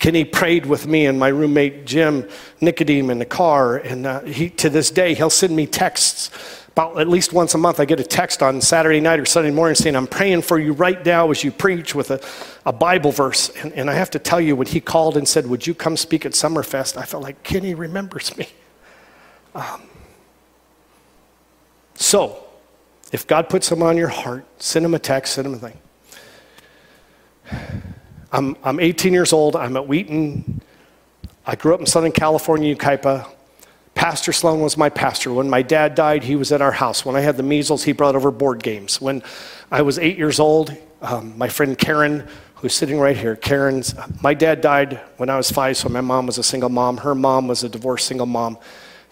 Kenny 0.00 0.24
prayed 0.24 0.64
with 0.64 0.86
me 0.86 1.06
and 1.06 1.18
my 1.18 1.28
roommate 1.28 1.84
Jim 1.84 2.26
Nicodeme 2.60 3.10
in 3.10 3.18
the 3.18 3.26
car, 3.26 3.76
and 3.76 4.06
uh, 4.06 4.20
he, 4.22 4.48
to 4.48 4.70
this 4.70 4.90
day, 4.90 5.14
he'll 5.14 5.28
send 5.28 5.54
me 5.54 5.66
texts. 5.66 6.30
About 6.68 6.98
at 6.98 7.06
least 7.06 7.34
once 7.34 7.54
a 7.54 7.58
month, 7.58 7.80
I 7.80 7.84
get 7.84 8.00
a 8.00 8.04
text 8.04 8.42
on 8.42 8.62
Saturday 8.62 9.00
night 9.00 9.20
or 9.20 9.26
Sunday 9.26 9.50
morning 9.50 9.74
saying, 9.74 9.94
I'm 9.94 10.06
praying 10.06 10.42
for 10.42 10.58
you 10.58 10.72
right 10.72 11.04
now 11.04 11.30
as 11.30 11.44
you 11.44 11.52
preach 11.52 11.94
with 11.94 12.10
a, 12.10 12.20
a 12.64 12.72
Bible 12.72 13.12
verse. 13.12 13.50
And, 13.50 13.74
and 13.74 13.90
I 13.90 13.94
have 13.94 14.08
to 14.10 14.18
tell 14.18 14.40
you, 14.40 14.56
when 14.56 14.66
he 14.66 14.80
called 14.80 15.18
and 15.18 15.28
said, 15.28 15.46
Would 15.46 15.66
you 15.66 15.74
come 15.74 15.98
speak 15.98 16.24
at 16.24 16.32
Summerfest? 16.32 16.96
I 16.96 17.04
felt 17.04 17.22
like 17.22 17.42
Kenny 17.42 17.74
remembers 17.74 18.34
me. 18.38 18.48
Um, 19.54 19.82
so, 21.94 22.42
if 23.12 23.26
God 23.26 23.50
puts 23.50 23.70
him 23.70 23.82
on 23.82 23.98
your 23.98 24.08
heart, 24.08 24.46
send 24.62 24.86
him 24.86 24.94
a 24.94 24.98
text, 24.98 25.34
send 25.34 25.46
him 25.46 25.54
a 25.54 25.58
thing. 25.58 25.78
I'm, 28.32 28.56
I'm 28.62 28.78
18 28.78 29.12
years 29.12 29.32
old. 29.32 29.56
I'm 29.56 29.76
at 29.76 29.88
Wheaton. 29.88 30.60
I 31.46 31.56
grew 31.56 31.74
up 31.74 31.80
in 31.80 31.86
Southern 31.86 32.12
California, 32.12 32.74
Yucaipa. 32.74 33.28
Pastor 33.94 34.32
Sloan 34.32 34.60
was 34.60 34.76
my 34.76 34.88
pastor. 34.88 35.32
When 35.32 35.50
my 35.50 35.62
dad 35.62 35.96
died, 35.96 36.22
he 36.22 36.36
was 36.36 36.52
at 36.52 36.62
our 36.62 36.70
house. 36.70 37.04
When 37.04 37.16
I 37.16 37.20
had 37.20 37.36
the 37.36 37.42
measles, 37.42 37.84
he 37.84 37.92
brought 37.92 38.14
over 38.14 38.30
board 38.30 38.62
games. 38.62 39.00
When 39.00 39.22
I 39.70 39.82
was 39.82 39.98
eight 39.98 40.16
years 40.16 40.38
old, 40.38 40.76
um, 41.02 41.36
my 41.36 41.48
friend 41.48 41.76
Karen, 41.76 42.26
who's 42.54 42.72
sitting 42.72 43.00
right 43.00 43.16
here, 43.16 43.34
Karen's, 43.34 43.94
my 44.22 44.32
dad 44.32 44.60
died 44.60 45.00
when 45.16 45.28
I 45.28 45.36
was 45.36 45.50
five, 45.50 45.76
so 45.76 45.88
my 45.88 46.00
mom 46.00 46.26
was 46.26 46.38
a 46.38 46.42
single 46.42 46.68
mom. 46.68 46.98
Her 46.98 47.16
mom 47.16 47.48
was 47.48 47.64
a 47.64 47.68
divorced 47.68 48.06
single 48.06 48.26
mom. 48.26 48.58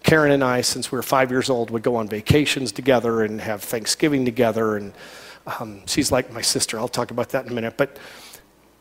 Karen 0.05 0.31
and 0.31 0.45
I, 0.45 0.61
since 0.61 0.93
we 0.93 0.97
were 0.97 1.03
five 1.03 1.31
years 1.31 1.51
old, 1.51 1.71
would 1.71 1.83
go 1.83 1.97
on 1.97 2.09
vacations 2.09 2.71
together 2.71 3.23
and 3.23 3.41
have 3.41 3.63
Thanksgiving 3.65 4.25
together. 4.25 4.77
And 4.77 4.93
um, 5.59 5.83
she's 5.87 6.13
like 6.13 6.33
my 6.33 6.41
sister. 6.41 6.79
I'll 6.79 6.89
talk 6.89 7.11
about 7.11 7.31
that 7.31 7.47
in 7.47 7.51
a 7.51 7.55
minute. 7.55 7.75
But 7.77 7.99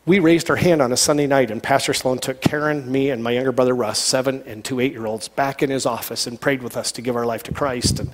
we 0.06 0.18
raised 0.18 0.48
our 0.48 0.56
hand 0.56 0.80
on 0.80 0.92
a 0.92 0.96
Sunday 0.96 1.26
night, 1.26 1.50
and 1.50 1.62
Pastor 1.62 1.92
Sloan 1.92 2.18
took 2.18 2.40
Karen, 2.40 2.90
me, 2.90 3.10
and 3.10 3.22
my 3.22 3.32
younger 3.32 3.52
brother 3.52 3.74
Russ, 3.74 3.98
seven 3.98 4.42
and 4.46 4.64
two 4.64 4.80
eight 4.80 4.92
year 4.92 5.06
olds, 5.06 5.28
back 5.28 5.62
in 5.62 5.70
his 5.70 5.86
office 5.86 6.26
and 6.26 6.40
prayed 6.40 6.62
with 6.62 6.76
us 6.76 6.92
to 6.92 7.02
give 7.02 7.16
our 7.16 7.26
life 7.26 7.42
to 7.44 7.52
Christ. 7.52 8.00
And 8.00 8.10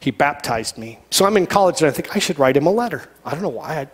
he 0.00 0.10
baptized 0.10 0.78
me. 0.78 0.98
So 1.10 1.24
I'm 1.24 1.36
in 1.36 1.46
college, 1.46 1.80
and 1.80 1.88
I 1.88 1.92
think 1.92 2.14
I 2.14 2.18
should 2.18 2.38
write 2.38 2.56
him 2.56 2.66
a 2.66 2.70
letter. 2.70 3.08
I 3.24 3.32
don't 3.32 3.42
know 3.42 3.48
why. 3.48 3.80
I, 3.80 3.88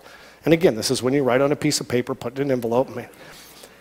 and 0.44 0.52
again, 0.52 0.74
this 0.74 0.90
is 0.90 1.02
when 1.02 1.14
you 1.14 1.22
write 1.22 1.40
on 1.40 1.52
a 1.52 1.56
piece 1.56 1.80
of 1.80 1.88
paper, 1.88 2.14
put 2.14 2.34
it 2.34 2.40
in 2.40 2.48
an 2.48 2.52
envelope. 2.52 2.88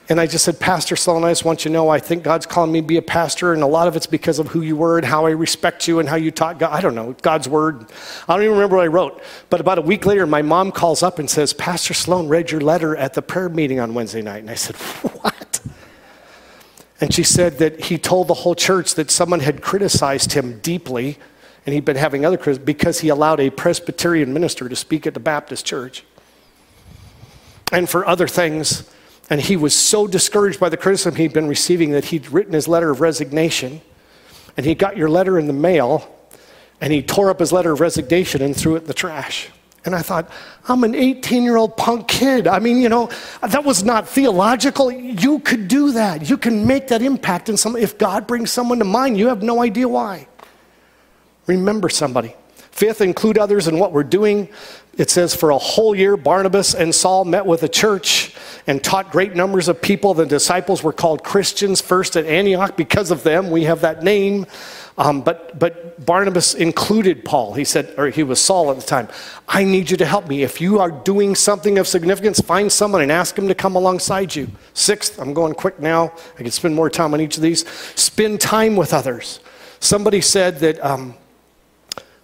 And 0.09 0.19
I 0.19 0.25
just 0.25 0.43
said, 0.43 0.59
Pastor 0.59 0.95
Sloan, 0.95 1.23
I 1.23 1.29
just 1.29 1.45
want 1.45 1.63
you 1.63 1.69
to 1.69 1.73
know 1.73 1.87
I 1.89 1.99
think 1.99 2.23
God's 2.23 2.47
calling 2.47 2.71
me 2.71 2.81
to 2.81 2.87
be 2.87 2.97
a 2.97 3.01
pastor, 3.01 3.53
and 3.53 3.61
a 3.61 3.67
lot 3.67 3.87
of 3.87 3.95
it's 3.95 4.07
because 4.07 4.39
of 4.39 4.47
who 4.47 4.61
you 4.61 4.75
were 4.75 4.97
and 4.97 5.05
how 5.05 5.27
I 5.27 5.29
respect 5.29 5.87
you 5.87 5.99
and 5.99 6.09
how 6.09 6.15
you 6.15 6.31
taught 6.31 6.57
God. 6.57 6.73
I 6.73 6.81
don't 6.81 6.95
know, 6.95 7.15
God's 7.21 7.47
word. 7.47 7.91
I 8.27 8.33
don't 8.33 8.41
even 8.41 8.55
remember 8.55 8.77
what 8.77 8.85
I 8.85 8.87
wrote. 8.87 9.21
But 9.51 9.61
about 9.61 9.77
a 9.77 9.83
week 9.83 10.07
later, 10.07 10.25
my 10.25 10.41
mom 10.41 10.71
calls 10.71 11.03
up 11.03 11.19
and 11.19 11.29
says, 11.29 11.53
Pastor 11.53 11.93
Sloan 11.93 12.27
read 12.27 12.49
your 12.49 12.59
letter 12.59 12.95
at 12.95 13.13
the 13.13 13.21
prayer 13.21 13.49
meeting 13.49 13.79
on 13.79 13.93
Wednesday 13.93 14.23
night. 14.23 14.39
And 14.39 14.49
I 14.49 14.55
said, 14.55 14.75
What? 15.21 15.61
And 16.99 17.13
she 17.13 17.23
said 17.23 17.59
that 17.59 17.85
he 17.85 17.99
told 17.99 18.27
the 18.27 18.33
whole 18.33 18.55
church 18.55 18.95
that 18.95 19.11
someone 19.11 19.41
had 19.41 19.61
criticized 19.61 20.33
him 20.33 20.59
deeply, 20.59 21.19
and 21.67 21.75
he'd 21.75 21.85
been 21.85 21.95
having 21.95 22.25
other 22.25 22.55
because 22.57 23.01
he 23.01 23.09
allowed 23.09 23.39
a 23.39 23.51
Presbyterian 23.51 24.33
minister 24.33 24.67
to 24.67 24.75
speak 24.75 25.05
at 25.05 25.13
the 25.13 25.19
Baptist 25.19 25.67
church. 25.67 26.03
And 27.71 27.87
for 27.87 28.07
other 28.07 28.27
things, 28.27 28.89
and 29.29 29.39
he 29.39 29.55
was 29.55 29.75
so 29.75 30.07
discouraged 30.07 30.59
by 30.59 30.69
the 30.69 30.77
criticism 30.77 31.15
he'd 31.15 31.33
been 31.33 31.47
receiving 31.47 31.91
that 31.91 32.05
he'd 32.05 32.29
written 32.29 32.53
his 32.53 32.67
letter 32.67 32.89
of 32.89 32.99
resignation. 33.01 33.81
And 34.57 34.65
he 34.65 34.75
got 34.75 34.97
your 34.97 35.09
letter 35.09 35.37
in 35.37 35.47
the 35.47 35.53
mail, 35.53 36.13
and 36.81 36.91
he 36.91 37.01
tore 37.01 37.29
up 37.29 37.39
his 37.39 37.53
letter 37.53 37.71
of 37.71 37.79
resignation 37.79 38.41
and 38.41 38.55
threw 38.55 38.75
it 38.75 38.81
in 38.81 38.87
the 38.87 38.93
trash. 38.93 39.49
And 39.85 39.95
I 39.95 40.01
thought, 40.01 40.29
I'm 40.67 40.83
an 40.83 40.93
18 40.93 41.43
year 41.43 41.55
old 41.55 41.77
punk 41.77 42.07
kid. 42.07 42.47
I 42.47 42.59
mean, 42.59 42.81
you 42.81 42.89
know, 42.89 43.09
that 43.41 43.63
was 43.63 43.83
not 43.83 44.09
theological. 44.09 44.91
You 44.91 45.39
could 45.39 45.67
do 45.67 45.93
that. 45.93 46.29
You 46.29 46.37
can 46.37 46.67
make 46.67 46.89
that 46.89 47.01
impact 47.01 47.47
in 47.47 47.55
some. 47.55 47.75
If 47.75 47.97
God 47.97 48.27
brings 48.27 48.51
someone 48.51 48.79
to 48.79 48.85
mind, 48.85 49.17
you 49.17 49.27
have 49.29 49.41
no 49.41 49.61
idea 49.61 49.87
why. 49.87 50.27
Remember 51.47 51.87
somebody. 51.87 52.35
Fifth, 52.79 53.01
include 53.01 53.37
others 53.37 53.67
in 53.67 53.77
what 53.77 53.91
we're 53.91 54.05
doing. 54.05 54.47
It 54.97 55.09
says, 55.09 55.35
for 55.35 55.49
a 55.49 55.57
whole 55.57 55.93
year, 55.93 56.15
Barnabas 56.15 56.73
and 56.73 56.95
Saul 56.95 57.25
met 57.25 57.45
with 57.45 57.59
the 57.59 57.67
church 57.67 58.33
and 58.67 58.81
taught 58.81 59.11
great 59.11 59.35
numbers 59.35 59.67
of 59.67 59.81
people. 59.81 60.13
The 60.13 60.25
disciples 60.25 60.81
were 60.81 60.93
called 60.93 61.21
Christians 61.21 61.81
first 61.81 62.15
at 62.15 62.25
Antioch 62.25 62.77
because 62.77 63.11
of 63.11 63.23
them. 63.23 63.51
We 63.51 63.65
have 63.65 63.81
that 63.81 64.01
name. 64.01 64.45
Um, 64.97 65.21
but, 65.23 65.59
but 65.59 66.05
Barnabas 66.05 66.53
included 66.53 67.25
Paul. 67.25 67.53
He 67.53 67.65
said, 67.65 67.93
or 67.97 68.07
he 68.07 68.23
was 68.23 68.39
Saul 68.39 68.71
at 68.71 68.77
the 68.77 68.85
time. 68.85 69.09
I 69.45 69.65
need 69.65 69.91
you 69.91 69.97
to 69.97 70.05
help 70.05 70.29
me. 70.29 70.43
If 70.43 70.61
you 70.61 70.79
are 70.79 70.89
doing 70.89 71.35
something 71.35 71.79
of 71.79 71.85
significance, 71.85 72.39
find 72.39 72.71
someone 72.71 73.01
and 73.01 73.11
ask 73.11 73.37
him 73.37 73.49
to 73.49 73.55
come 73.55 73.75
alongside 73.75 74.33
you. 74.33 74.47
Sixth, 74.73 75.19
I'm 75.19 75.33
going 75.33 75.53
quick 75.53 75.81
now. 75.81 76.13
I 76.35 76.43
can 76.43 76.51
spend 76.51 76.75
more 76.75 76.89
time 76.89 77.13
on 77.13 77.19
each 77.19 77.35
of 77.35 77.43
these. 77.43 77.67
Spend 77.95 78.39
time 78.39 78.77
with 78.77 78.93
others. 78.93 79.41
Somebody 79.81 80.21
said 80.21 80.59
that 80.59 80.81
um, 80.81 81.15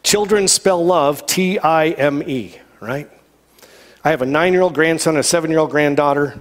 children 0.05 0.47
spell 0.47 0.85
love 0.85 1.25
T 1.25 1.57
I 1.59 1.89
M 1.89 2.21
E, 2.23 2.55
right? 2.79 3.09
I 4.03 4.11
have 4.11 4.21
a 4.21 4.25
nine 4.25 4.53
year 4.53 4.61
old 4.61 4.75
grandson, 4.75 5.17
a 5.17 5.23
seven 5.23 5.49
year 5.49 5.59
old 5.59 5.71
granddaughter. 5.71 6.39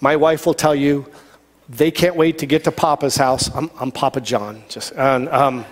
My 0.00 0.16
wife 0.16 0.46
will 0.46 0.54
tell 0.54 0.74
you 0.74 1.10
they 1.68 1.90
can't 1.90 2.16
wait 2.16 2.38
to 2.38 2.46
get 2.46 2.64
to 2.64 2.72
Papa's 2.72 3.16
house. 3.16 3.54
I'm, 3.54 3.70
I'm 3.78 3.90
Papa 3.90 4.20
John. 4.20 4.62
Just, 4.68 4.92
and, 4.92 5.28
um, 5.28 5.64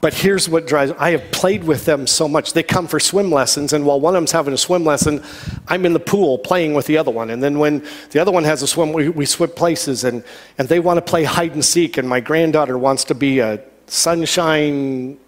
but 0.00 0.12
here's 0.14 0.48
what 0.48 0.66
drives 0.66 0.92
I 0.98 1.12
have 1.12 1.30
played 1.32 1.64
with 1.64 1.84
them 1.86 2.06
so 2.06 2.28
much. 2.28 2.52
They 2.52 2.62
come 2.62 2.86
for 2.86 3.00
swim 3.00 3.30
lessons, 3.30 3.72
and 3.72 3.86
while 3.86 4.00
one 4.00 4.14
of 4.14 4.18
them's 4.18 4.32
having 4.32 4.52
a 4.52 4.58
swim 4.58 4.84
lesson, 4.84 5.22
I'm 5.66 5.86
in 5.86 5.94
the 5.94 6.00
pool 6.00 6.38
playing 6.38 6.74
with 6.74 6.86
the 6.86 6.98
other 6.98 7.10
one. 7.10 7.30
And 7.30 7.42
then 7.42 7.58
when 7.58 7.86
the 8.10 8.18
other 8.20 8.32
one 8.32 8.44
has 8.44 8.62
a 8.62 8.66
swim, 8.66 8.92
we, 8.92 9.08
we 9.08 9.24
switch 9.24 9.54
places, 9.54 10.04
and, 10.04 10.24
and 10.58 10.68
they 10.68 10.80
want 10.80 10.98
to 10.98 11.02
play 11.02 11.24
hide 11.24 11.52
and 11.52 11.64
seek, 11.64 11.96
and 11.96 12.08
my 12.08 12.20
granddaughter 12.20 12.76
wants 12.76 13.04
to 13.04 13.14
be 13.14 13.38
a 13.38 13.62
sunshine 13.86 15.18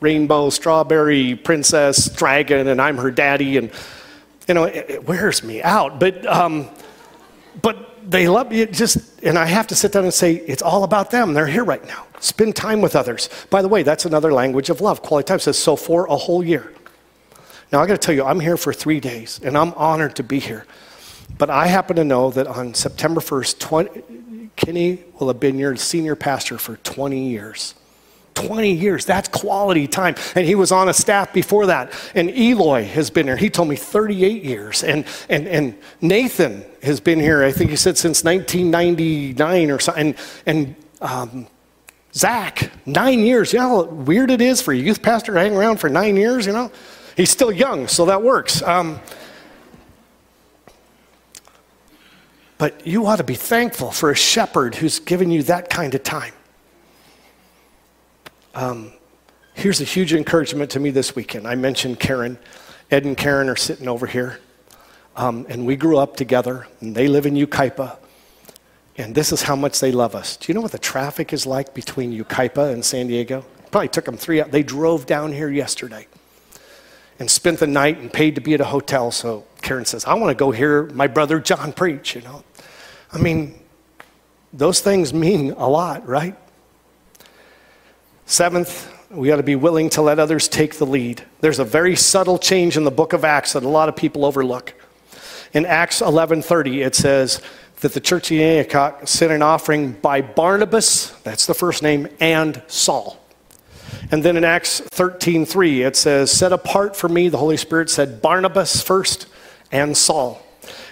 rainbow, 0.00 0.50
strawberry, 0.50 1.34
princess, 1.34 2.08
dragon, 2.08 2.68
and 2.68 2.80
I'm 2.80 2.96
her 2.98 3.10
daddy. 3.10 3.56
And, 3.56 3.70
you 4.46 4.54
know, 4.54 4.64
it, 4.64 4.90
it 4.90 5.08
wears 5.08 5.42
me 5.42 5.62
out. 5.62 5.98
But, 5.98 6.26
um, 6.26 6.68
but 7.62 8.10
they 8.10 8.28
love 8.28 8.52
you 8.52 8.66
just, 8.66 9.22
and 9.22 9.38
I 9.38 9.46
have 9.46 9.66
to 9.68 9.74
sit 9.74 9.92
down 9.92 10.04
and 10.04 10.14
say, 10.14 10.34
it's 10.34 10.62
all 10.62 10.84
about 10.84 11.10
them. 11.10 11.34
They're 11.34 11.46
here 11.46 11.64
right 11.64 11.84
now. 11.86 12.06
Spend 12.20 12.54
time 12.54 12.80
with 12.80 12.94
others. 12.94 13.28
By 13.50 13.62
the 13.62 13.68
way, 13.68 13.82
that's 13.82 14.04
another 14.04 14.32
language 14.32 14.70
of 14.70 14.80
love. 14.80 15.02
Quality 15.02 15.26
time 15.26 15.38
says, 15.38 15.58
so 15.58 15.76
for 15.76 16.06
a 16.06 16.16
whole 16.16 16.44
year. 16.44 16.72
Now, 17.72 17.82
I 17.82 17.86
got 17.86 17.94
to 17.94 17.98
tell 17.98 18.14
you, 18.14 18.24
I'm 18.24 18.38
here 18.38 18.56
for 18.56 18.72
three 18.72 19.00
days, 19.00 19.40
and 19.42 19.58
I'm 19.58 19.72
honored 19.74 20.14
to 20.16 20.22
be 20.22 20.38
here. 20.38 20.66
But 21.36 21.50
I 21.50 21.66
happen 21.66 21.96
to 21.96 22.04
know 22.04 22.30
that 22.30 22.46
on 22.46 22.74
September 22.74 23.20
1st, 23.20 23.58
20, 23.58 24.02
Kenny 24.56 25.04
will 25.18 25.28
have 25.28 25.38
been 25.38 25.58
your 25.58 25.76
senior 25.76 26.16
pastor 26.16 26.58
for 26.58 26.76
20 26.78 27.28
years. 27.28 27.74
20 28.34 28.70
years. 28.72 29.04
That's 29.04 29.28
quality 29.28 29.86
time. 29.86 30.14
And 30.34 30.46
he 30.46 30.54
was 30.54 30.70
on 30.70 30.88
a 30.88 30.94
staff 30.94 31.32
before 31.32 31.66
that. 31.66 31.92
And 32.14 32.30
Eloy 32.30 32.84
has 32.84 33.10
been 33.10 33.26
here. 33.26 33.36
He 33.36 33.50
told 33.50 33.68
me 33.68 33.76
38 33.76 34.44
years. 34.44 34.84
And, 34.84 35.06
and, 35.28 35.48
and 35.48 35.78
Nathan 36.00 36.64
has 36.82 37.00
been 37.00 37.18
here, 37.18 37.42
I 37.42 37.50
think 37.50 37.70
he 37.70 37.76
said, 37.76 37.96
since 37.96 38.22
1999 38.24 39.70
or 39.70 39.78
something. 39.78 40.14
And, 40.14 40.16
and 40.46 40.76
um, 41.00 41.46
Zach, 42.12 42.70
nine 42.86 43.20
years. 43.20 43.52
You 43.52 43.58
know 43.58 43.68
how 43.68 43.84
weird 43.84 44.30
it 44.30 44.40
is 44.40 44.62
for 44.62 44.72
a 44.72 44.76
youth 44.76 45.02
pastor 45.02 45.32
to 45.32 45.38
hang 45.38 45.56
around 45.56 45.78
for 45.78 45.88
nine 45.88 46.16
years, 46.16 46.46
you 46.46 46.52
know? 46.52 46.70
He's 47.16 47.30
still 47.30 47.52
young, 47.52 47.88
so 47.88 48.06
that 48.06 48.22
works. 48.22 48.62
Um, 48.62 49.00
but 52.58 52.86
you 52.86 53.06
ought 53.06 53.16
to 53.16 53.24
be 53.24 53.34
thankful 53.34 53.90
for 53.90 54.10
a 54.10 54.16
shepherd 54.16 54.74
who's 54.76 54.98
given 54.98 55.30
you 55.30 55.42
that 55.44 55.68
kind 55.68 55.94
of 55.94 56.02
time. 56.02 56.32
Um, 58.54 58.92
here's 59.54 59.80
a 59.80 59.84
huge 59.84 60.14
encouragement 60.14 60.70
to 60.70 60.80
me 60.80 60.90
this 60.90 61.14
weekend. 61.14 61.46
I 61.46 61.54
mentioned 61.54 62.00
Karen. 62.00 62.38
Ed 62.90 63.04
and 63.04 63.16
Karen 63.16 63.48
are 63.48 63.56
sitting 63.56 63.88
over 63.88 64.06
here. 64.06 64.40
Um, 65.16 65.46
and 65.48 65.66
we 65.66 65.76
grew 65.76 65.98
up 65.98 66.16
together, 66.16 66.66
and 66.80 66.94
they 66.94 67.08
live 67.08 67.26
in 67.26 67.34
Yucaipa. 67.34 67.96
And 68.98 69.14
this 69.14 69.32
is 69.32 69.42
how 69.42 69.56
much 69.56 69.80
they 69.80 69.92
love 69.92 70.14
us. 70.14 70.36
Do 70.36 70.46
you 70.48 70.54
know 70.54 70.60
what 70.60 70.72
the 70.72 70.78
traffic 70.78 71.32
is 71.32 71.46
like 71.46 71.74
between 71.74 72.12
Yucaipa 72.12 72.72
and 72.72 72.84
San 72.84 73.08
Diego? 73.08 73.44
Probably 73.70 73.88
took 73.88 74.06
them 74.06 74.16
three 74.16 74.40
hours. 74.40 74.50
They 74.50 74.62
drove 74.62 75.04
down 75.04 75.32
here 75.32 75.50
yesterday 75.50 76.06
and 77.18 77.30
spent 77.30 77.60
the 77.60 77.66
night 77.66 77.98
and 77.98 78.12
paid 78.12 78.34
to 78.36 78.40
be 78.40 78.54
at 78.54 78.60
a 78.60 78.66
hotel. 78.66 79.10
So 79.10 79.44
Karen 79.66 79.84
says, 79.84 80.04
I 80.04 80.14
want 80.14 80.30
to 80.30 80.34
go 80.36 80.52
hear 80.52 80.84
my 80.92 81.08
brother 81.08 81.40
John 81.40 81.72
preach, 81.72 82.14
you 82.14 82.22
know. 82.22 82.44
I 83.12 83.18
mean, 83.18 83.58
those 84.52 84.78
things 84.78 85.12
mean 85.12 85.50
a 85.58 85.68
lot, 85.68 86.06
right? 86.06 86.36
Seventh, 88.26 88.88
we 89.10 89.26
got 89.26 89.36
to 89.36 89.42
be 89.42 89.56
willing 89.56 89.90
to 89.90 90.02
let 90.02 90.20
others 90.20 90.46
take 90.46 90.76
the 90.76 90.86
lead. 90.86 91.24
There's 91.40 91.58
a 91.58 91.64
very 91.64 91.96
subtle 91.96 92.38
change 92.38 92.76
in 92.76 92.84
the 92.84 92.92
book 92.92 93.12
of 93.12 93.24
Acts 93.24 93.54
that 93.54 93.64
a 93.64 93.68
lot 93.68 93.88
of 93.88 93.96
people 93.96 94.24
overlook. 94.24 94.72
In 95.52 95.66
Acts 95.66 96.00
11:30, 96.00 96.86
it 96.86 96.94
says 96.94 97.42
that 97.80 97.92
the 97.92 98.00
church 98.00 98.30
of 98.30 98.38
Antioch 98.38 99.08
sent 99.08 99.32
an 99.32 99.42
offering 99.42 99.92
by 99.92 100.20
Barnabas, 100.20 101.10
that's 101.24 101.46
the 101.46 101.54
first 101.54 101.82
name, 101.82 102.06
and 102.20 102.62
Saul. 102.68 103.18
And 104.12 104.22
then 104.22 104.36
in 104.36 104.44
Acts 104.44 104.80
13:3, 104.80 105.82
it 105.82 105.96
says, 105.96 106.30
"Set 106.30 106.52
apart 106.52 106.94
for 106.94 107.08
me," 107.08 107.28
the 107.28 107.38
Holy 107.38 107.56
Spirit 107.56 107.90
said, 107.90 108.22
Barnabas 108.22 108.80
first 108.80 109.26
and 109.72 109.96
Saul. 109.96 110.42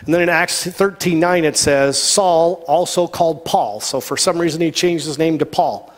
And 0.05 0.13
then 0.13 0.23
in 0.23 0.29
Acts 0.29 0.67
13:9, 0.67 1.45
it 1.45 1.57
says, 1.57 2.01
Saul, 2.01 2.65
also 2.67 3.07
called 3.07 3.45
Paul. 3.45 3.81
So 3.81 4.01
for 4.01 4.17
some 4.17 4.39
reason, 4.39 4.61
he 4.61 4.71
changed 4.71 5.07
his 5.07 5.19
name 5.19 5.39
to 5.39 5.47
Paul. 5.47 5.93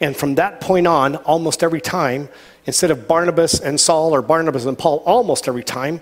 And 0.00 0.16
from 0.16 0.34
that 0.36 0.60
point 0.60 0.86
on, 0.86 1.16
almost 1.16 1.62
every 1.62 1.80
time, 1.80 2.28
instead 2.66 2.90
of 2.90 3.08
Barnabas 3.08 3.60
and 3.60 3.80
Saul 3.80 4.14
or 4.14 4.22
Barnabas 4.22 4.64
and 4.64 4.78
Paul, 4.78 5.02
almost 5.06 5.48
every 5.48 5.64
time, 5.64 6.00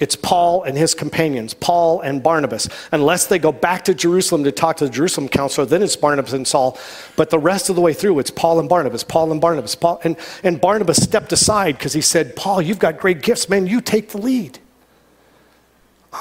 it's 0.00 0.16
Paul 0.16 0.64
and 0.64 0.76
his 0.76 0.92
companions, 0.92 1.54
Paul 1.54 2.00
and 2.00 2.20
Barnabas. 2.20 2.68
Unless 2.90 3.26
they 3.26 3.38
go 3.38 3.52
back 3.52 3.84
to 3.84 3.94
Jerusalem 3.94 4.42
to 4.42 4.50
talk 4.50 4.76
to 4.78 4.86
the 4.86 4.90
Jerusalem 4.90 5.28
council, 5.28 5.64
then 5.64 5.82
it's 5.82 5.94
Barnabas 5.94 6.32
and 6.32 6.46
Saul. 6.46 6.76
But 7.14 7.30
the 7.30 7.38
rest 7.38 7.70
of 7.70 7.76
the 7.76 7.82
way 7.82 7.92
through, 7.92 8.18
it's 8.18 8.30
Paul 8.30 8.58
and 8.58 8.68
Barnabas, 8.68 9.04
Paul 9.04 9.30
and 9.30 9.40
Barnabas. 9.40 9.76
Paul, 9.76 10.00
and, 10.02 10.16
and 10.42 10.60
Barnabas 10.60 11.00
stepped 11.00 11.32
aside 11.32 11.78
because 11.78 11.92
he 11.92 12.00
said, 12.00 12.34
Paul, 12.34 12.60
you've 12.60 12.80
got 12.80 12.98
great 12.98 13.22
gifts, 13.22 13.48
man, 13.48 13.68
you 13.68 13.80
take 13.80 14.10
the 14.10 14.18
lead. 14.18 14.58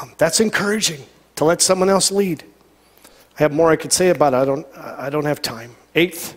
Um, 0.02 0.14
that's 0.18 0.40
encouraging 0.40 1.06
to 1.36 1.46
let 1.46 1.62
someone 1.62 1.90
else 1.90 2.12
lead. 2.12 2.44
I 3.38 3.44
have 3.44 3.54
more 3.54 3.72
I 3.72 3.76
could 3.76 3.94
say 3.94 4.10
about 4.10 4.34
it. 4.34 4.38
I 4.38 4.46
don't, 4.46 4.68
I 4.78 5.10
don't 5.10 5.26
have 5.26 5.42
time. 5.42 5.76
Eighth, 5.96 6.36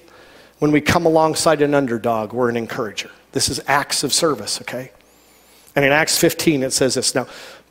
when 0.59 0.73
we 0.73 0.81
come 0.81 1.07
alongside 1.07 1.63
an 1.63 1.75
underdog, 1.75 2.33
we're 2.33 2.49
an 2.49 2.57
encourager. 2.57 3.11
This 3.33 3.49
is 3.49 3.61
acts 3.67 4.05
of 4.05 4.13
service, 4.13 4.61
okay? 4.63 4.93
And 5.75 5.85
in 5.85 5.93
Acts 5.93 6.19
15, 6.19 6.63
it 6.63 6.73
says 6.73 6.95
this. 6.95 7.15
Now, 7.15 7.27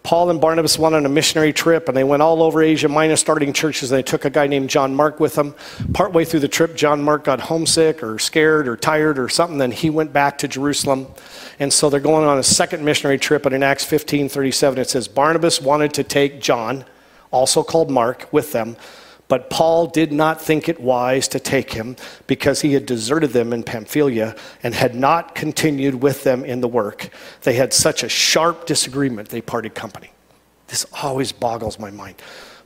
Paul 0.06 0.30
and 0.30 0.40
Barnabas 0.40 0.78
went 0.78 0.94
on 0.94 1.04
a 1.08 1.10
missionary 1.10 1.52
trip 1.52 1.88
and 1.88 1.98
they 1.98 2.04
went 2.04 2.22
all 2.22 2.44
over 2.44 2.62
Asia 2.62 2.88
Minor 2.88 3.16
starting 3.16 3.52
churches. 3.54 3.92
And 3.92 3.98
They 3.98 4.04
took 4.04 4.24
a 4.24 4.30
guy 4.30 4.46
named 4.46 4.70
John 4.70 4.94
Mark 4.94 5.20
with 5.20 5.34
them. 5.34 5.56
Partway 5.94 6.26
through 6.26 6.42
the 6.42 6.48
trip, 6.48 6.76
John 6.76 7.02
Mark 7.02 7.24
got 7.24 7.42
homesick 7.42 8.04
or 8.04 8.20
scared 8.20 8.68
or 8.68 8.78
tired 8.78 9.18
or 9.18 9.28
something. 9.30 9.58
Then 9.58 9.72
he 9.72 9.90
went 9.90 10.14
back 10.14 10.38
to 10.38 10.48
Jerusalem. 10.48 11.08
And 11.58 11.74
so 11.74 11.90
they're 11.90 12.00
going 12.00 12.24
on 12.24 12.38
a 12.38 12.44
second 12.44 12.86
missionary 12.86 13.18
trip. 13.18 13.48
And 13.48 13.56
in 13.56 13.64
Acts 13.64 13.84
15 13.84 14.30
37, 14.30 14.78
it 14.78 14.90
says 14.92 15.08
Barnabas 15.08 15.60
wanted 15.60 15.96
to 15.96 16.04
take 16.04 16.40
John, 16.40 16.86
also 17.32 17.64
called 17.64 17.90
Mark, 17.90 18.32
with 18.32 18.52
them. 18.52 18.78
But 19.28 19.50
Paul 19.50 19.88
did 19.88 20.12
not 20.12 20.40
think 20.40 20.70
it 20.70 20.80
wise 20.80 21.28
to 21.30 21.40
take 21.40 21.74
him 21.74 21.96
because 22.28 22.62
he 22.62 22.74
had 22.74 22.86
deserted 22.86 23.32
them 23.32 23.54
in 23.54 23.64
Pamphylia 23.64 24.36
and 24.62 24.74
had 24.74 24.94
not 24.94 25.34
continued 25.34 25.96
with 25.96 26.24
them 26.24 26.46
in 26.46 26.62
the 26.62 26.68
work. 26.68 27.10
They 27.42 27.54
had 27.54 27.74
such 27.74 28.04
a 28.04 28.10
sharp 28.10 28.68
disagreement, 28.68 29.30
they 29.30 29.42
parted 29.42 29.74
company. 29.74 30.12
This 30.68 30.86
always 31.02 31.32
boggles 31.32 31.80
my 31.80 31.92
mind. 31.92 32.16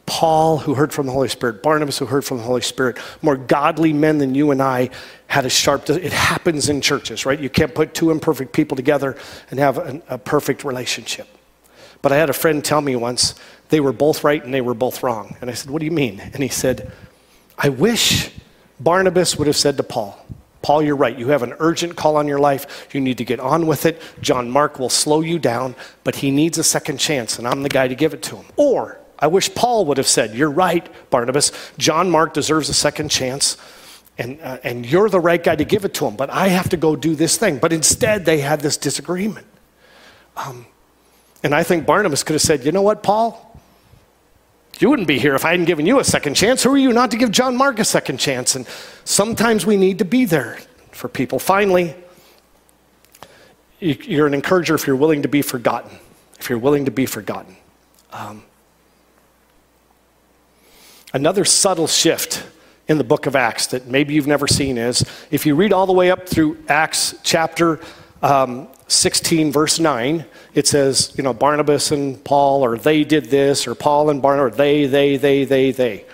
Paul, 0.05 0.57
who 0.57 0.73
heard 0.73 0.91
from 0.91 1.05
the 1.05 1.11
Holy 1.11 1.29
Spirit, 1.29 1.61
Barnabas, 1.61 1.99
who 1.99 2.07
heard 2.07 2.25
from 2.25 2.37
the 2.37 2.43
Holy 2.43 2.61
Spirit, 2.61 2.97
more 3.21 3.37
godly 3.37 3.93
men 3.93 4.17
than 4.17 4.33
you 4.33 4.49
and 4.49 4.61
I 4.61 4.89
had 5.27 5.45
a 5.45 5.49
sharp. 5.49 5.87
It 5.87 6.11
happens 6.11 6.67
in 6.67 6.81
churches, 6.81 7.27
right? 7.27 7.39
You 7.39 7.49
can't 7.49 7.75
put 7.75 7.93
two 7.93 8.09
imperfect 8.09 8.51
people 8.51 8.75
together 8.75 9.15
and 9.51 9.59
have 9.59 9.77
a, 9.77 10.01
a 10.09 10.17
perfect 10.17 10.63
relationship. 10.63 11.27
But 12.01 12.11
I 12.11 12.17
had 12.17 12.29
a 12.29 12.33
friend 12.33 12.63
tell 12.63 12.81
me 12.81 12.95
once 12.95 13.35
they 13.69 13.79
were 13.79 13.93
both 13.93 14.23
right 14.23 14.43
and 14.43 14.53
they 14.53 14.61
were 14.61 14.73
both 14.73 15.03
wrong. 15.03 15.35
And 15.41 15.49
I 15.49 15.53
said, 15.53 15.69
What 15.71 15.79
do 15.79 15.85
you 15.85 15.91
mean? 15.91 16.19
And 16.19 16.41
he 16.41 16.49
said, 16.49 16.91
I 17.57 17.69
wish 17.69 18.31
Barnabas 18.79 19.37
would 19.37 19.47
have 19.47 19.57
said 19.57 19.77
to 19.77 19.83
Paul, 19.83 20.17
Paul, 20.61 20.81
you're 20.83 20.95
right. 20.95 21.17
You 21.17 21.29
have 21.29 21.43
an 21.43 21.53
urgent 21.59 21.95
call 21.95 22.17
on 22.17 22.27
your 22.27 22.39
life. 22.39 22.89
You 22.93 22.99
need 22.99 23.17
to 23.19 23.25
get 23.25 23.39
on 23.39 23.65
with 23.65 23.85
it. 23.85 24.01
John 24.21 24.49
Mark 24.49 24.77
will 24.77 24.89
slow 24.89 25.21
you 25.21 25.39
down, 25.39 25.75
but 26.03 26.17
he 26.17 26.31
needs 26.31 26.57
a 26.57 26.63
second 26.63 26.97
chance, 26.97 27.37
and 27.37 27.47
I'm 27.47 27.63
the 27.63 27.69
guy 27.69 27.87
to 27.87 27.95
give 27.95 28.13
it 28.13 28.21
to 28.23 28.35
him. 28.35 28.45
Or 28.57 28.99
I 29.17 29.27
wish 29.27 29.53
Paul 29.55 29.85
would 29.85 29.97
have 29.97 30.07
said, 30.07 30.35
You're 30.35 30.51
right, 30.51 30.87
Barnabas. 31.09 31.51
John 31.77 32.09
Mark 32.09 32.33
deserves 32.33 32.67
a 32.69 32.73
second 32.73 33.09
chance, 33.09 33.57
and, 34.17 34.39
uh, 34.41 34.57
and 34.63 34.85
you're 34.85 35.09
the 35.09 35.19
right 35.19 35.41
guy 35.41 35.55
to 35.55 35.65
give 35.65 35.85
it 35.85 35.93
to 35.95 36.05
him, 36.05 36.15
but 36.15 36.29
I 36.29 36.49
have 36.49 36.69
to 36.69 36.77
go 36.77 36.95
do 36.95 37.15
this 37.15 37.37
thing. 37.37 37.57
But 37.57 37.71
instead, 37.71 38.25
they 38.25 38.39
had 38.39 38.59
this 38.59 38.75
disagreement. 38.75 39.47
Um, 40.35 40.65
and 41.43 41.55
I 41.55 41.63
think 41.63 41.85
Barnabas 41.85 42.23
could 42.23 42.33
have 42.33 42.41
said, 42.41 42.65
You 42.65 42.71
know 42.71 42.81
what, 42.81 43.03
Paul? 43.03 43.45
You 44.79 44.89
wouldn't 44.89 45.07
be 45.07 45.19
here 45.19 45.35
if 45.35 45.43
I 45.43 45.51
hadn't 45.51 45.65
given 45.65 45.85
you 45.85 45.99
a 45.99 46.03
second 46.05 46.35
chance. 46.35 46.63
Who 46.63 46.73
are 46.73 46.77
you 46.77 46.93
not 46.93 47.11
to 47.11 47.17
give 47.17 47.31
John 47.31 47.57
Mark 47.57 47.79
a 47.79 47.85
second 47.85 48.17
chance? 48.17 48.55
And 48.55 48.65
sometimes 49.03 49.65
we 49.65 49.75
need 49.75 49.99
to 49.99 50.05
be 50.05 50.23
there 50.23 50.57
for 50.91 51.09
people. 51.09 51.37
Finally, 51.37 51.95
you're 53.79 54.25
an 54.25 54.33
encourager 54.33 54.75
if 54.75 54.87
you're 54.87 54.95
willing 54.95 55.23
to 55.23 55.27
be 55.27 55.41
forgotten. 55.41 55.91
If 56.39 56.49
you're 56.49 56.59
willing 56.59 56.85
to 56.85 56.91
be 56.91 57.05
forgotten. 57.05 57.57
Um, 58.13 58.43
Another 61.13 61.43
subtle 61.43 61.87
shift 61.87 62.45
in 62.87 62.99
the 62.99 63.03
book 63.03 63.25
of 63.25 63.35
Acts 63.35 63.67
that 63.67 63.87
maybe 63.87 64.13
you've 64.13 64.27
never 64.27 64.47
seen 64.47 64.77
is 64.77 65.03
if 65.31 65.45
you 65.45 65.55
read 65.55 65.73
all 65.73 65.87
the 65.87 65.93
way 65.93 66.11
up 66.11 66.29
through 66.29 66.57
Acts 66.67 67.15
chapter 67.23 67.79
um, 68.21 68.67
16, 68.89 69.51
verse 69.51 69.79
9, 69.79 70.25
it 70.55 70.67
says, 70.67 71.13
you 71.15 71.23
know, 71.23 71.33
Barnabas 71.33 71.91
and 71.91 72.21
Paul, 72.23 72.65
or 72.65 72.77
they 72.77 73.03
did 73.03 73.25
this, 73.25 73.67
or 73.67 73.75
Paul 73.75 74.09
and 74.09 74.21
Barnabas, 74.21 74.53
or 74.53 74.57
they, 74.57 74.85
they, 74.87 75.17
they, 75.17 75.45
they, 75.45 75.71
they. 75.71 76.05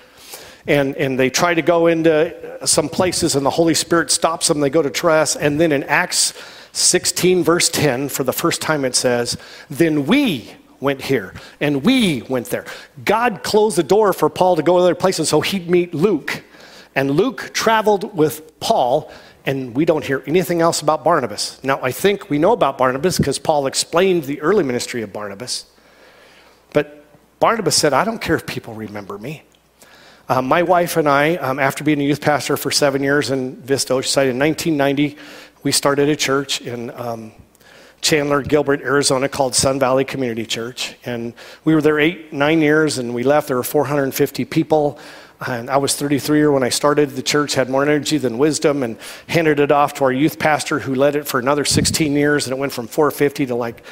And, 0.67 0.95
and 0.97 1.17
they 1.17 1.29
try 1.29 1.53
to 1.53 1.61
go 1.61 1.87
into 1.87 2.59
some 2.67 2.89
places, 2.89 3.35
and 3.35 3.45
the 3.45 3.51
Holy 3.51 3.73
Spirit 3.73 4.11
stops 4.11 4.47
them. 4.47 4.59
They 4.59 4.69
go 4.69 4.81
to 4.81 4.89
Troas. 4.89 5.35
And 5.35 5.59
then 5.59 5.71
in 5.71 5.83
Acts 5.83 6.33
16, 6.73 7.43
verse 7.43 7.69
10, 7.69 8.09
for 8.09 8.23
the 8.23 8.33
first 8.33 8.61
time 8.61 8.83
it 8.83 8.95
says, 8.95 9.37
Then 9.69 10.05
we, 10.05 10.53
went 10.79 11.01
here, 11.01 11.33
and 11.59 11.83
we 11.83 12.21
went 12.23 12.47
there. 12.47 12.65
God 13.03 13.41
closed 13.43 13.77
the 13.77 13.83
door 13.83 14.13
for 14.13 14.29
Paul 14.29 14.55
to 14.57 14.63
go 14.63 14.77
to 14.77 14.83
other 14.83 14.95
places 14.95 15.29
so 15.29 15.41
he'd 15.41 15.69
meet 15.69 15.93
Luke. 15.93 16.43
And 16.93 17.11
Luke 17.11 17.51
traveled 17.53 18.15
with 18.15 18.59
Paul, 18.59 19.11
and 19.45 19.75
we 19.75 19.85
don't 19.85 20.03
hear 20.03 20.23
anything 20.25 20.61
else 20.61 20.81
about 20.81 21.03
Barnabas. 21.03 21.63
Now, 21.63 21.79
I 21.81 21.91
think 21.91 22.29
we 22.29 22.39
know 22.39 22.51
about 22.51 22.77
Barnabas 22.77 23.17
because 23.17 23.37
Paul 23.37 23.67
explained 23.67 24.23
the 24.23 24.41
early 24.41 24.63
ministry 24.63 25.01
of 25.03 25.13
Barnabas. 25.13 25.65
But 26.73 27.05
Barnabas 27.39 27.75
said, 27.75 27.93
I 27.93 28.03
don't 28.03 28.19
care 28.19 28.35
if 28.35 28.45
people 28.45 28.73
remember 28.73 29.17
me. 29.17 29.43
Uh, 30.27 30.41
my 30.41 30.63
wife 30.63 30.97
and 30.97 31.07
I, 31.07 31.35
um, 31.35 31.59
after 31.59 31.83
being 31.83 32.01
a 32.01 32.03
youth 32.03 32.21
pastor 32.21 32.57
for 32.57 32.71
seven 32.71 33.03
years 33.03 33.29
in 33.29 33.57
Vista 33.57 33.93
Oceanside 33.93 34.31
in 34.31 34.39
1990, 34.39 35.17
we 35.61 35.71
started 35.71 36.09
a 36.09 36.15
church 36.15 36.61
in 36.61 36.89
um, 36.91 37.31
Chandler, 38.01 38.41
Gilbert, 38.41 38.81
Arizona, 38.81 39.29
called 39.29 39.53
Sun 39.53 39.79
Valley 39.79 40.03
Community 40.03 40.45
Church. 40.45 40.95
And 41.05 41.33
we 41.63 41.75
were 41.75 41.81
there 41.81 41.99
eight, 41.99 42.33
nine 42.33 42.61
years, 42.61 42.97
and 42.97 43.13
we 43.13 43.21
left. 43.21 43.47
There 43.47 43.57
were 43.57 43.63
450 43.63 44.45
people. 44.45 44.99
And 45.47 45.69
I 45.69 45.77
was 45.77 45.95
33 45.95 46.47
when 46.47 46.63
I 46.63 46.69
started. 46.69 47.11
The 47.11 47.21
church 47.21 47.53
had 47.53 47.69
more 47.69 47.83
energy 47.83 48.17
than 48.17 48.37
wisdom 48.37 48.83
and 48.83 48.97
handed 49.27 49.59
it 49.59 49.71
off 49.71 49.93
to 49.95 50.05
our 50.05 50.11
youth 50.11 50.39
pastor 50.39 50.79
who 50.79 50.95
led 50.95 51.15
it 51.15 51.27
for 51.27 51.39
another 51.39 51.65
16 51.65 52.13
years. 52.13 52.47
And 52.47 52.55
it 52.55 52.59
went 52.59 52.73
from 52.73 52.87
450 52.87 53.47
to 53.47 53.55
like 53.55 53.83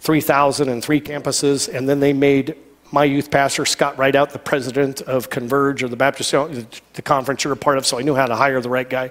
3,000 0.00 0.68
and 0.68 0.82
three 0.82 1.00
campuses. 1.00 1.72
And 1.72 1.88
then 1.88 2.00
they 2.00 2.12
made 2.12 2.56
my 2.90 3.04
youth 3.04 3.30
pastor, 3.30 3.66
Scott 3.66 3.96
Ridout, 3.96 4.30
the 4.30 4.38
president 4.38 5.02
of 5.02 5.28
Converge 5.28 5.82
or 5.82 5.88
the 5.88 5.96
Baptist, 5.96 6.30
the 6.30 7.02
conference 7.02 7.44
you're 7.44 7.52
a 7.52 7.56
part 7.56 7.76
of, 7.76 7.84
so 7.84 7.98
I 7.98 8.02
knew 8.02 8.14
how 8.14 8.26
to 8.26 8.34
hire 8.34 8.60
the 8.60 8.70
right 8.70 8.88
guy. 8.88 9.10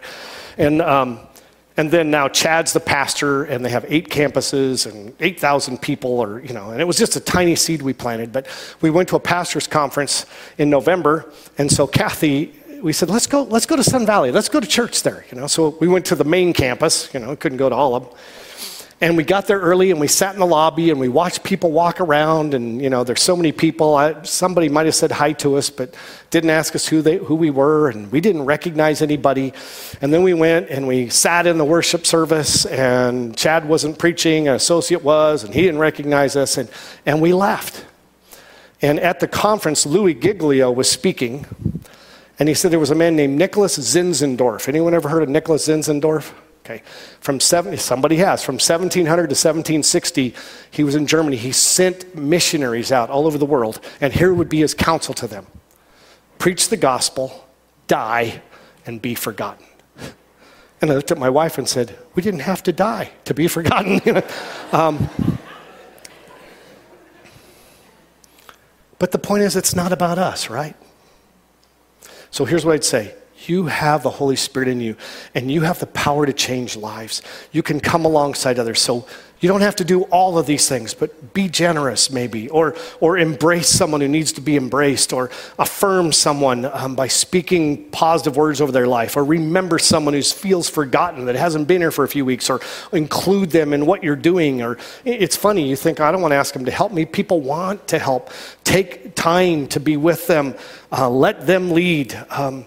And 0.57 0.81
um, 0.81 1.19
and 1.77 1.91
then 1.91 2.09
now 2.09 2.27
Chad's 2.27 2.73
the 2.73 2.79
pastor, 2.79 3.43
and 3.45 3.63
they 3.63 3.69
have 3.69 3.85
eight 3.87 4.09
campuses 4.09 4.91
and 4.91 5.13
8,000 5.19 5.79
people, 5.79 6.19
or, 6.19 6.41
you 6.41 6.53
know, 6.53 6.71
and 6.71 6.81
it 6.81 6.85
was 6.85 6.97
just 6.97 7.15
a 7.15 7.19
tiny 7.19 7.55
seed 7.55 7.83
we 7.83 7.93
planted. 7.93 8.33
But 8.33 8.47
we 8.81 8.89
went 8.89 9.07
to 9.09 9.15
a 9.15 9.19
pastor's 9.19 9.67
conference 9.67 10.25
in 10.57 10.71
November, 10.71 11.31
and 11.59 11.71
so 11.71 11.85
Kathy, 11.85 12.53
we 12.81 12.93
said, 12.93 13.09
let's 13.09 13.27
go, 13.27 13.43
let's 13.43 13.67
go 13.67 13.75
to 13.75 13.83
Sun 13.83 14.07
Valley, 14.07 14.31
let's 14.31 14.49
go 14.49 14.59
to 14.59 14.67
church 14.67 15.03
there, 15.03 15.23
you 15.31 15.37
know. 15.37 15.45
So 15.45 15.77
we 15.79 15.87
went 15.87 16.05
to 16.07 16.15
the 16.15 16.23
main 16.23 16.51
campus, 16.51 17.13
you 17.13 17.19
know, 17.19 17.35
couldn't 17.35 17.59
go 17.59 17.69
to 17.69 17.75
all 17.75 17.95
of 17.95 18.03
them. 18.05 18.13
And 18.99 19.15
we 19.15 19.23
got 19.23 19.45
there 19.45 19.59
early 19.59 19.91
and 19.91 19.99
we 19.99 20.07
sat 20.07 20.33
in 20.33 20.39
the 20.39 20.47
lobby 20.47 20.89
and 20.89 20.99
we 20.99 21.07
watched 21.07 21.43
people 21.43 21.71
walk 21.71 22.01
around. 22.01 22.55
And, 22.55 22.81
you 22.81 22.89
know, 22.89 23.03
there's 23.03 23.21
so 23.21 23.35
many 23.35 23.51
people. 23.51 23.95
I, 23.95 24.23
somebody 24.23 24.69
might 24.69 24.87
have 24.87 24.95
said 24.95 25.11
hi 25.11 25.33
to 25.33 25.55
us, 25.55 25.69
but 25.69 25.93
didn't 26.31 26.49
ask 26.49 26.75
us 26.75 26.87
who, 26.87 27.03
they, 27.03 27.17
who 27.17 27.35
we 27.35 27.51
were. 27.51 27.89
And 27.89 28.11
we 28.11 28.21
didn't 28.21 28.45
recognize 28.45 29.03
anybody. 29.03 29.53
And 30.01 30.11
then 30.11 30.23
we 30.23 30.33
went 30.33 30.69
and 30.69 30.87
we 30.87 31.09
sat 31.09 31.45
in 31.45 31.59
the 31.59 31.65
worship 31.65 32.07
service. 32.07 32.65
And 32.65 33.37
Chad 33.37 33.69
wasn't 33.69 33.99
preaching, 33.99 34.47
an 34.47 34.55
associate 34.55 35.03
was, 35.03 35.43
and 35.43 35.53
he 35.53 35.61
didn't 35.61 35.79
recognize 35.79 36.35
us. 36.35 36.57
And, 36.57 36.67
and 37.05 37.21
we 37.21 37.33
left. 37.33 37.85
And 38.81 38.99
at 38.99 39.19
the 39.19 39.27
conference, 39.27 39.85
Louis 39.85 40.15
Giglio 40.15 40.71
was 40.71 40.89
speaking. 40.89 41.45
And 42.39 42.49
he 42.49 42.55
said 42.55 42.71
there 42.71 42.79
was 42.79 42.91
a 42.91 42.95
man 42.95 43.15
named 43.15 43.37
Nicholas 43.37 43.77
Zinzendorf. 43.77 44.67
Anyone 44.67 44.95
ever 44.95 45.09
heard 45.09 45.21
of 45.21 45.29
Nicholas 45.29 45.67
Zinzendorf? 45.67 46.33
Okay, 46.69 46.83
from 47.21 47.39
70, 47.39 47.77
somebody 47.77 48.17
has. 48.17 48.43
From 48.43 48.55
1700 48.55 49.05
to 49.05 49.21
1760, 49.31 50.35
he 50.69 50.83
was 50.83 50.95
in 50.95 51.07
Germany. 51.07 51.37
He 51.37 51.53
sent 51.53 52.13
missionaries 52.13 52.91
out 52.91 53.09
all 53.09 53.25
over 53.25 53.37
the 53.37 53.45
world, 53.45 53.79
and 54.01 54.11
here 54.11 54.33
would 54.33 54.49
be 54.49 54.59
his 54.59 54.73
counsel 54.73 55.13
to 55.13 55.27
them 55.27 55.47
preach 56.39 56.67
the 56.67 56.75
gospel, 56.75 57.47
die, 57.87 58.41
and 58.85 59.01
be 59.01 59.15
forgotten. 59.15 59.65
And 60.81 60.91
I 60.91 60.95
looked 60.95 61.09
at 61.09 61.17
my 61.17 61.29
wife 61.29 61.57
and 61.57 61.69
said, 61.69 61.97
We 62.15 62.21
didn't 62.21 62.41
have 62.41 62.61
to 62.63 62.73
die 62.73 63.11
to 63.23 63.33
be 63.33 63.47
forgotten. 63.57 64.01
um, 64.73 65.09
but 68.99 69.11
the 69.11 69.19
point 69.19 69.43
is, 69.43 69.55
it's 69.55 69.73
not 69.73 69.93
about 69.93 70.17
us, 70.17 70.49
right? 70.49 70.75
So 72.29 72.43
here's 72.43 72.65
what 72.65 72.73
I'd 72.73 72.83
say 72.83 73.15
you 73.45 73.67
have 73.67 74.03
the 74.03 74.09
Holy 74.09 74.35
Spirit 74.35 74.67
in 74.67 74.81
you, 74.81 74.95
and 75.35 75.51
you 75.51 75.61
have 75.61 75.79
the 75.79 75.87
power 75.87 76.25
to 76.25 76.33
change 76.33 76.75
lives. 76.75 77.21
You 77.51 77.63
can 77.63 77.79
come 77.79 78.05
alongside 78.05 78.59
others. 78.59 78.81
So 78.81 79.05
you 79.39 79.47
don't 79.47 79.61
have 79.61 79.75
to 79.75 79.85
do 79.85 80.01
all 80.03 80.39
of 80.39 80.47
these 80.47 80.67
things, 80.67 80.95
but 80.95 81.33
be 81.33 81.47
generous, 81.47 82.09
maybe, 82.09 82.49
or, 82.49 82.75
or 82.99 83.19
embrace 83.19 83.69
someone 83.69 84.01
who 84.01 84.07
needs 84.07 84.31
to 84.31 84.41
be 84.41 84.57
embraced, 84.57 85.13
or 85.13 85.29
affirm 85.59 86.11
someone 86.11 86.65
um, 86.65 86.95
by 86.95 87.07
speaking 87.07 87.87
positive 87.91 88.35
words 88.35 88.61
over 88.61 88.71
their 88.71 88.87
life, 88.87 89.15
or 89.15 89.23
remember 89.23 89.77
someone 89.77 90.15
who 90.15 90.23
feels 90.23 90.69
forgotten 90.69 91.25
that 91.25 91.35
hasn't 91.35 91.67
been 91.67 91.81
here 91.81 91.91
for 91.91 92.03
a 92.03 92.07
few 92.07 92.25
weeks, 92.25 92.49
or 92.49 92.59
include 92.91 93.51
them 93.51 93.73
in 93.73 93.85
what 93.85 94.03
you're 94.03 94.15
doing. 94.15 94.63
Or 94.63 94.79
it's 95.05 95.35
funny, 95.35 95.69
you 95.69 95.75
think, 95.75 95.99
I 95.99 96.11
don't 96.11 96.21
want 96.21 96.31
to 96.31 96.37
ask 96.37 96.53
them 96.53 96.65
to 96.65 96.71
help 96.71 96.91
me. 96.91 97.05
People 97.05 97.41
want 97.41 97.87
to 97.89 97.99
help. 97.99 98.31
Take 98.63 99.13
time 99.13 99.67
to 99.67 99.79
be 99.79 99.97
with 99.97 100.25
them, 100.25 100.55
uh, 100.91 101.07
let 101.07 101.45
them 101.45 101.69
lead. 101.71 102.17
Um, 102.31 102.65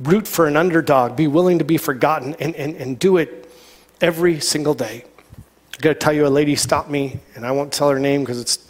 root 0.00 0.26
for 0.26 0.46
an 0.46 0.56
underdog, 0.56 1.16
be 1.16 1.26
willing 1.26 1.58
to 1.58 1.64
be 1.64 1.76
forgotten, 1.76 2.34
and, 2.40 2.54
and, 2.56 2.76
and 2.76 2.98
do 2.98 3.16
it 3.16 3.50
every 4.00 4.40
single 4.40 4.74
day. 4.74 5.04
I 5.74 5.80
got 5.80 5.88
to 5.90 5.94
tell 5.94 6.12
you, 6.12 6.26
a 6.26 6.28
lady 6.28 6.56
stopped 6.56 6.90
me, 6.90 7.20
and 7.34 7.46
I 7.46 7.50
won't 7.52 7.72
tell 7.72 7.90
her 7.90 7.98
name 7.98 8.22
because 8.22 8.40
it's 8.40 8.68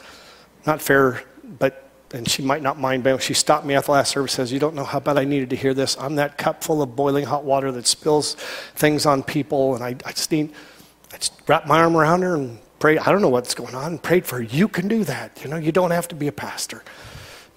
not 0.66 0.80
fair, 0.80 1.22
but 1.58 1.82
and 2.14 2.28
she 2.28 2.42
might 2.42 2.62
not 2.62 2.78
mind, 2.78 3.04
but 3.04 3.22
she 3.22 3.34
stopped 3.34 3.64
me 3.64 3.74
at 3.74 3.86
the 3.86 3.90
last 3.90 4.10
service 4.10 4.32
says, 4.32 4.52
You 4.52 4.58
don't 4.58 4.74
know 4.74 4.84
how 4.84 5.00
bad 5.00 5.16
I 5.16 5.24
needed 5.24 5.50
to 5.50 5.56
hear 5.56 5.74
this. 5.74 5.96
I'm 5.98 6.16
that 6.16 6.36
cup 6.36 6.62
full 6.62 6.82
of 6.82 6.94
boiling 6.94 7.24
hot 7.24 7.44
water 7.44 7.72
that 7.72 7.86
spills 7.86 8.34
things 8.74 9.06
on 9.06 9.22
people, 9.22 9.74
and 9.74 9.82
I, 9.82 9.96
I 10.04 10.12
just 10.12 10.30
need, 10.30 10.52
I 11.12 11.16
just 11.16 11.32
wrapped 11.48 11.66
my 11.66 11.80
arm 11.80 11.96
around 11.96 12.22
her 12.22 12.34
and 12.34 12.58
prayed. 12.78 12.98
I 12.98 13.10
don't 13.10 13.22
know 13.22 13.28
what's 13.28 13.54
going 13.54 13.74
on, 13.74 13.92
and 13.92 14.02
prayed 14.02 14.26
for 14.26 14.36
her. 14.36 14.42
You 14.42 14.68
can 14.68 14.88
do 14.88 15.04
that. 15.04 15.40
You 15.42 15.48
know, 15.48 15.56
you 15.56 15.72
don't 15.72 15.90
have 15.90 16.08
to 16.08 16.14
be 16.14 16.28
a 16.28 16.32
pastor, 16.32 16.82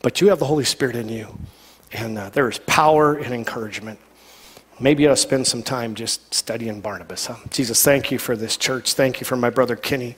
but 0.01 0.21
you 0.21 0.29
have 0.29 0.39
the 0.39 0.45
Holy 0.45 0.65
Spirit 0.65 0.95
in 0.95 1.09
you. 1.09 1.37
And 1.95 2.17
uh, 2.17 2.29
there 2.29 2.49
is 2.49 2.59
power 2.59 3.15
and 3.15 3.33
encouragement. 3.33 3.99
Maybe 4.79 5.07
I'll 5.07 5.15
spend 5.15 5.47
some 5.47 5.63
time 5.63 5.95
just 5.95 6.33
studying 6.33 6.81
Barnabas. 6.81 7.27
Huh? 7.27 7.37
Jesus, 7.49 7.81
thank 7.81 8.11
you 8.11 8.19
for 8.19 8.35
this 8.35 8.57
church. 8.57 8.93
Thank 8.93 9.21
you 9.21 9.25
for 9.25 9.37
my 9.37 9.49
brother 9.49 9.77
Kenny. 9.77 10.17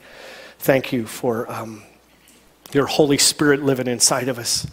Thank 0.57 0.91
you 0.91 1.05
for 1.05 1.49
um, 1.51 1.83
your 2.73 2.87
Holy 2.87 3.19
Spirit 3.19 3.61
living 3.61 3.85
inside 3.87 4.27
of 4.27 4.39
us. 4.39 4.65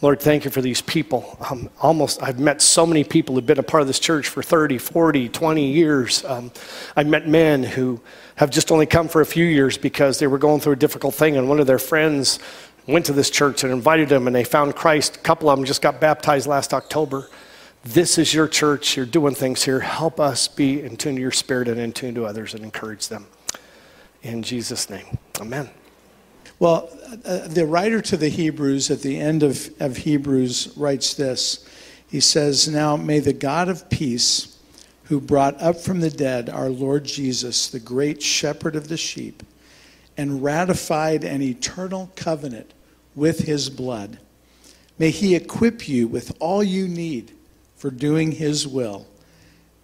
Lord, 0.00 0.20
thank 0.20 0.44
you 0.44 0.52
for 0.52 0.62
these 0.62 0.80
people. 0.80 1.36
Um, 1.50 1.70
almost, 1.80 2.22
I've 2.22 2.38
met 2.38 2.62
so 2.62 2.86
many 2.86 3.02
people 3.02 3.34
who've 3.34 3.44
been 3.44 3.58
a 3.58 3.64
part 3.64 3.80
of 3.80 3.88
this 3.88 3.98
church 3.98 4.28
for 4.28 4.44
30, 4.44 4.78
40, 4.78 5.28
20 5.28 5.72
years. 5.72 6.24
Um, 6.24 6.52
I've 6.94 7.08
met 7.08 7.26
men 7.26 7.64
who 7.64 8.00
have 8.36 8.50
just 8.50 8.70
only 8.70 8.86
come 8.86 9.08
for 9.08 9.20
a 9.20 9.26
few 9.26 9.44
years 9.44 9.76
because 9.76 10.20
they 10.20 10.28
were 10.28 10.38
going 10.38 10.60
through 10.60 10.74
a 10.74 10.76
difficult 10.76 11.16
thing, 11.16 11.36
and 11.36 11.48
one 11.48 11.58
of 11.58 11.66
their 11.66 11.80
friends 11.80 12.38
went 12.88 13.06
to 13.06 13.12
this 13.12 13.30
church 13.30 13.62
and 13.64 13.72
invited 13.72 14.08
them, 14.08 14.26
and 14.26 14.34
they 14.34 14.44
found 14.44 14.74
Christ. 14.74 15.16
A 15.16 15.20
couple 15.20 15.50
of 15.50 15.58
them 15.58 15.66
just 15.66 15.82
got 15.82 16.00
baptized 16.00 16.46
last 16.46 16.72
October. 16.72 17.28
This 17.84 18.18
is 18.18 18.32
your 18.34 18.48
church. 18.48 18.96
You're 18.96 19.06
doing 19.06 19.34
things 19.34 19.62
here. 19.62 19.80
Help 19.80 20.18
us 20.18 20.48
be 20.48 20.82
in 20.82 20.96
tune 20.96 21.14
to 21.14 21.20
your 21.20 21.30
spirit 21.30 21.68
and 21.68 21.78
in 21.78 21.92
tune 21.92 22.14
to 22.14 22.24
others 22.24 22.54
and 22.54 22.64
encourage 22.64 23.08
them. 23.08 23.26
In 24.22 24.42
Jesus' 24.42 24.90
name, 24.90 25.18
amen. 25.38 25.70
Well, 26.58 26.90
uh, 27.24 27.46
the 27.46 27.66
writer 27.66 28.00
to 28.02 28.16
the 28.16 28.30
Hebrews 28.30 28.90
at 28.90 29.02
the 29.02 29.20
end 29.20 29.42
of, 29.42 29.70
of 29.80 29.98
Hebrews 29.98 30.72
writes 30.76 31.14
this. 31.14 31.64
He 32.08 32.20
says, 32.20 32.68
Now 32.68 32.96
may 32.96 33.20
the 33.20 33.32
God 33.34 33.68
of 33.68 33.88
peace, 33.90 34.58
who 35.04 35.20
brought 35.20 35.60
up 35.60 35.76
from 35.76 36.00
the 36.00 36.10
dead 36.10 36.48
our 36.50 36.68
Lord 36.68 37.04
Jesus, 37.04 37.68
the 37.68 37.78
great 37.78 38.22
shepherd 38.22 38.74
of 38.76 38.88
the 38.88 38.96
sheep, 38.96 39.42
and 40.16 40.42
ratified 40.42 41.22
an 41.22 41.42
eternal 41.42 42.10
covenant 42.16 42.72
with 43.18 43.40
his 43.40 43.68
blood, 43.68 44.18
may 44.98 45.10
he 45.10 45.34
equip 45.34 45.88
you 45.88 46.08
with 46.08 46.36
all 46.40 46.62
you 46.62 46.88
need 46.88 47.32
for 47.76 47.90
doing 47.90 48.32
his 48.32 48.66
will. 48.66 49.06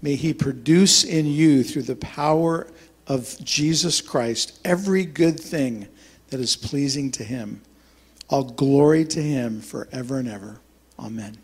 May 0.00 0.16
he 0.16 0.34
produce 0.34 1.04
in 1.04 1.26
you, 1.26 1.62
through 1.64 1.82
the 1.82 1.96
power 1.96 2.66
of 3.06 3.36
Jesus 3.42 4.00
Christ, 4.00 4.58
every 4.64 5.04
good 5.04 5.38
thing 5.38 5.88
that 6.28 6.40
is 6.40 6.56
pleasing 6.56 7.10
to 7.12 7.24
him. 7.24 7.62
All 8.28 8.44
glory 8.44 9.04
to 9.06 9.22
him 9.22 9.60
forever 9.60 10.18
and 10.18 10.28
ever. 10.28 10.58
Amen. 10.98 11.36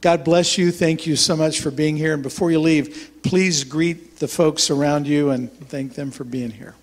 God 0.00 0.24
bless 0.24 0.58
you. 0.58 0.70
Thank 0.70 1.06
you 1.06 1.16
so 1.16 1.36
much 1.36 1.60
for 1.60 1.70
being 1.70 1.96
here. 1.96 2.14
And 2.14 2.22
before 2.22 2.50
you 2.50 2.60
leave, 2.60 3.10
please 3.22 3.64
greet 3.64 4.18
the 4.18 4.28
folks 4.28 4.70
around 4.70 5.06
you 5.06 5.30
and 5.30 5.50
thank 5.68 5.94
them 5.94 6.10
for 6.10 6.24
being 6.24 6.50
here. 6.50 6.74